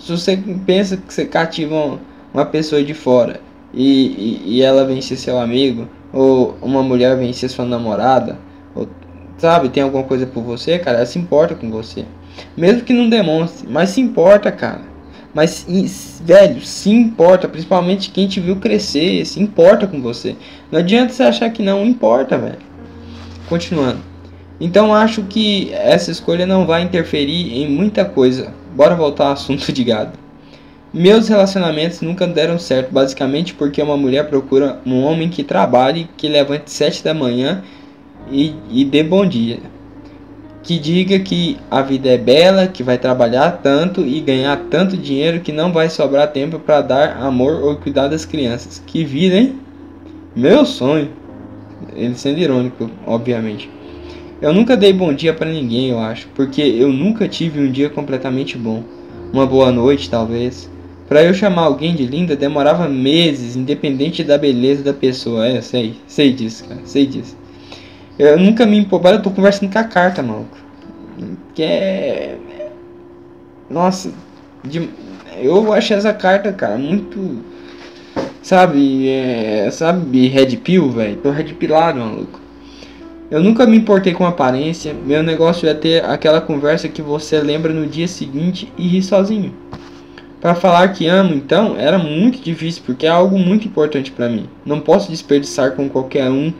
se 0.07 0.11
você 0.11 0.37
pensa 0.65 0.95
que 0.95 1.13
você 1.13 1.25
cativa 1.25 1.99
uma 2.33 2.45
pessoa 2.45 2.81
de 2.81 2.93
fora 2.93 3.41
e, 3.73 4.41
e, 4.45 4.55
e 4.55 4.61
ela 4.61 4.85
vem 4.85 5.01
ser 5.01 5.17
seu 5.17 5.37
amigo, 5.37 5.87
ou 6.13 6.57
uma 6.61 6.81
mulher 6.81 7.17
vem 7.17 7.33
ser 7.33 7.49
sua 7.49 7.65
namorada, 7.65 8.37
ou, 8.73 8.87
sabe, 9.37 9.67
tem 9.67 9.83
alguma 9.83 10.03
coisa 10.03 10.25
por 10.25 10.41
você, 10.43 10.79
cara, 10.79 10.97
ela 10.97 11.05
se 11.05 11.19
importa 11.19 11.55
com 11.55 11.69
você. 11.69 12.05
Mesmo 12.55 12.83
que 12.83 12.93
não 12.93 13.09
demonstre, 13.09 13.67
mas 13.69 13.89
se 13.89 13.99
importa, 13.99 14.49
cara. 14.51 14.81
Mas, 15.33 15.65
velho, 16.23 16.61
se 16.61 16.89
importa, 16.89 17.47
principalmente 17.47 18.09
quem 18.09 18.27
te 18.27 18.39
viu 18.39 18.55
crescer, 18.55 19.25
se 19.25 19.41
importa 19.41 19.85
com 19.85 20.01
você. 20.01 20.35
Não 20.71 20.79
adianta 20.79 21.13
você 21.13 21.23
achar 21.23 21.49
que 21.49 21.61
não 21.61 21.85
importa, 21.85 22.37
velho. 22.37 22.57
Continuando. 23.49 23.99
Então 24.59 24.93
acho 24.93 25.23
que 25.23 25.71
essa 25.73 26.09
escolha 26.09 26.45
não 26.45 26.65
vai 26.65 26.81
interferir 26.81 27.53
em 27.53 27.69
muita 27.69 28.05
coisa 28.05 28.53
Bora 28.77 28.93
voltar 28.93 29.25
ao 29.25 29.31
assunto 29.31 29.73
de 29.73 29.83
gado. 29.83 30.11
Meus 30.93 31.27
relacionamentos 31.27 31.99
nunca 32.01 32.27
deram 32.27 32.59
certo, 32.59 32.93
basicamente 32.93 33.55
porque 33.55 33.81
uma 33.81 33.97
mulher 33.97 34.29
procura 34.29 34.79
um 34.85 35.01
homem 35.01 35.29
que 35.29 35.43
trabalhe, 35.43 36.07
que 36.15 36.27
levante 36.27 36.69
sete 36.69 37.03
da 37.03 37.11
manhã 37.11 37.63
e, 38.29 38.53
e 38.69 38.85
dê 38.85 39.01
bom 39.01 39.25
dia. 39.25 39.57
Que 40.61 40.77
diga 40.77 41.17
que 41.17 41.57
a 41.71 41.81
vida 41.81 42.09
é 42.09 42.19
bela, 42.19 42.67
que 42.67 42.83
vai 42.83 42.99
trabalhar 42.99 43.63
tanto 43.63 44.05
e 44.05 44.21
ganhar 44.21 44.55
tanto 44.69 44.95
dinheiro 44.95 45.39
que 45.39 45.51
não 45.51 45.73
vai 45.73 45.89
sobrar 45.89 46.31
tempo 46.31 46.59
para 46.59 46.81
dar 46.81 47.17
amor 47.17 47.63
ou 47.63 47.77
cuidar 47.77 48.07
das 48.07 48.25
crianças. 48.25 48.79
Que 48.85 49.03
vida, 49.03 49.37
hein? 49.37 49.59
Meu 50.35 50.63
sonho. 50.67 51.09
Ele 51.95 52.13
sendo 52.13 52.37
irônico, 52.37 52.91
obviamente. 53.07 53.71
Eu 54.39 54.53
nunca 54.53 54.77
dei 54.77 54.93
bom 54.93 55.11
dia 55.13 55.33
para 55.33 55.49
ninguém, 55.49 55.89
eu 55.89 55.99
acho, 55.99 56.27
porque 56.35 56.61
eu 56.61 56.89
nunca 56.89 57.27
tive 57.27 57.59
um 57.59 57.71
dia 57.71 57.89
completamente 57.89 58.55
bom. 58.55 58.83
Uma 59.33 59.47
boa 59.47 59.71
noite, 59.71 60.09
talvez. 60.09 60.69
Para 61.07 61.23
eu 61.23 61.33
chamar 61.33 61.63
alguém 61.63 61.95
de 61.95 62.05
linda 62.05 62.35
demorava 62.35 62.87
meses, 62.87 63.55
independente 63.55 64.23
da 64.23 64.37
beleza 64.37 64.83
da 64.83 64.93
pessoa. 64.93 65.47
É, 65.47 65.59
sei, 65.61 65.95
sei 66.05 66.31
disso, 66.31 66.65
cara, 66.65 66.81
sei 66.85 67.07
disso. 67.07 67.35
Eu 68.19 68.37
nunca 68.37 68.63
me 68.65 68.77
empolgava, 68.77 69.15
eu 69.15 69.21
tô 69.23 69.31
conversando 69.31 69.71
com 69.71 69.79
a 69.79 69.83
carta, 69.83 70.21
maluco. 70.21 70.57
Que 71.55 71.63
é. 71.63 72.37
Nossa, 73.69 74.11
de... 74.63 74.87
eu 75.41 75.73
achei 75.73 75.97
essa 75.97 76.13
carta, 76.13 76.53
cara, 76.53 76.77
muito. 76.77 77.43
Sabe, 78.43 79.09
é... 79.09 79.69
sabe, 79.71 80.27
red 80.27 80.57
pill, 80.57 80.91
velho? 80.91 81.17
Tô 81.17 81.31
red 81.31 81.53
pillado, 81.55 81.99
maluco. 81.99 82.46
Eu 83.29 83.43
nunca 83.43 83.67
me 83.67 83.75
importei 83.75 84.13
com 84.13 84.25
aparência, 84.25 84.93
meu 84.93 85.21
negócio 85.21 85.67
é 85.67 85.73
ter 85.73 86.03
aquela 86.05 86.39
conversa 86.39 86.87
que 86.87 87.01
você 87.01 87.41
lembra 87.41 87.73
no 87.73 87.85
dia 87.85 88.07
seguinte 88.07 88.71
e 88.77 88.87
ri 88.87 89.03
sozinho. 89.03 89.53
Para 90.39 90.55
falar 90.55 90.87
que 90.93 91.07
amo, 91.07 91.33
então, 91.33 91.75
era 91.77 91.97
muito 91.97 92.41
difícil 92.41 92.83
porque 92.85 93.05
é 93.05 93.09
algo 93.09 93.37
muito 93.37 93.67
importante 93.67 94.11
para 94.11 94.29
mim. 94.29 94.47
Não 94.65 94.79
posso 94.79 95.11
desperdiçar 95.11 95.71
com 95.71 95.89
qualquer 95.89 96.29
um. 96.29 96.53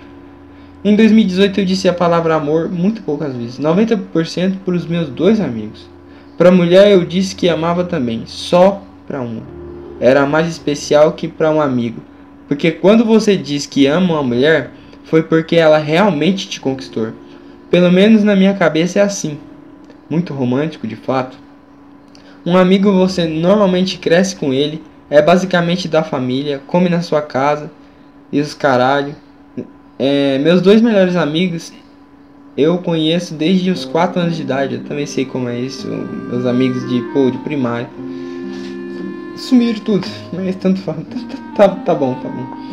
Em 0.83 0.93
2018 0.93 1.61
eu 1.61 1.65
disse 1.65 1.87
a 1.87 1.93
palavra 1.93 2.35
amor 2.35 2.69
muito 2.69 3.01
poucas 3.01 3.33
vezes, 3.33 3.57
90% 3.57 4.57
para 4.65 4.75
os 4.75 4.85
meus 4.85 5.07
dois 5.07 5.39
amigos. 5.39 5.89
Para 6.37 6.51
mulher 6.51 6.91
eu 6.91 7.05
disse 7.05 7.33
que 7.33 7.47
amava 7.47 7.85
também, 7.85 8.23
só 8.25 8.83
para 9.07 9.21
uma. 9.21 9.41
Era 10.01 10.25
mais 10.25 10.49
especial 10.49 11.13
que 11.13 11.29
para 11.29 11.49
um 11.49 11.61
amigo, 11.61 12.01
porque 12.45 12.71
quando 12.71 13.05
você 13.05 13.37
diz 13.37 13.65
que 13.65 13.87
ama 13.87 14.15
uma 14.15 14.23
mulher, 14.23 14.71
foi 15.07 15.23
porque 15.23 15.55
ela 15.55 15.77
realmente 15.77 16.47
te 16.47 16.59
conquistou. 16.59 17.09
Pelo 17.69 17.91
menos 17.91 18.23
na 18.23 18.35
minha 18.35 18.53
cabeça 18.53 18.99
é 18.99 19.01
assim. 19.01 19.37
Muito 20.09 20.33
romântico, 20.33 20.87
de 20.87 20.95
fato. 20.95 21.37
Um 22.45 22.55
amigo 22.55 22.91
você 22.93 23.25
normalmente 23.25 23.97
cresce 23.97 24.35
com 24.35 24.53
ele, 24.53 24.81
é 25.09 25.21
basicamente 25.21 25.87
da 25.87 26.03
família, 26.03 26.61
come 26.67 26.87
na 26.87 27.01
sua 27.01 27.21
casa, 27.21 27.69
e 28.31 28.39
os 28.39 28.53
caralho. 28.53 29.15
É, 29.99 30.37
meus 30.37 30.61
dois 30.61 30.81
melhores 30.81 31.15
amigos 31.15 31.73
eu 32.57 32.79
conheço 32.79 33.35
desde 33.35 33.69
os 33.69 33.85
4 33.85 34.19
anos 34.19 34.35
de 34.35 34.41
idade, 34.41 34.75
eu 34.75 34.83
também 34.83 35.05
sei 35.05 35.25
como 35.25 35.47
é 35.47 35.59
isso. 35.59 35.87
Meus 35.87 36.43
amigos 36.45 36.89
de, 36.89 37.01
pô, 37.13 37.29
de 37.29 37.37
primário. 37.39 37.87
Sumiram 39.35 39.79
tudo, 39.81 40.07
mas 40.33 40.55
tanto 40.55 40.81
faz. 40.81 40.97
Tá, 41.55 41.69
tá, 41.69 41.75
tá 41.75 41.95
bom, 41.95 42.13
tá 42.13 42.29
bom. 42.29 42.66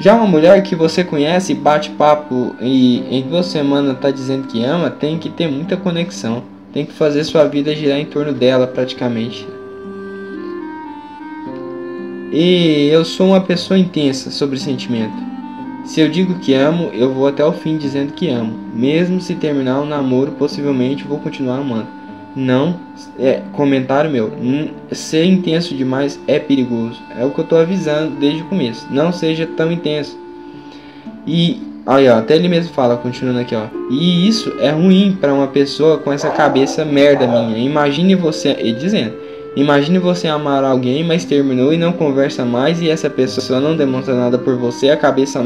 Já 0.00 0.14
uma 0.14 0.26
mulher 0.26 0.62
que 0.62 0.74
você 0.74 1.04
conhece, 1.04 1.52
bate 1.52 1.90
papo 1.90 2.56
e 2.58 3.04
em 3.14 3.20
duas 3.20 3.44
semanas 3.44 3.98
tá 3.98 4.10
dizendo 4.10 4.48
que 4.48 4.64
ama, 4.64 4.88
tem 4.88 5.18
que 5.18 5.28
ter 5.28 5.46
muita 5.46 5.76
conexão. 5.76 6.42
Tem 6.72 6.86
que 6.86 6.92
fazer 6.92 7.22
sua 7.22 7.44
vida 7.46 7.76
girar 7.76 7.98
em 7.98 8.06
torno 8.06 8.32
dela 8.32 8.66
praticamente. 8.66 9.46
E 12.32 12.88
eu 12.90 13.04
sou 13.04 13.26
uma 13.26 13.42
pessoa 13.42 13.78
intensa 13.78 14.30
sobre 14.30 14.58
sentimento. 14.58 15.12
Se 15.84 16.00
eu 16.00 16.08
digo 16.08 16.38
que 16.38 16.54
amo, 16.54 16.90
eu 16.94 17.12
vou 17.12 17.26
até 17.26 17.44
o 17.44 17.52
fim 17.52 17.76
dizendo 17.76 18.14
que 18.14 18.30
amo. 18.30 18.58
Mesmo 18.72 19.20
se 19.20 19.34
terminar 19.34 19.82
um 19.82 19.86
namoro, 19.86 20.32
possivelmente 20.32 21.04
vou 21.04 21.18
continuar 21.18 21.58
amando. 21.58 21.99
Não, 22.34 22.76
é 23.18 23.40
comentário 23.52 24.10
meu. 24.10 24.32
Ser 24.92 25.24
intenso 25.24 25.74
demais 25.74 26.18
é 26.26 26.38
perigoso. 26.38 27.00
É 27.18 27.24
o 27.24 27.30
que 27.30 27.40
eu 27.40 27.44
tô 27.44 27.56
avisando 27.56 28.12
desde 28.20 28.42
o 28.42 28.46
começo. 28.46 28.86
Não 28.90 29.12
seja 29.12 29.46
tão 29.46 29.70
intenso. 29.72 30.16
E 31.26 31.60
aí, 31.86 32.08
ó, 32.08 32.18
até 32.18 32.36
ele 32.36 32.48
mesmo 32.48 32.72
fala, 32.72 32.96
continuando 32.96 33.40
aqui, 33.40 33.54
ó. 33.54 33.64
E 33.90 34.28
isso 34.28 34.54
é 34.60 34.70
ruim 34.70 35.16
para 35.20 35.34
uma 35.34 35.48
pessoa 35.48 35.98
com 35.98 36.12
essa 36.12 36.30
cabeça 36.30 36.84
merda 36.84 37.26
minha. 37.26 37.58
Imagine 37.58 38.14
você, 38.14 38.50
ele 38.58 38.74
dizendo. 38.74 39.14
Imagine 39.56 39.98
você 39.98 40.28
amar 40.28 40.62
alguém, 40.62 41.02
mas 41.02 41.24
terminou 41.24 41.72
e 41.72 41.76
não 41.76 41.92
conversa 41.92 42.44
mais 42.44 42.80
e 42.80 42.88
essa 42.88 43.10
pessoa 43.10 43.58
não 43.58 43.76
demonstra 43.76 44.14
nada 44.14 44.38
por 44.38 44.56
você, 44.56 44.90
a 44.90 44.96
cabeça 44.96 45.42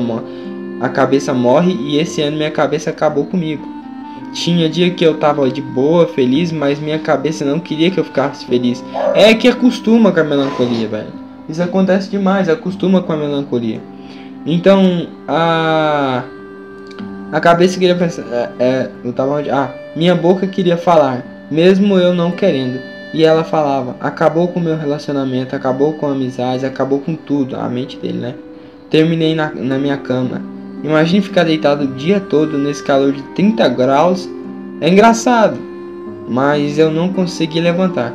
a 0.80 0.88
cabeça 0.90 1.32
morre 1.32 1.72
e 1.72 1.98
esse 1.98 2.20
ano 2.20 2.36
minha 2.36 2.50
cabeça 2.50 2.90
acabou 2.90 3.24
comigo. 3.24 3.66
Tinha 4.34 4.68
dia 4.68 4.90
que 4.90 5.04
eu 5.04 5.14
tava 5.16 5.48
de 5.48 5.62
boa, 5.62 6.06
feliz, 6.08 6.52
mas 6.52 6.80
minha 6.80 6.98
cabeça 6.98 7.44
não 7.44 7.60
queria 7.60 7.90
que 7.90 7.98
eu 7.98 8.04
ficasse 8.04 8.44
feliz. 8.44 8.84
É 9.14 9.32
que 9.32 9.48
acostuma 9.48 10.12
com 10.12 10.20
a 10.20 10.24
melancolia, 10.24 10.88
velho. 10.88 11.12
Isso 11.48 11.62
acontece 11.62 12.10
demais, 12.10 12.48
acostuma 12.48 13.00
com 13.00 13.12
a 13.12 13.16
melancolia. 13.16 13.80
Então, 14.44 15.08
a 15.26 16.24
a 17.34 17.40
cabeça 17.40 17.80
queria 17.80 17.96
pensar, 17.96 18.22
é, 18.30 18.50
é, 18.60 18.90
eu 19.04 19.12
tava 19.12 19.32
onde? 19.32 19.50
Ah, 19.50 19.74
minha 19.96 20.14
boca 20.14 20.46
queria 20.46 20.76
falar, 20.76 21.24
mesmo 21.50 21.98
eu 21.98 22.14
não 22.14 22.30
querendo. 22.30 22.78
E 23.12 23.24
ela 23.24 23.42
falava, 23.42 23.96
acabou 24.00 24.46
com 24.46 24.60
meu 24.60 24.76
relacionamento, 24.76 25.56
acabou 25.56 25.94
com 25.94 26.06
a 26.06 26.12
amizade, 26.12 26.64
acabou 26.64 27.00
com 27.00 27.16
tudo, 27.16 27.56
a 27.56 27.68
mente 27.68 27.96
dele, 27.98 28.18
né? 28.18 28.34
Terminei 28.88 29.34
na, 29.34 29.50
na 29.50 29.78
minha 29.78 29.96
cama. 29.96 30.42
Imagine 30.84 31.22
ficar 31.22 31.44
deitado 31.44 31.84
o 31.84 31.94
dia 31.94 32.20
todo 32.20 32.58
nesse 32.58 32.82
calor 32.82 33.10
de 33.10 33.22
30 33.34 33.66
graus. 33.68 34.28
É 34.82 34.88
engraçado, 34.90 35.58
mas 36.28 36.78
eu 36.78 36.90
não 36.90 37.10
consegui 37.10 37.58
levantar. 37.58 38.12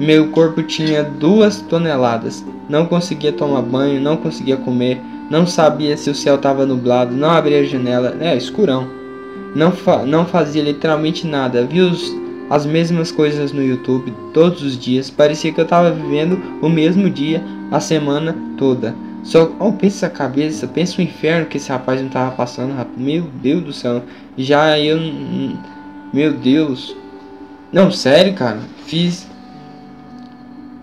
Meu 0.00 0.28
corpo 0.30 0.60
tinha 0.64 1.04
duas 1.04 1.60
toneladas. 1.60 2.44
Não 2.68 2.84
conseguia 2.86 3.32
tomar 3.32 3.62
banho, 3.62 4.00
não 4.00 4.16
conseguia 4.16 4.56
comer, 4.56 5.00
não 5.30 5.46
sabia 5.46 5.96
se 5.96 6.10
o 6.10 6.14
céu 6.14 6.34
estava 6.34 6.66
nublado, 6.66 7.14
não 7.14 7.30
abria 7.30 7.60
a 7.60 7.64
janela, 7.64 8.16
é 8.20 8.36
escurão. 8.36 8.88
Não, 9.54 9.70
fa 9.70 10.04
não 10.04 10.26
fazia 10.26 10.64
literalmente 10.64 11.24
nada. 11.24 11.64
Vi 11.64 11.80
os, 11.80 12.12
as 12.50 12.66
mesmas 12.66 13.12
coisas 13.12 13.52
no 13.52 13.62
YouTube 13.62 14.12
todos 14.32 14.62
os 14.62 14.76
dias. 14.76 15.10
Parecia 15.10 15.52
que 15.52 15.60
eu 15.60 15.64
estava 15.64 15.92
vivendo 15.92 16.42
o 16.60 16.68
mesmo 16.68 17.08
dia 17.08 17.40
a 17.70 17.78
semana 17.78 18.36
toda. 18.56 18.96
Só, 19.24 19.50
oh, 19.58 19.72
pensa 19.72 20.06
a 20.06 20.10
cabeça, 20.10 20.66
pensa 20.66 21.00
o 21.00 21.02
inferno 21.02 21.46
que 21.46 21.56
esse 21.56 21.70
rapaz 21.70 22.00
não 22.00 22.10
tava 22.10 22.32
passando, 22.32 22.74
rapaz. 22.74 22.96
Meu 22.98 23.22
Deus 23.22 23.64
do 23.64 23.72
céu. 23.72 24.02
Já 24.36 24.78
eu. 24.78 24.98
Meu 26.12 26.34
Deus. 26.34 26.94
Não, 27.72 27.90
sério, 27.90 28.34
cara. 28.34 28.58
Fiz. 28.84 29.26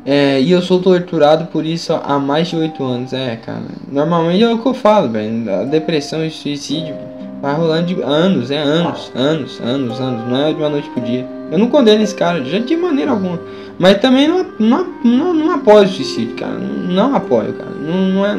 É, 0.04 0.42
e 0.42 0.52
eu 0.52 0.62
sou 0.64 0.82
torturado 0.82 1.46
por 1.46 1.64
isso 1.64 1.94
há 1.94 2.18
mais 2.18 2.48
de 2.48 2.56
8 2.56 2.84
anos. 2.84 3.14
É, 3.14 3.36
cara. 3.36 3.62
Normalmente 3.88 4.44
é 4.44 4.52
o 4.52 4.58
que 4.58 4.68
eu 4.68 4.74
falo, 4.74 5.10
velho. 5.10 5.54
A 5.54 5.64
depressão 5.64 6.26
e 6.26 6.32
suicídio 6.32 6.96
vai 7.42 7.56
rolando 7.56 7.86
de 7.86 8.02
anos, 8.02 8.50
é 8.50 8.58
anos, 8.58 9.12
anos, 9.14 9.60
anos, 9.62 10.00
anos. 10.00 10.28
Não 10.28 10.48
é 10.48 10.52
de 10.52 10.60
uma 10.60 10.70
noite 10.70 10.90
pro 10.90 11.02
dia. 11.02 11.41
Eu 11.52 11.60
não 11.60 11.68
condeno 11.68 12.02
esse 12.02 12.16
cara, 12.16 12.44
já 12.44 12.60
de 12.60 12.78
maneira 12.78 13.12
alguma. 13.12 13.40
Mas 13.78 14.00
também 14.00 14.28
não, 14.28 14.46
não, 14.58 14.88
não, 15.04 15.34
não 15.34 15.52
apoio 15.52 15.84
o 15.84 15.88
suicídio, 15.88 16.36
cara. 16.36 16.54
Não, 16.54 17.10
não 17.10 17.16
apoio, 17.16 17.54
cara. 17.54 17.72
Não, 17.72 18.10
não 18.10 18.26
é, 18.26 18.38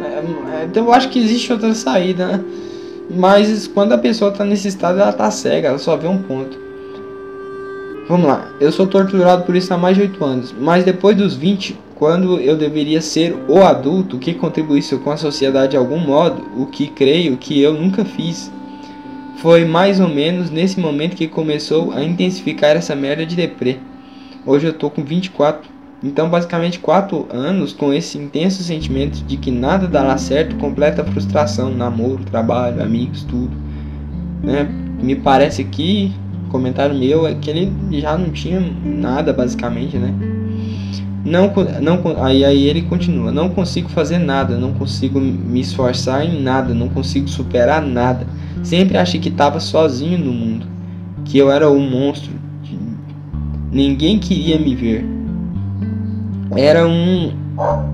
é, 0.00 0.64
é, 0.64 0.68
Eu 0.74 0.92
acho 0.92 1.10
que 1.10 1.18
existe 1.18 1.52
outra 1.52 1.74
saída, 1.74 2.26
né? 2.26 2.44
Mas 3.10 3.66
quando 3.68 3.92
a 3.92 3.98
pessoa 3.98 4.32
tá 4.32 4.44
nesse 4.44 4.68
estado, 4.68 4.98
ela 4.98 5.12
tá 5.12 5.30
cega, 5.30 5.68
ela 5.68 5.78
só 5.78 5.96
vê 5.96 6.08
um 6.08 6.18
ponto. 6.18 6.66
Vamos 8.08 8.26
lá, 8.26 8.48
eu 8.60 8.70
sou 8.70 8.86
torturado 8.86 9.42
por 9.42 9.56
isso 9.56 9.74
há 9.74 9.76
mais 9.76 9.96
de 9.96 10.02
8 10.02 10.24
anos, 10.24 10.54
mas 10.56 10.84
depois 10.84 11.16
dos 11.16 11.34
20, 11.34 11.76
quando 11.96 12.38
eu 12.38 12.56
deveria 12.56 13.00
ser 13.00 13.36
o 13.48 13.58
adulto 13.64 14.16
que 14.16 14.32
contribuísse 14.32 14.96
com 14.98 15.10
a 15.10 15.16
sociedade 15.16 15.72
de 15.72 15.76
algum 15.76 15.98
modo, 15.98 16.40
o 16.56 16.66
que 16.66 16.86
creio 16.86 17.36
que 17.36 17.60
eu 17.60 17.74
nunca 17.74 18.04
fiz, 18.04 18.52
foi 19.36 19.64
mais 19.64 20.00
ou 20.00 20.08
menos 20.08 20.50
nesse 20.50 20.80
momento 20.80 21.16
que 21.16 21.28
começou 21.28 21.92
a 21.92 22.02
intensificar 22.02 22.76
essa 22.76 22.94
merda 22.94 23.26
de 23.26 23.36
deprê. 23.36 23.78
Hoje 24.44 24.66
eu 24.66 24.72
tô 24.72 24.88
com 24.88 25.04
24, 25.04 25.68
então 26.02 26.28
basicamente 26.28 26.78
4 26.78 27.28
anos 27.30 27.72
com 27.72 27.92
esse 27.92 28.16
intenso 28.16 28.62
sentimento 28.62 29.22
de 29.24 29.36
que 29.36 29.50
nada 29.50 29.86
dará 29.86 30.16
certo, 30.16 30.56
completa 30.56 31.04
frustração, 31.04 31.70
namoro, 31.70 32.24
trabalho, 32.24 32.82
amigos, 32.82 33.24
tudo. 33.24 33.50
Né? 34.42 34.68
Me 35.02 35.16
parece 35.16 35.64
que 35.64 36.12
comentário 36.48 36.94
meu 36.94 37.26
é 37.26 37.34
que 37.34 37.50
ele 37.50 37.72
já 38.00 38.16
não 38.16 38.30
tinha 38.30 38.60
nada 38.84 39.32
basicamente, 39.32 39.98
né? 39.98 40.14
Não, 41.24 41.52
não, 41.82 42.24
aí, 42.24 42.44
aí 42.44 42.68
ele 42.68 42.82
continua: 42.82 43.32
Não 43.32 43.48
consigo 43.48 43.88
fazer 43.88 44.18
nada, 44.18 44.56
não 44.56 44.72
consigo 44.72 45.20
me 45.20 45.60
esforçar 45.60 46.24
em 46.24 46.40
nada, 46.40 46.72
não 46.72 46.88
consigo 46.88 47.28
superar 47.28 47.82
nada. 47.82 48.26
Sempre 48.62 48.96
achei 48.96 49.20
que 49.20 49.28
estava 49.28 49.60
sozinho 49.60 50.18
no 50.18 50.32
mundo, 50.32 50.66
que 51.24 51.38
eu 51.38 51.50
era 51.50 51.70
um 51.70 51.88
monstro. 51.88 52.32
Ninguém 53.70 54.18
queria 54.18 54.58
me 54.58 54.74
ver. 54.74 55.04
Era 56.56 56.86
um 56.86 57.32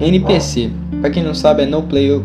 NPC. 0.01 0.71
Para 1.01 1.11
quem 1.11 1.23
não 1.23 1.35
sabe, 1.35 1.63
é 1.63 1.67
No 1.67 1.83
Player 1.83 2.21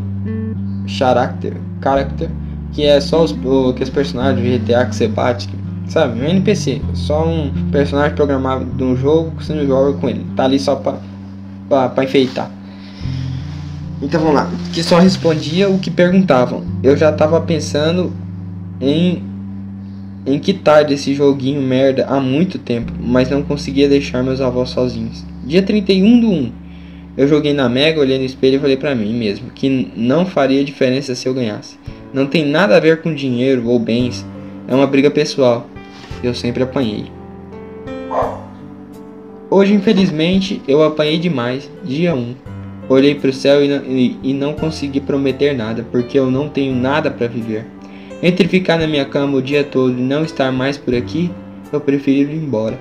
Character, 0.85 1.57
character 1.81 2.29
que 2.73 2.83
é 2.83 2.99
só 2.99 3.23
os, 3.23 3.31
os 3.31 3.89
personagens 3.89 4.39
de 4.39 4.59
GTA 4.59 4.85
que 4.85 4.95
você 4.95 5.07
bate, 5.07 5.49
Sabe? 5.87 6.21
Um 6.21 6.25
NPC. 6.25 6.81
Só 6.93 7.25
um 7.25 7.51
personagem 7.71 8.13
programado 8.15 8.65
de 8.65 8.83
um 8.83 8.95
jogo 8.95 9.31
que 9.31 9.45
você 9.45 9.53
não 9.53 9.65
joga 9.65 9.97
com 9.97 10.09
ele. 10.09 10.25
Tá 10.35 10.43
ali 10.43 10.59
só 10.59 10.75
pra, 10.75 11.89
pra 11.89 12.03
enfeitar. 12.03 12.51
Então 14.01 14.19
vamos 14.19 14.35
lá. 14.35 14.49
Que 14.73 14.83
só 14.83 14.99
respondia 14.99 15.69
o 15.69 15.79
que 15.79 15.89
perguntavam. 15.89 16.63
Eu 16.83 16.97
já 16.97 17.11
tava 17.11 17.39
pensando 17.41 18.11
em 18.81 19.23
em 20.25 20.39
quitar 20.39 20.83
desse 20.83 21.13
joguinho 21.13 21.61
merda 21.61 22.05
há 22.05 22.19
muito 22.19 22.59
tempo, 22.59 22.91
mas 22.99 23.29
não 23.29 23.41
conseguia 23.41 23.87
deixar 23.87 24.21
meus 24.21 24.41
avós 24.41 24.71
sozinhos. 24.71 25.25
Dia 25.45 25.63
31 25.63 26.19
do 26.19 26.29
1. 26.29 26.51
Eu 27.15 27.29
joguei 27.29 27.53
na 27.53 27.69
Mega, 27.69 28.01
olhei 28.01 28.17
no 28.17 28.25
espelho 28.25 28.57
e 28.57 28.59
falei 28.59 28.75
para 28.75 28.93
mim 28.93 29.13
mesmo 29.13 29.49
que 29.51 29.89
não 29.95 30.25
faria 30.25 30.65
diferença 30.65 31.15
se 31.15 31.29
eu 31.29 31.33
ganhasse. 31.33 31.77
Não 32.13 32.27
tem 32.27 32.45
nada 32.45 32.75
a 32.75 32.79
ver 32.79 33.01
com 33.01 33.13
dinheiro 33.13 33.69
ou 33.69 33.79
bens, 33.79 34.25
é 34.67 34.75
uma 34.75 34.85
briga 34.85 35.09
pessoal 35.09 35.65
eu 36.23 36.33
sempre 36.33 36.63
apanhei. 36.63 37.05
Hoje, 39.49 39.73
infelizmente, 39.73 40.61
eu 40.67 40.83
apanhei 40.83 41.17
demais. 41.17 41.69
Dia 41.83 42.13
1. 42.13 42.35
Olhei 42.89 43.15
para 43.15 43.29
o 43.29 43.33
céu 43.33 43.63
e 43.63 43.67
não, 43.67 43.85
e, 43.85 44.17
e 44.23 44.33
não 44.33 44.53
consegui 44.53 44.99
prometer 44.99 45.55
nada, 45.55 45.85
porque 45.91 46.17
eu 46.17 46.31
não 46.31 46.49
tenho 46.49 46.75
nada 46.75 47.11
para 47.11 47.27
viver. 47.27 47.65
Entre 48.21 48.47
ficar 48.47 48.79
na 48.79 48.87
minha 48.87 49.05
cama 49.05 49.37
o 49.37 49.41
dia 49.41 49.63
todo 49.63 49.97
e 49.97 50.01
não 50.01 50.23
estar 50.23 50.51
mais 50.51 50.75
por 50.75 50.95
aqui, 50.95 51.29
eu 51.71 51.79
preferi 51.79 52.21
ir 52.21 52.33
embora. 52.33 52.79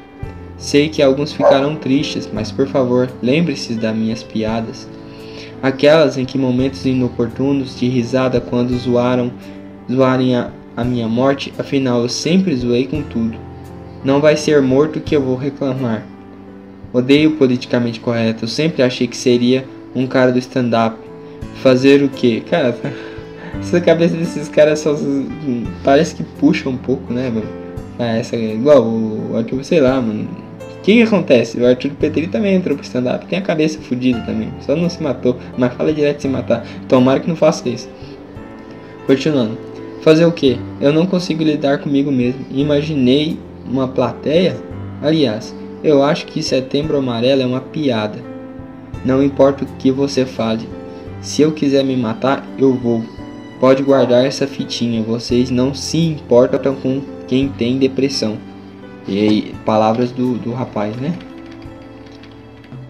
Sei 0.57 0.89
que 0.89 1.03
alguns 1.03 1.33
ficarão 1.33 1.77
tristes, 1.77 2.29
mas 2.33 2.51
por 2.51 2.67
favor, 2.67 3.11
lembre-se 3.23 3.75
das 3.75 3.95
minhas 3.95 4.23
piadas. 4.23 4.89
Aquelas 5.63 6.17
em 6.17 6.25
que 6.25 6.39
momentos 6.39 6.87
inoportunos 6.87 7.79
de 7.79 7.87
risada 7.87 8.41
quando 8.41 8.77
zoaram, 8.79 9.31
zoarem 9.91 10.35
a, 10.35 10.51
a 10.75 10.83
minha 10.83 11.07
morte, 11.07 11.53
afinal 11.59 12.01
eu 12.01 12.09
sempre 12.09 12.57
zoei 12.57 12.87
com 12.87 13.03
tudo. 13.03 13.37
Não 14.03 14.21
vai 14.21 14.37
ser 14.37 14.63
morto 14.63 15.01
que 15.01 15.15
eu 15.15 15.21
vou 15.21 15.37
reclamar. 15.37 16.07
Odeio 16.93 17.33
politicamente 17.33 18.01
correto, 18.01 18.45
eu 18.45 18.49
sempre 18.49 18.83
achei 18.83 19.07
que 19.07 19.17
seria 19.17 19.67
um 19.95 20.07
cara 20.07 20.33
do 20.33 20.39
stand-up. 20.39 20.97
Fazer 21.63 22.03
o 22.03 22.09
que? 22.09 22.41
Cara, 22.43 22.75
essa 23.59 23.81
cabeça 23.81 24.17
desses 24.17 24.49
caras 24.49 24.81
só 24.81 24.95
parece 25.83 26.15
que 26.15 26.23
puxa 26.23 26.69
um 26.69 26.77
pouco, 26.77 27.13
né, 27.13 27.31
mano? 27.31 27.49
Ah, 27.99 28.17
essa 28.17 28.37
é 28.37 28.55
igual 28.55 28.83
o 28.83 29.37
Arthur, 29.37 29.65
sei 29.65 29.81
lá, 29.81 30.01
mano. 30.01 30.29
O 30.61 30.81
que, 30.83 30.95
que 30.95 31.03
acontece? 31.03 31.59
O 31.59 31.67
Arthur 31.67 31.91
Petri 31.93 32.27
também 32.29 32.55
entrou 32.55 32.77
pro 32.77 32.85
stand-up, 32.85 33.27
tem 33.27 33.39
a 33.39 33.43
cabeça 33.43 33.81
fodida 33.81 34.21
também. 34.21 34.53
Só 34.61 34.77
não 34.77 34.89
se 34.89 35.03
matou, 35.03 35.37
mas 35.57 35.73
fala 35.75 35.93
direto 35.93 36.17
de 36.17 36.23
se 36.23 36.29
matar. 36.29 36.65
Tomara 36.89 37.19
que 37.19 37.29
não 37.29 37.37
faça 37.37 37.69
isso. 37.69 37.89
Continuando. 39.07 39.59
Fazer 40.03 40.25
o 40.25 40.31
que? 40.31 40.61
Eu 40.81 40.93
não 40.93 41.07
consigo 41.07 41.43
lidar 41.43 41.79
comigo 41.79 42.13
mesmo. 42.13 42.45
Imaginei 42.53 43.39
uma 43.69 43.89
plateia? 43.89 44.57
Aliás, 45.03 45.55
eu 45.83 46.03
acho 46.03 46.27
que 46.27 46.43
Setembro 46.43 46.97
Amarelo 46.97 47.43
é 47.43 47.47
uma 47.47 47.61
piada. 47.61 48.19
Não 49.05 49.23
importa 49.23 49.65
o 49.65 49.69
que 49.79 49.91
você 49.91 50.25
fale. 50.25 50.69
Se 51.21 51.43
eu 51.43 51.53
quiser 51.53 51.85
me 51.85 51.97
matar, 51.97 52.47
eu 52.59 52.75
vou. 52.75 53.03
Pode 53.59 53.83
guardar 53.83 54.25
essa 54.25 54.47
fitinha. 54.47 55.03
Vocês 55.03 55.51
não 55.51 55.75
se 55.75 55.99
importam 55.99 56.75
com 56.75 57.01
quem 57.27 57.49
tem 57.49 57.79
depressão. 57.79 58.37
E 59.09 59.19
aí, 59.19 59.55
palavras 59.65 60.11
do, 60.11 60.35
do 60.35 60.53
rapaz, 60.53 60.97
né? 60.97 61.15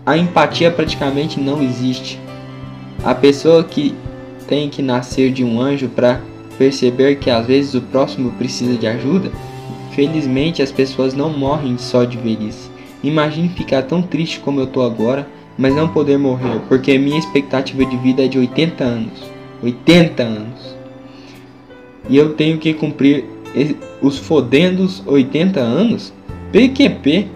A 0.05 0.17
empatia 0.17 0.71
praticamente 0.71 1.39
não 1.39 1.62
existe. 1.62 2.19
A 3.05 3.14
pessoa 3.14 3.62
que 3.62 3.95
tem 4.49 4.69
que 4.69 4.83
nascer 4.83 5.33
de 5.33 5.45
um 5.45 5.61
anjo 5.61 5.89
para 5.89 6.21
perceber 6.57 7.17
que 7.17 7.31
às 7.31 7.47
vezes 7.47 7.75
o 7.75 7.81
próximo 7.81 8.33
precisa 8.33 8.77
de 8.79 8.87
ajuda? 8.87 9.31
Felizmente 9.95 10.62
as 10.62 10.73
pessoas 10.73 11.14
não 11.14 11.31
morrem 11.31 11.79
só 11.79 12.05
de 12.05 12.17
velhice. 12.17 12.71
Imagine 13.03 13.49
ficar 13.49 13.83
tão 13.83 14.03
triste 14.03 14.41
como 14.41 14.61
eu 14.61 14.67
tô 14.67 14.83
agora, 14.83 15.29
mas 15.57 15.75
não 15.75 15.89
poder 15.89 16.19
morrer, 16.19 16.61
porque 16.69 16.99
minha 16.99 17.19
expectativa 17.19 17.85
de 17.85 17.97
vida 17.97 18.25
é 18.25 18.29
de 18.29 18.39
80 18.39 18.85
anos. 18.85 19.36
80 19.63 20.23
anos. 20.23 20.77
E 22.09 22.17
eu 22.17 22.35
tenho 22.35 22.59
que 22.59 22.75
cumprir 22.75 23.25
os 24.01 24.19
fodendos 24.19 25.03
80 25.07 25.61
anos? 25.61 26.13
PQP. 26.53 27.29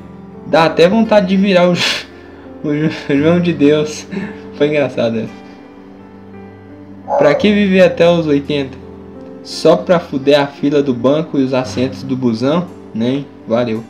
Dá 0.46 0.64
até 0.64 0.88
vontade 0.88 1.28
de 1.28 1.36
virar 1.36 1.68
o, 1.68 1.72
o 2.64 3.16
João 3.16 3.40
de 3.40 3.52
Deus. 3.52 4.06
Foi 4.54 4.68
engraçado 4.68 5.18
essa. 5.18 5.40
Pra 7.18 7.34
que 7.34 7.52
viver 7.52 7.82
até 7.82 8.08
os 8.08 8.26
80? 8.26 8.90
só 9.42 9.76
pra 9.76 9.98
fuder 9.98 10.40
a 10.40 10.46
fila 10.46 10.82
do 10.82 10.94
banco 10.94 11.38
e 11.38 11.42
os 11.42 11.54
assentos 11.54 12.02
do 12.02 12.16
busão? 12.16 12.68
Nem, 12.94 13.26
valeu. 13.46 13.82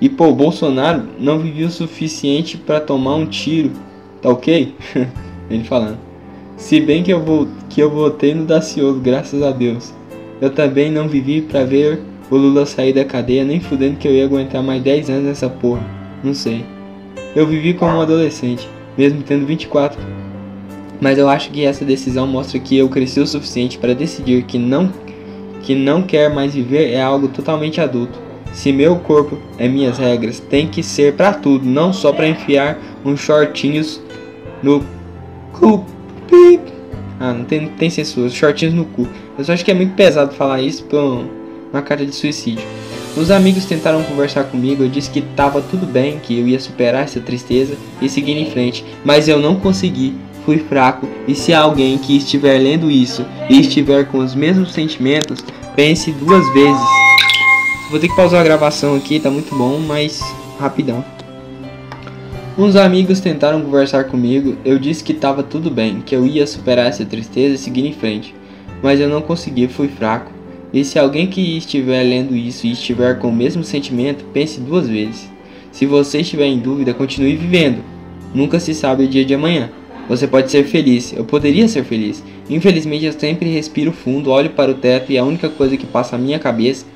E 0.00 0.08
pô, 0.08 0.32
Bolsonaro 0.32 1.04
não 1.18 1.38
vivia 1.38 1.66
o 1.66 1.70
suficiente 1.70 2.56
para 2.56 2.80
tomar 2.80 3.16
um 3.16 3.26
tiro, 3.26 3.72
tá 4.20 4.28
ok? 4.28 4.74
Ele 5.50 5.64
falando. 5.64 5.98
Se 6.56 6.80
bem 6.80 7.02
que 7.02 7.12
eu, 7.12 7.22
vou, 7.22 7.46
que 7.68 7.80
eu 7.80 7.90
votei 7.90 8.34
no 8.34 8.44
Daciolo, 8.44 8.98
graças 8.98 9.42
a 9.42 9.50
Deus. 9.50 9.92
Eu 10.40 10.50
também 10.50 10.90
não 10.90 11.06
vivi 11.06 11.42
para 11.42 11.64
ver 11.64 12.00
o 12.30 12.36
Lula 12.36 12.64
sair 12.64 12.92
da 12.92 13.04
cadeia, 13.04 13.44
nem 13.44 13.60
fudendo 13.60 13.98
que 13.98 14.08
eu 14.08 14.12
ia 14.12 14.24
aguentar 14.24 14.62
mais 14.62 14.82
10 14.82 15.10
anos 15.10 15.24
nessa 15.24 15.48
porra. 15.48 15.84
Não 16.24 16.34
sei. 16.34 16.64
Eu 17.34 17.46
vivi 17.46 17.74
como 17.74 17.98
um 17.98 18.00
adolescente, 18.00 18.66
mesmo 18.96 19.22
tendo 19.22 19.46
24. 19.46 20.00
Mas 21.00 21.18
eu 21.18 21.28
acho 21.28 21.50
que 21.50 21.64
essa 21.64 21.84
decisão 21.84 22.26
mostra 22.26 22.58
que 22.58 22.76
eu 22.76 22.88
cresci 22.88 23.20
o 23.20 23.26
suficiente 23.26 23.78
para 23.78 23.94
decidir 23.94 24.42
que 24.44 24.58
não 24.58 24.90
que 25.62 25.74
não 25.74 26.00
quer 26.02 26.32
mais 26.32 26.54
viver 26.54 26.92
é 26.92 27.02
algo 27.02 27.28
totalmente 27.28 27.80
adulto. 27.80 28.18
Se 28.52 28.72
meu 28.72 28.96
corpo 28.96 29.36
é 29.58 29.68
minhas 29.68 29.98
regras, 29.98 30.38
tem 30.38 30.68
que 30.68 30.82
ser 30.82 31.14
para 31.14 31.32
tudo, 31.32 31.66
não 31.66 31.92
só 31.92 32.12
para 32.12 32.28
enfiar 32.28 32.78
uns 33.04 33.20
shortinhos 33.20 34.00
no 34.62 34.82
cu. 35.52 35.84
Ah, 37.18 37.32
não 37.32 37.44
tem, 37.44 37.62
não 37.62 37.68
tem 37.70 37.88
censura, 37.88 38.28
shortinhos 38.28 38.74
no 38.74 38.84
cu. 38.84 39.08
Eu 39.38 39.44
só 39.44 39.52
acho 39.52 39.64
que 39.64 39.70
é 39.70 39.74
muito 39.74 39.94
pesado 39.94 40.34
falar 40.34 40.60
isso 40.60 40.84
pra 40.84 40.98
uma 41.00 41.82
carta 41.82 42.04
de 42.04 42.14
suicídio. 42.14 42.64
Os 43.16 43.30
amigos 43.30 43.64
tentaram 43.64 44.02
conversar 44.02 44.44
comigo, 44.44 44.82
eu 44.82 44.88
disse 44.90 45.10
que 45.10 45.22
tava 45.22 45.62
tudo 45.62 45.86
bem, 45.86 46.18
que 46.22 46.38
eu 46.38 46.46
ia 46.46 46.60
superar 46.60 47.04
essa 47.04 47.18
tristeza 47.18 47.74
e 48.00 48.10
seguir 48.10 48.36
em 48.36 48.50
frente, 48.50 48.84
mas 49.02 49.26
eu 49.26 49.40
não 49.40 49.56
consegui, 49.56 50.14
fui 50.44 50.58
fraco 50.58 51.08
e 51.26 51.34
se 51.34 51.54
alguém 51.54 51.96
que 51.96 52.18
estiver 52.18 52.58
lendo 52.58 52.90
isso 52.90 53.24
e 53.48 53.58
estiver 53.58 54.06
com 54.06 54.18
os 54.18 54.34
mesmos 54.34 54.72
sentimentos, 54.72 55.42
pense 55.74 56.12
duas 56.12 56.46
vezes. 56.52 56.86
Vou 57.90 57.98
ter 57.98 58.08
que 58.08 58.16
pausar 58.16 58.42
a 58.42 58.44
gravação 58.44 58.94
aqui, 58.94 59.18
tá 59.18 59.30
muito 59.30 59.56
bom, 59.56 59.78
mas 59.78 60.20
rapidão. 60.60 61.02
Uns 62.58 62.74
amigos 62.74 63.20
tentaram 63.20 63.60
conversar 63.60 64.04
comigo, 64.04 64.56
eu 64.64 64.78
disse 64.78 65.04
que 65.04 65.12
tava 65.12 65.42
tudo 65.42 65.70
bem, 65.70 66.00
que 66.00 66.16
eu 66.16 66.24
ia 66.24 66.46
superar 66.46 66.86
essa 66.86 67.04
tristeza 67.04 67.54
e 67.54 67.58
seguir 67.58 67.86
em 67.86 67.92
frente, 67.92 68.34
mas 68.82 68.98
eu 68.98 69.10
não 69.10 69.20
consegui, 69.20 69.68
fui 69.68 69.88
fraco. 69.88 70.32
E 70.72 70.82
se 70.82 70.98
alguém 70.98 71.26
que 71.26 71.58
estiver 71.58 72.02
lendo 72.02 72.34
isso 72.34 72.66
e 72.66 72.72
estiver 72.72 73.18
com 73.18 73.28
o 73.28 73.32
mesmo 73.32 73.62
sentimento, 73.62 74.24
pense 74.32 74.58
duas 74.58 74.88
vezes. 74.88 75.30
Se 75.70 75.84
você 75.84 76.20
estiver 76.20 76.46
em 76.46 76.58
dúvida, 76.58 76.94
continue 76.94 77.36
vivendo. 77.36 77.84
Nunca 78.34 78.58
se 78.58 78.72
sabe 78.72 79.04
o 79.04 79.08
dia 79.08 79.22
de 79.22 79.34
amanhã. 79.34 79.68
Você 80.08 80.26
pode 80.26 80.50
ser 80.50 80.64
feliz, 80.64 81.12
eu 81.12 81.26
poderia 81.26 81.68
ser 81.68 81.84
feliz. 81.84 82.24
Infelizmente 82.48 83.04
eu 83.04 83.12
sempre 83.12 83.50
respiro 83.50 83.92
fundo, 83.92 84.30
olho 84.30 84.48
para 84.48 84.70
o 84.70 84.74
teto 84.74 85.12
e 85.12 85.18
a 85.18 85.24
única 85.24 85.50
coisa 85.50 85.76
que 85.76 85.84
passa 85.84 86.16
a 86.16 86.18
minha 86.18 86.38
cabeça 86.38 86.86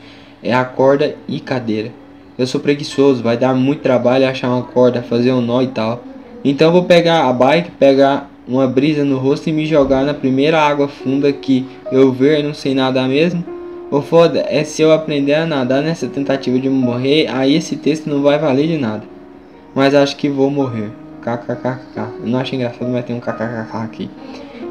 é 0.42 0.54
a 0.54 0.64
corda 0.64 1.14
e 1.28 1.38
cadeira. 1.38 1.92
Eu 2.39 2.47
sou 2.47 2.61
preguiçoso, 2.61 3.22
vai 3.22 3.37
dar 3.37 3.55
muito 3.55 3.83
trabalho 3.83 4.28
achar 4.28 4.49
uma 4.49 4.62
corda, 4.62 5.03
fazer 5.03 5.33
um 5.33 5.41
nó 5.41 5.61
e 5.62 5.68
tal. 5.68 6.03
Então 6.45 6.72
vou 6.72 6.85
pegar 6.85 7.28
a 7.28 7.33
bike, 7.33 7.72
pegar 7.72 8.31
uma 8.49 8.66
brisa 8.66 9.05
no 9.05 9.18
rosto 9.18 9.49
e 9.49 9.53
me 9.53 9.66
jogar 9.66 10.05
na 10.05 10.14
primeira 10.14 10.61
água 10.61 10.89
funda 10.89 11.33
que 11.33 11.66
eu 11.93 12.11
ver, 12.12 12.43
não 12.43 12.55
sei 12.55 12.74
nadar 12.74 13.09
mesmo. 13.09 13.45
O 13.91 14.01
foda 14.01 14.45
é 14.49 14.62
se 14.64 14.83
eu 14.83 14.93
aprender 14.93 15.35
a 15.35 15.47
nadar 15.47 15.83
nessa 15.83 16.07
tentativa 16.07 16.59
de 16.59 16.68
morrer, 16.68 17.26
aí 17.28 17.57
esse 17.57 17.76
texto 17.76 18.09
não 18.09 18.22
vai 18.22 18.39
valer 18.39 18.68
de 18.68 18.78
nada. 18.78 19.03
Mas 19.74 19.95
acho 19.95 20.16
que 20.16 20.28
vou 20.28 20.51
morrer. 20.51 20.91
KKKK. 21.20 22.24
Não 22.24 22.39
acho 22.39 22.55
engraçado, 22.55 22.89
mas 22.89 23.05
tem 23.05 23.14
um 23.16 23.20
KKKK 23.20 23.76
aqui. 23.85 24.11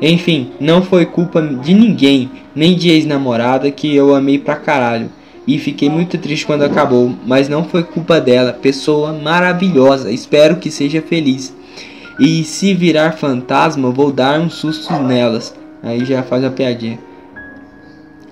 Enfim, 0.02 0.52
não 0.60 0.82
foi 0.82 1.06
culpa 1.06 1.42
de 1.42 1.74
ninguém, 1.74 2.32
nem 2.56 2.76
de 2.76 2.90
ex-namorada 2.90 3.70
que 3.70 3.94
eu 3.94 4.16
amei 4.16 4.40
pra 4.40 4.56
caralho. 4.56 5.10
E 5.50 5.58
fiquei 5.58 5.90
muito 5.90 6.16
triste 6.20 6.46
quando 6.46 6.62
acabou, 6.62 7.12
mas 7.26 7.50
não 7.50 7.64
foi 7.64 7.82
culpa 7.82 8.22
dela. 8.22 8.54
Pessoa 8.54 9.12
maravilhosa, 9.12 10.12
espero 10.12 10.58
que 10.58 10.70
seja 10.70 11.02
feliz. 11.02 11.52
E 12.20 12.44
se 12.44 12.76
virar 12.76 13.14
fantasma, 13.14 13.90
vou 13.90 14.12
dar 14.12 14.40
um 14.40 14.48
susto 14.48 14.94
nelas. 15.02 15.56
Aí 15.82 16.06
já 16.06 16.22
faz 16.22 16.44
a 16.44 16.52
piadinha. 16.52 17.00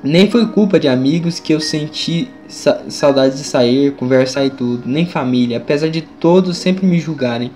Nem 0.04 0.30
foi 0.30 0.46
culpa 0.46 0.80
de 0.80 0.88
amigos 0.88 1.40
que 1.40 1.52
eu 1.52 1.60
senti 1.60 2.28
sa 2.48 2.84
saudade 2.88 3.36
de 3.36 3.44
sair, 3.44 3.94
conversar 3.94 4.46
e 4.46 4.52
tudo, 4.52 4.84
nem 4.86 5.08
família, 5.08 5.58
apesar 5.58 5.90
de 5.90 6.02
todos 6.04 6.56
sempre 6.56 6.86
me 6.86 7.00
julgarem. 7.00 7.50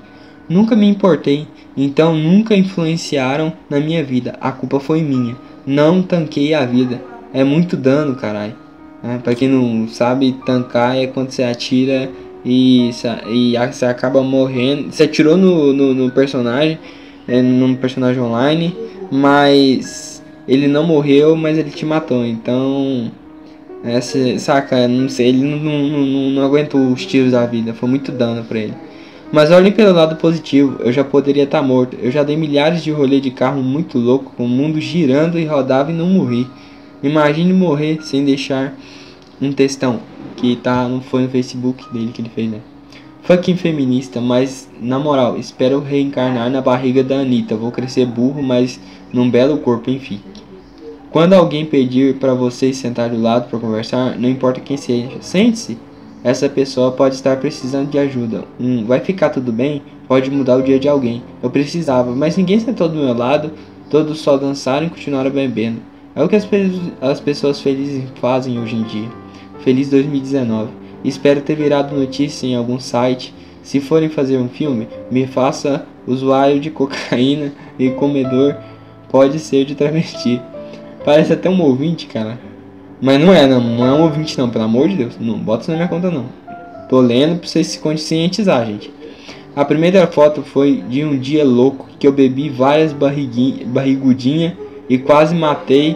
Nunca 0.49 0.75
me 0.75 0.87
importei, 0.87 1.47
então 1.77 2.15
nunca 2.15 2.55
influenciaram 2.55 3.53
na 3.69 3.79
minha 3.79 4.03
vida. 4.03 4.35
A 4.41 4.51
culpa 4.51 4.79
foi 4.79 5.03
minha. 5.03 5.35
Não 5.67 6.01
tanquei 6.01 6.55
a 6.55 6.65
vida. 6.65 6.99
É 7.31 7.43
muito 7.43 7.77
dano, 7.77 8.15
caralho. 8.15 8.60
É, 9.03 9.17
pra 9.17 9.33
quem 9.33 9.47
não 9.47 9.87
sabe, 9.87 10.35
tancar 10.45 10.95
é 10.95 11.07
quando 11.07 11.31
você 11.31 11.43
atira 11.43 12.09
e, 12.45 12.91
e 13.29 13.53
você 13.71 13.85
acaba 13.85 14.21
morrendo. 14.21 14.91
Você 14.91 15.03
atirou 15.03 15.35
no, 15.35 15.73
no, 15.73 15.93
no 15.93 16.11
personagem, 16.11 16.77
é, 17.27 17.41
no 17.41 17.75
personagem 17.77 18.21
online, 18.21 18.75
mas 19.11 20.21
ele 20.47 20.67
não 20.67 20.85
morreu, 20.85 21.35
mas 21.35 21.57
ele 21.57 21.71
te 21.71 21.85
matou. 21.85 22.25
Então, 22.25 23.11
é, 23.83 23.99
saca, 24.37 24.87
não 24.87 25.09
sei, 25.09 25.29
ele 25.29 25.43
não, 25.43 25.57
não, 25.57 26.07
não, 26.07 26.29
não 26.29 26.43
aguentou 26.43 26.91
os 26.91 27.05
tiros 27.05 27.31
da 27.31 27.45
vida, 27.45 27.73
foi 27.73 27.89
muito 27.89 28.11
dano 28.11 28.43
pra 28.43 28.59
ele. 28.59 28.73
Mas 29.31 29.49
olhem 29.49 29.71
pelo 29.71 29.93
lado 29.93 30.17
positivo, 30.17 30.77
eu 30.81 30.91
já 30.91 31.05
poderia 31.05 31.43
estar 31.43 31.61
tá 31.61 31.65
morto. 31.65 31.97
Eu 32.01 32.11
já 32.11 32.21
dei 32.21 32.35
milhares 32.35 32.83
de 32.83 32.91
rolê 32.91 33.21
de 33.21 33.31
carro 33.31 33.63
muito 33.63 33.97
louco, 33.97 34.33
com 34.35 34.45
o 34.45 34.49
mundo 34.49 34.79
girando 34.81 35.39
e 35.39 35.45
rodava 35.45 35.89
e 35.89 35.95
não 35.95 36.05
morri. 36.05 36.45
Imagine 37.03 37.53
morrer 37.53 37.99
sem 38.01 38.23
deixar 38.23 38.73
um 39.41 39.51
textão 39.51 39.99
que 40.35 40.55
tá, 40.55 40.87
não 40.87 41.01
foi 41.01 41.23
no 41.23 41.29
Facebook 41.29 41.91
dele 41.91 42.11
que 42.13 42.21
ele 42.21 42.29
fez, 42.29 42.49
né? 42.49 42.59
Fucking 43.23 43.55
feminista, 43.55 44.19
mas 44.19 44.69
na 44.81 44.97
moral, 44.97 45.37
espero 45.37 45.79
reencarnar 45.79 46.49
na 46.49 46.61
barriga 46.61 47.03
da 47.03 47.19
Anitta. 47.19 47.55
Vou 47.55 47.71
crescer 47.71 48.05
burro, 48.05 48.41
mas 48.41 48.79
num 49.13 49.29
belo 49.29 49.57
corpo, 49.57 49.89
enfim. 49.89 50.19
Quando 51.11 51.33
alguém 51.33 51.65
pedir 51.65 52.17
para 52.17 52.33
vocês 52.33 52.77
sentar 52.77 53.09
do 53.09 53.21
lado 53.21 53.49
para 53.49 53.59
conversar, 53.59 54.17
não 54.17 54.29
importa 54.29 54.59
quem 54.59 54.77
seja, 54.77 55.17
sente-se. 55.21 55.77
Essa 56.23 56.47
pessoa 56.47 56.91
pode 56.91 57.15
estar 57.15 57.37
precisando 57.37 57.89
de 57.89 57.97
ajuda. 57.97 58.45
Um 58.59 58.85
vai 58.85 58.99
ficar 58.99 59.29
tudo 59.29 59.51
bem 59.51 59.81
pode 60.11 60.29
mudar 60.29 60.57
o 60.57 60.61
dia 60.61 60.77
de 60.77 60.89
alguém. 60.89 61.23
Eu 61.41 61.49
precisava, 61.49 62.13
mas 62.13 62.35
ninguém 62.35 62.59
sentou 62.59 62.89
do 62.89 62.97
meu 62.97 63.13
lado. 63.13 63.53
Todos 63.89 64.19
só 64.19 64.35
dançaram 64.35 64.87
e 64.87 64.89
continuaram 64.89 65.31
bebendo. 65.31 65.79
É 66.15 66.23
o 66.23 66.27
que 66.27 66.35
as, 66.35 66.45
pe 66.45 66.69
as 66.99 67.19
pessoas 67.19 67.61
felizes 67.61 68.03
fazem 68.15 68.59
hoje 68.59 68.75
em 68.75 68.83
dia. 68.83 69.09
Feliz 69.59 69.89
2019. 69.89 70.69
Espero 71.03 71.41
ter 71.41 71.55
virado 71.55 71.95
notícia 71.95 72.45
em 72.45 72.55
algum 72.55 72.79
site. 72.79 73.33
Se 73.63 73.79
forem 73.79 74.09
fazer 74.09 74.37
um 74.37 74.49
filme, 74.49 74.87
me 75.09 75.25
faça 75.25 75.85
usuário 76.05 76.59
de 76.59 76.69
cocaína 76.69 77.53
e 77.79 77.89
comedor. 77.91 78.55
Pode 79.09 79.39
ser 79.39 79.65
de 79.65 79.75
travesti. 79.75 80.41
Parece 81.05 81.33
até 81.33 81.49
um 81.49 81.61
ouvinte, 81.61 82.07
cara. 82.07 82.39
Mas 83.01 83.19
não 83.19 83.33
é, 83.33 83.47
não, 83.47 83.61
não 83.61 83.85
é 83.85 83.91
um 83.91 84.03
ouvinte 84.03 84.37
não, 84.37 84.49
pelo 84.49 84.65
amor 84.65 84.89
de 84.89 84.97
Deus. 84.97 85.17
Não 85.19 85.39
bota 85.39 85.61
isso 85.61 85.71
na 85.71 85.77
minha 85.77 85.89
conta 85.89 86.11
não. 86.11 86.25
Tô 86.89 86.99
lendo 86.99 87.39
pra 87.39 87.47
vocês 87.47 87.67
se 87.67 87.79
conscientizar, 87.79 88.65
gente. 88.65 88.91
A 89.55 89.63
primeira 89.65 90.05
foto 90.07 90.43
foi 90.43 90.83
de 90.89 91.03
um 91.03 91.17
dia 91.17 91.43
louco 91.43 91.87
que 91.97 92.05
eu 92.05 92.11
bebi 92.11 92.49
várias 92.49 92.93
barrigudinhas 92.93 94.53
e 94.91 94.97
quase 94.97 95.33
matei 95.33 95.95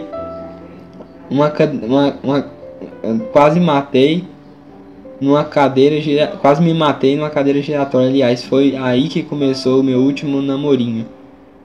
uma, 1.28 1.52
uma, 1.82 2.16
uma, 2.22 2.50
quase 3.30 3.60
matei 3.60 4.24
numa 5.20 5.44
cadeira 5.44 5.96
quase 6.40 6.62
me 6.62 6.72
matei 6.72 7.14
numa 7.14 7.28
cadeira 7.28 7.60
giratória. 7.60 8.08
Aliás, 8.08 8.42
foi 8.44 8.74
aí 8.74 9.08
que 9.08 9.22
começou 9.22 9.80
o 9.80 9.84
meu 9.84 9.98
último 9.98 10.40
namorinho. 10.40 11.04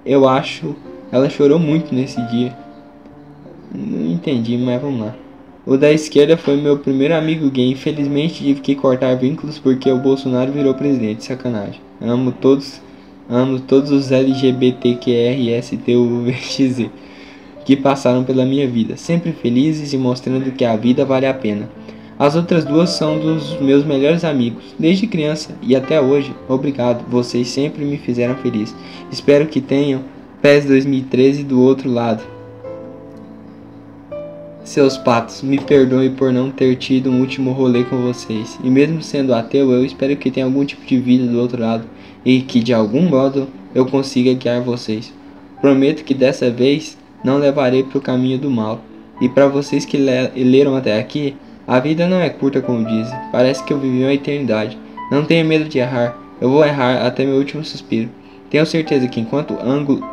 Eu 0.06 0.28
acho 0.28 0.76
ela 1.10 1.30
chorou 1.30 1.58
muito 1.58 1.96
nesse 1.96 2.22
dia. 2.24 2.54
Não 3.74 4.12
entendi, 4.12 4.58
mas 4.58 4.82
vamos 4.82 5.00
lá. 5.00 5.16
O 5.66 5.78
da 5.78 5.90
esquerda 5.90 6.36
foi 6.36 6.58
meu 6.58 6.80
primeiro 6.80 7.16
amigo 7.16 7.50
gay. 7.50 7.72
Infelizmente 7.72 8.44
tive 8.44 8.60
que 8.60 8.76
cortar 8.76 9.16
vínculos 9.16 9.58
porque 9.58 9.90
o 9.90 10.00
Bolsonaro 10.00 10.52
virou 10.52 10.74
presidente. 10.74 11.24
Sacanagem. 11.24 11.80
Amo 12.02 12.34
todos, 12.34 12.82
amo 13.30 13.62
todos 13.62 13.90
os 13.90 14.12
LGBTQRSTUVXZ 14.12 16.90
que 17.72 17.78
passaram 17.78 18.26
pela 18.26 18.46
minha 18.46 18.68
vida, 18.68 18.98
sempre 18.98 19.32
felizes 19.32 19.94
e 19.94 19.98
mostrando 19.98 20.52
que 20.52 20.66
a 20.66 20.76
vida 20.76 21.06
vale 21.06 21.26
a 21.26 21.34
pena. 21.34 21.70
As 22.20 22.36
outras 22.36 22.66
duas 22.66 22.90
são 22.90 23.18
dos 23.18 23.58
meus 23.62 23.86
melhores 23.86 24.26
amigos, 24.26 24.76
desde 24.78 25.08
criança 25.08 25.56
e 25.62 25.74
até 25.74 26.02
hoje. 26.02 26.36
Obrigado, 26.50 27.10
vocês 27.10 27.48
sempre 27.48 27.86
me 27.86 27.98
fizeram 27.98 28.36
feliz. 28.36 28.76
Espero 29.10 29.48
que 29.48 29.62
tenham 29.62 30.02
PES 30.42 30.66
2013 30.66 31.44
do 31.46 31.62
outro 31.62 31.90
lado. 31.90 32.22
Seus 34.66 34.98
patos, 34.98 35.42
me 35.42 35.58
perdoe 35.58 36.10
por 36.10 36.34
não 36.34 36.52
ter 36.52 36.76
tido 36.76 37.10
um 37.10 37.22
último 37.22 37.54
rolê 37.54 37.86
com 37.86 38.02
vocês. 38.02 38.60
E 38.62 38.70
mesmo 38.70 39.02
sendo 39.02 39.34
ateu, 39.34 39.72
eu 39.72 39.86
espero 39.86 40.18
que 40.18 40.30
tenha 40.30 40.46
algum 40.46 40.66
tipo 40.66 40.86
de 40.86 41.00
vida 41.00 41.26
do 41.26 41.40
outro 41.40 41.62
lado 41.62 41.86
e 42.26 42.42
que 42.42 42.60
de 42.60 42.74
algum 42.74 43.08
modo 43.08 43.48
eu 43.74 43.86
consiga 43.86 44.34
guiar 44.34 44.60
vocês. 44.60 45.14
Prometo 45.62 46.04
que 46.04 46.14
dessa 46.14 46.52
vez 46.52 46.98
não 47.24 47.38
levarei 47.38 47.84
para 47.84 47.98
o 47.98 48.02
caminho 48.02 48.38
do 48.38 48.50
mal. 48.50 48.82
E 49.20 49.30
para 49.30 49.48
vocês 49.48 49.86
que 49.86 49.98
leram 49.98 50.76
até 50.76 51.00
aqui, 51.00 51.36
a 51.68 51.80
vida 51.80 52.08
não 52.08 52.20
é 52.20 52.30
curta 52.30 52.62
como 52.62 52.86
dizem. 52.86 53.18
Parece 53.32 53.64
que 53.64 53.72
eu 53.72 53.80
vivi 53.80 54.04
uma 54.04 54.14
eternidade. 54.14 54.78
Não 55.12 55.24
tenha 55.24 55.44
medo 55.44 55.70
de 55.70 55.78
errar. 55.78 56.18
Eu 56.40 56.50
vou 56.50 56.66
errar 56.66 57.06
até 57.06 57.24
meu 57.24 57.36
último 57.36 57.64
suspiro. 57.64 58.10
Tenho 58.50 58.66
certeza 58.66 59.08
que 59.08 59.20
enquanto 59.22 59.58
ângulo, 59.62 60.04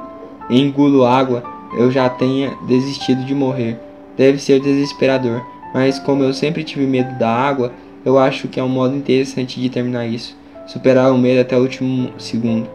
engulo 0.51 1.05
água, 1.05 1.43
eu 1.77 1.91
já 1.91 2.09
tenha 2.09 2.55
desistido 2.67 3.25
de 3.25 3.35
morrer. 3.35 3.79
Deve 4.17 4.39
ser 4.39 4.61
desesperador, 4.61 5.43
mas 5.73 5.99
como 5.99 6.23
eu 6.23 6.33
sempre 6.33 6.63
tive 6.63 6.87
medo 6.87 7.19
da 7.19 7.31
água, 7.31 7.73
eu 8.05 8.19
acho 8.19 8.49
que 8.49 8.61
é 8.61 8.63
um 8.63 8.69
modo 8.69 8.95
interessante 8.95 9.61
de 9.61 9.69
terminar 9.69 10.07
isso. 10.07 10.37
Superar 10.67 11.13
o 11.13 11.19
medo 11.19 11.41
até 11.41 11.57
o 11.57 11.63
último 11.63 12.11
segundo. 12.19 12.69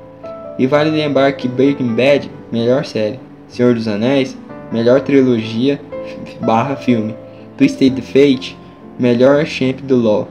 E 0.57 0.67
vale 0.67 0.89
lembrar 0.89 1.31
que 1.33 1.47
Breaking 1.47 1.95
Bad, 1.95 2.29
melhor 2.51 2.85
série. 2.85 3.19
Senhor 3.53 3.75
dos 3.75 3.87
Anéis, 3.87 4.35
melhor 4.71 5.01
trilogia 5.01 5.79
barra 6.41 6.75
filme. 6.75 7.15
Twisted 7.55 8.01
Fate, 8.01 8.57
melhor 8.97 9.45
champ 9.45 9.79
do 9.81 9.95
LoL. 9.95 10.27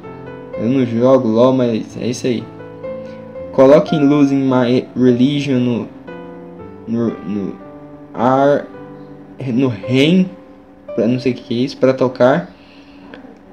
Eu 0.58 0.68
não 0.68 0.84
jogo 0.84 1.28
LoL, 1.28 1.52
mas 1.52 1.96
é 1.96 2.08
isso 2.08 2.26
aí. 2.26 2.42
Coloque 3.52 3.94
em 3.94 4.04
Losing 4.04 4.42
My 4.42 4.88
Religion 4.96 5.60
no, 5.60 5.88
no, 6.88 7.10
no 7.20 7.54
ar 8.12 8.66
no 9.54 9.68
REM, 9.68 10.28
não 10.98 11.20
sei 11.20 11.30
o 11.30 11.34
que 11.36 11.54
é 11.54 11.64
isso, 11.64 11.76
para 11.76 11.94
tocar. 11.94 12.52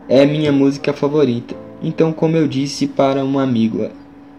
É 0.07 0.25
minha 0.25 0.51
música 0.51 0.93
favorita. 0.93 1.55
Então, 1.79 2.11
como 2.11 2.35
eu 2.35 2.47
disse 2.47 2.87
para 2.87 3.23
um 3.23 3.37
amigo, 3.37 3.87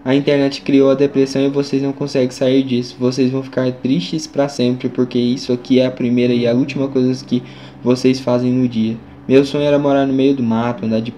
a 0.03 0.15
internet 0.15 0.63
criou 0.63 0.91
a 0.91 0.95
depressão 0.95 1.43
e 1.43 1.49
vocês 1.49 1.83
não 1.83 1.93
conseguem 1.93 2.31
sair 2.31 2.63
disso. 2.63 2.97
Vocês 2.99 3.31
vão 3.31 3.43
ficar 3.43 3.71
tristes 3.71 4.27
para 4.27 4.49
sempre 4.49 4.89
porque 4.89 5.19
isso 5.19 5.53
aqui 5.53 5.79
é 5.79 5.87
a 5.87 5.91
primeira 5.91 6.33
e 6.33 6.47
a 6.47 6.55
última 6.55 6.89
coisa 6.89 7.25
que 7.25 7.43
vocês 7.83 8.19
fazem 8.19 8.51
no 8.51 8.67
dia. 8.67 8.97
Meu 9.29 9.45
sonho 9.45 9.65
era 9.65 9.79
morar 9.79 10.07
no 10.07 10.13
meio 10.13 10.35
do 10.35 10.43
mato, 10.43 10.87
andar 10.87 11.01
de, 11.01 11.13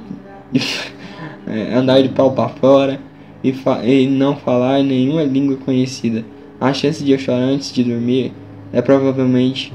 é, 1.46 1.74
andar 1.74 2.02
de 2.02 2.08
pau 2.08 2.32
para 2.32 2.48
fora 2.48 3.00
e, 3.42 3.54
e 3.84 4.06
não 4.08 4.36
falar 4.36 4.82
nenhuma 4.82 5.22
língua 5.22 5.56
conhecida. 5.64 6.24
A 6.60 6.72
chance 6.72 7.04
de 7.04 7.12
eu 7.12 7.18
chorar 7.18 7.38
antes 7.38 7.72
de 7.72 7.84
dormir 7.84 8.32
é 8.72 8.82
provavelmente, 8.82 9.72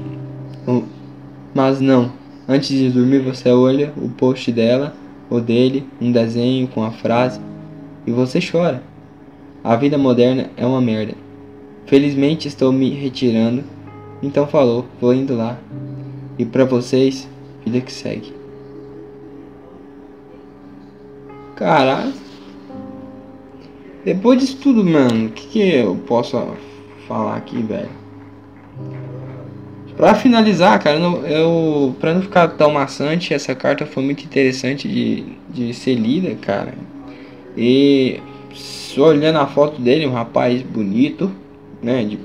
mas 1.54 1.80
não. 1.80 2.12
Antes 2.46 2.68
de 2.68 2.90
dormir 2.90 3.20
você 3.20 3.50
olha 3.50 3.92
o 3.96 4.08
post 4.10 4.52
dela 4.52 4.94
ou 5.30 5.40
dele, 5.40 5.84
um 6.00 6.12
desenho 6.12 6.68
com 6.68 6.82
a 6.82 6.90
frase 6.90 7.40
e 8.06 8.10
você 8.10 8.38
chora. 8.40 8.82
A 9.62 9.76
vida 9.76 9.98
moderna 9.98 10.50
é 10.56 10.64
uma 10.64 10.80
merda. 10.80 11.14
Felizmente 11.86 12.48
estou 12.48 12.72
me 12.72 12.90
retirando. 12.90 13.64
Então 14.22 14.46
falou, 14.46 14.84
vou 15.00 15.14
indo 15.14 15.36
lá. 15.36 15.58
E 16.38 16.44
para 16.44 16.64
vocês, 16.64 17.28
vida 17.64 17.80
que 17.80 17.92
segue. 17.92 18.32
Caralho. 21.56 22.12
Depois 24.04 24.40
disso 24.40 24.58
tudo, 24.62 24.84
mano, 24.84 25.26
o 25.26 25.30
que, 25.30 25.46
que 25.48 25.74
eu 25.74 25.96
posso 26.06 26.40
falar 27.06 27.36
aqui, 27.36 27.60
velho? 27.60 27.90
Pra 29.96 30.14
finalizar, 30.14 30.78
cara, 30.80 30.96
eu, 30.96 31.26
eu 31.26 31.96
pra 31.98 32.14
não 32.14 32.22
ficar 32.22 32.46
tão 32.48 32.70
maçante, 32.70 33.34
essa 33.34 33.52
carta 33.56 33.84
foi 33.84 34.04
muito 34.04 34.24
interessante 34.24 34.86
de, 34.86 35.24
de 35.50 35.74
ser 35.74 35.96
lida, 35.96 36.36
cara. 36.36 36.72
E 37.56 38.20
olhando 38.96 39.38
a 39.38 39.46
foto 39.46 39.80
dele, 39.80 40.06
um 40.06 40.12
rapaz 40.12 40.62
bonito, 40.62 41.30
né? 41.82 42.04
De 42.04 42.18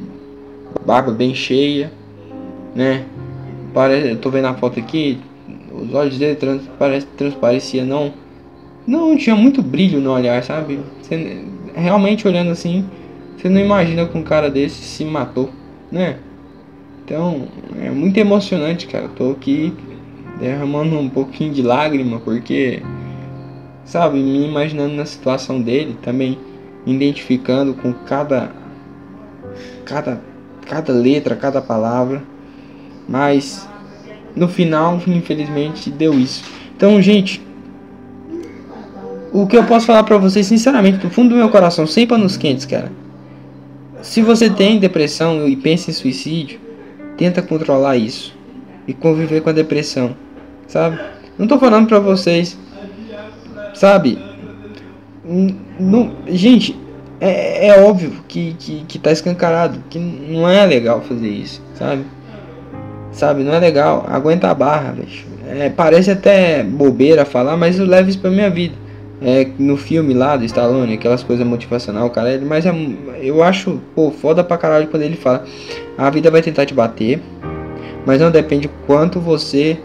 barba 0.86 1.11
bem 1.11 1.34
cheia, 1.34 1.91
né? 2.76 3.05
Parece, 3.74 4.09
eu 4.09 4.18
tô 4.18 4.30
vendo 4.30 4.47
a 4.47 4.53
foto 4.53 4.80
aqui, 4.80 5.20
os 5.72 5.93
olhos 5.93 6.18
dele 6.18 6.36
trans, 6.36 6.61
parece, 6.78 7.07
transparecia 7.18 7.84
não 7.84 8.14
não 8.86 9.16
tinha 9.16 9.36
muito 9.36 9.61
brilho 9.61 9.99
no 9.99 10.11
olhar, 10.11 10.43
sabe? 10.43 10.80
Realmente 11.74 12.28
olhando 12.28 12.51
assim, 12.51 12.86
você 13.38 13.49
não 13.49 13.59
imagina 13.59 14.05
que 14.05 14.18
um 14.18 14.24
cara 14.24 14.49
desse 14.49 14.84
se 14.84 15.05
matou, 15.05 15.49
né? 15.91 16.18
Então, 17.05 17.47
é 17.82 17.89
muito 17.89 18.18
emocionante, 18.18 18.88
cara. 18.88 19.05
Eu 19.05 19.09
tô 19.09 19.32
aqui 19.32 19.74
derramando 20.39 20.97
um 20.97 21.09
pouquinho 21.09 21.53
de 21.53 21.61
lágrima 21.61 22.20
porque 22.20 22.82
sabe, 23.86 24.20
me 24.20 24.45
imaginando 24.45 24.95
na 24.95 25.05
situação 25.05 25.61
dele 25.61 25.97
também 26.01 26.38
identificando 26.86 27.74
com 27.74 27.94
cada 27.94 28.52
cada 29.86 30.22
cada 30.66 30.94
letra, 30.94 31.36
cada 31.36 31.62
palavra. 31.62 32.24
Mas 33.08 33.68
no 34.36 34.48
final, 34.48 35.00
infelizmente, 35.06 35.90
deu 35.90 36.14
isso. 36.14 36.44
Então, 36.76 37.02
gente, 37.02 37.42
o 39.32 39.48
que 39.48 39.58
eu 39.58 39.64
posso 39.64 39.86
falar 39.86 40.04
para 40.04 40.18
vocês, 40.18 40.46
sinceramente, 40.46 40.98
do 40.98 41.10
fundo 41.10 41.30
do 41.30 41.36
meu 41.36 41.50
coração, 41.50 41.86
sem 41.86 42.08
panos 42.08 42.38
quentes, 42.38 42.66
cara. 42.66 42.92
Se 44.02 44.22
você 44.22 44.50
tem 44.50 44.80
depressão 44.80 45.48
e 45.48 45.56
pensa 45.56 45.90
em 45.90 45.94
suicídio, 45.94 46.60
tenta 47.18 47.42
controlar 47.42 47.98
isso 47.98 48.36
e 48.88 48.94
conviver 48.94 49.42
com 49.42 49.50
a 49.50 49.54
depressão, 49.54 50.16
sabe? 50.68 51.00
Não 51.38 51.48
tô 51.48 51.58
falando 51.58 51.88
para 51.88 52.00
vocês, 52.00 52.58
sabe? 53.74 54.18
Não, 55.80 56.12
gente, 56.28 56.78
é, 57.22 57.68
é 57.68 57.82
óbvio 57.82 58.12
que, 58.28 58.54
que, 58.60 58.84
que 58.86 59.00
tá 59.00 59.12
escancarado, 59.12 59.80
que 59.90 59.98
não 59.98 60.48
é 60.48 60.66
legal 60.66 61.02
fazer 61.02 61.30
isso, 61.30 61.62
sabe? 61.76 62.04
Sabe, 63.14 63.44
não 63.44 63.54
é 63.54 63.60
legal. 63.60 64.06
Aguenta 64.10 64.50
a 64.50 64.54
barra, 64.54 64.92
bicho. 64.92 65.26
É, 65.48 65.70
parece 65.70 66.12
até 66.12 66.64
bobeira 66.64 67.24
falar, 67.24 67.56
mas 67.56 67.80
eu 67.80 67.86
levo 67.86 68.10
isso 68.10 68.20
pra 68.20 68.30
minha 68.30 68.50
vida. 68.50 68.76
É, 69.22 69.48
no 69.58 69.78
filme 69.78 70.14
lá 70.14 70.36
do 70.36 70.44
Stallone, 70.44 70.96
aquelas 70.96 71.24
coisas 71.24 71.48
motivacional, 71.48 72.10
cara, 72.10 72.42
mas 72.46 72.66
é, 72.66 72.74
eu 73.22 73.42
acho, 73.42 73.80
pô, 73.96 74.12
foda 74.12 74.44
pra 74.44 74.58
caralho 74.58 74.88
quando 74.88 75.04
ele 75.04 75.16
fala: 75.16 75.46
a 75.98 76.10
vida 76.10 76.30
vai 76.30 76.42
tentar 76.42 76.66
te 76.66 76.74
bater, 76.74 77.22
mas 78.06 78.20
não 78.20 78.32
depende 78.32 78.70
quanto 78.86 79.22
você 79.22 79.80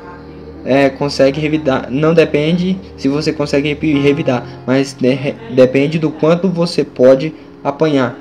é, 0.69 0.91
consegue 0.91 1.41
revidar. 1.41 1.89
Não 1.91 2.13
depende 2.13 2.79
se 2.99 3.09
você 3.09 3.33
consegue 3.33 3.73
revidar, 3.73 4.45
mas 4.67 4.93
de, 4.93 5.35
depende 5.55 5.99
do 5.99 6.11
quanto 6.11 6.47
você 6.47 6.85
pode 6.85 7.33
apanhar. 7.65 8.15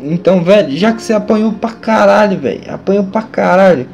Então, 0.00 0.44
velho, 0.44 0.70
já 0.76 0.92
que 0.92 1.02
você 1.02 1.12
apanhou 1.12 1.52
pra 1.52 1.70
caralho, 1.70 2.38
velho, 2.38 2.62
apanhou 2.68 3.02
pra 3.02 3.22
caralho. 3.22 3.88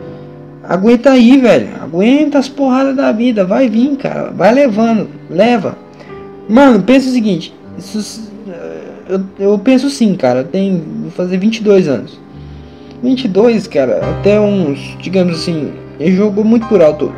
Aguenta 0.62 1.12
aí, 1.12 1.38
velho. 1.38 1.68
Aguenta 1.80 2.38
as 2.38 2.46
porradas 2.46 2.94
da 2.94 3.10
vida. 3.10 3.46
Vai 3.46 3.70
vir, 3.70 3.96
cara. 3.96 4.30
Vai 4.32 4.52
levando. 4.52 5.08
Leva. 5.30 5.78
Mano, 6.46 6.82
pensa 6.82 7.08
o 7.08 7.12
seguinte. 7.12 7.54
Isso, 7.78 8.30
eu, 9.08 9.20
eu 9.38 9.58
penso 9.58 9.88
sim, 9.88 10.14
cara. 10.14 10.44
Tem. 10.44 10.82
Vou 11.02 11.10
fazer 11.10 11.38
22 11.38 11.88
anos. 11.88 12.20
22, 13.02 13.66
cara. 13.66 14.02
Até 14.18 14.38
uns. 14.38 14.94
Digamos 15.00 15.36
assim. 15.36 15.72
Ele 15.98 16.14
jogou 16.14 16.44
muito 16.44 16.66
por 16.66 16.82
alto 16.82 17.10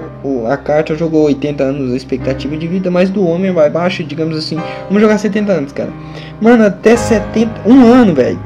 a 0.48 0.56
carta 0.56 0.94
jogou 0.94 1.24
80 1.24 1.62
anos 1.64 1.92
a 1.92 1.96
expectativa 1.96 2.56
de 2.56 2.66
vida, 2.66 2.90
mas 2.90 3.08
do 3.08 3.26
homem 3.26 3.52
vai 3.52 3.70
baixo, 3.70 4.04
digamos 4.04 4.36
assim. 4.36 4.56
Vamos 4.86 5.00
jogar 5.02 5.18
70 5.18 5.52
anos, 5.52 5.72
cara. 5.72 5.90
Mano, 6.40 6.66
até 6.66 6.96
70. 6.96 7.62
Um 7.66 7.84
ano, 7.84 8.14
velho. 8.14 8.38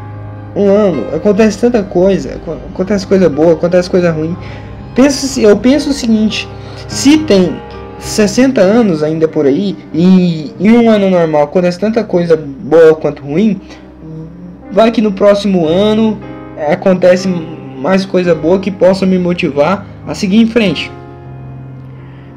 Um 0.55 0.69
ano. 0.69 1.05
Acontece 1.15 1.59
tanta 1.59 1.83
coisa. 1.83 2.41
Acontece 2.73 3.07
coisa 3.07 3.29
boa, 3.29 3.55
acontece 3.55 3.91
coisa 3.91 4.11
ruim. 4.11 4.37
Pensa, 4.95 5.41
eu 5.41 5.57
penso 5.57 5.91
o 5.91 5.93
seguinte: 5.93 6.49
se 6.87 7.19
tem 7.19 7.57
60 7.99 8.61
anos 8.61 9.03
ainda 9.03 9.27
por 9.27 9.47
aí, 9.47 9.77
e 9.93 10.53
em 10.61 10.71
um 10.71 10.89
ano 10.89 11.11
normal 11.11 11.45
acontece 11.45 11.79
tanta 11.79 12.05
coisa 12.05 12.37
boa 12.37 12.95
quanto 12.95 13.23
ruim, 13.23 13.61
vai 14.71 14.91
que 14.91 15.01
no 15.01 15.13
próximo 15.13 15.67
ano 15.67 16.19
acontece 16.71 17.29
mais 17.79 18.05
coisa 18.05 18.35
boa 18.35 18.59
que 18.59 18.71
possa 18.71 19.05
me 19.05 19.19
motivar 19.19 19.87
a 20.07 20.15
seguir 20.15 20.41
em 20.41 20.47
frente. 20.47 20.91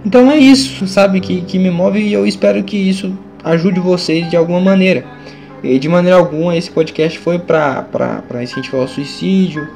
Então 0.06 0.32
é 0.32 0.38
isso, 0.38 0.88
sabe, 0.88 1.20
que, 1.20 1.42
que 1.42 1.60
me 1.60 1.70
move 1.70 2.00
e 2.00 2.14
eu 2.14 2.26
espero 2.26 2.64
que 2.64 2.78
isso 2.78 3.18
ajude 3.44 3.80
vocês 3.80 4.30
de 4.30 4.38
alguma 4.38 4.60
maneira. 4.60 5.06
E 5.64 5.80
de 5.80 5.90
maneira 5.90 6.18
alguma 6.18 6.56
esse 6.56 6.70
podcast 6.70 7.18
foi 7.20 7.40
para 7.40 8.44
incentivar 8.44 8.82
o 8.82 8.88
suicídio 8.88 9.68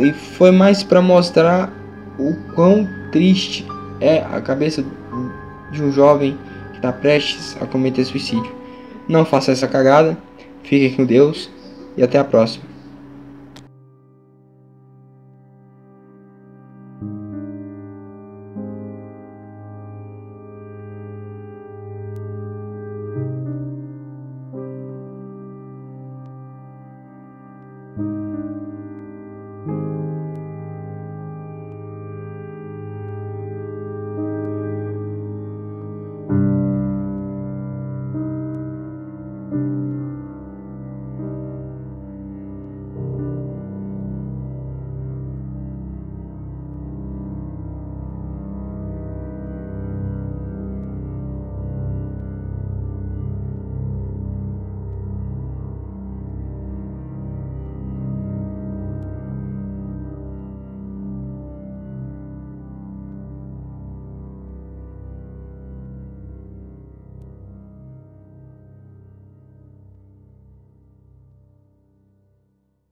e 0.00 0.12
foi 0.12 0.50
mais 0.50 0.82
para 0.82 1.02
mostrar 1.02 1.72
o 2.18 2.34
quão 2.54 2.88
triste 3.10 3.66
é 4.00 4.24
a 4.32 4.40
cabeça 4.40 4.84
de 5.72 5.82
um 5.82 5.90
jovem 5.90 6.38
que 6.70 6.76
está 6.76 6.92
prestes 6.92 7.56
a 7.60 7.66
cometer 7.66 8.04
suicídio. 8.04 8.54
Não 9.08 9.24
faça 9.24 9.52
essa 9.52 9.66
cagada, 9.66 10.16
fique 10.62 10.96
com 10.96 11.04
Deus 11.04 11.50
e 11.96 12.02
até 12.02 12.18
a 12.18 12.24
próxima. 12.24 12.75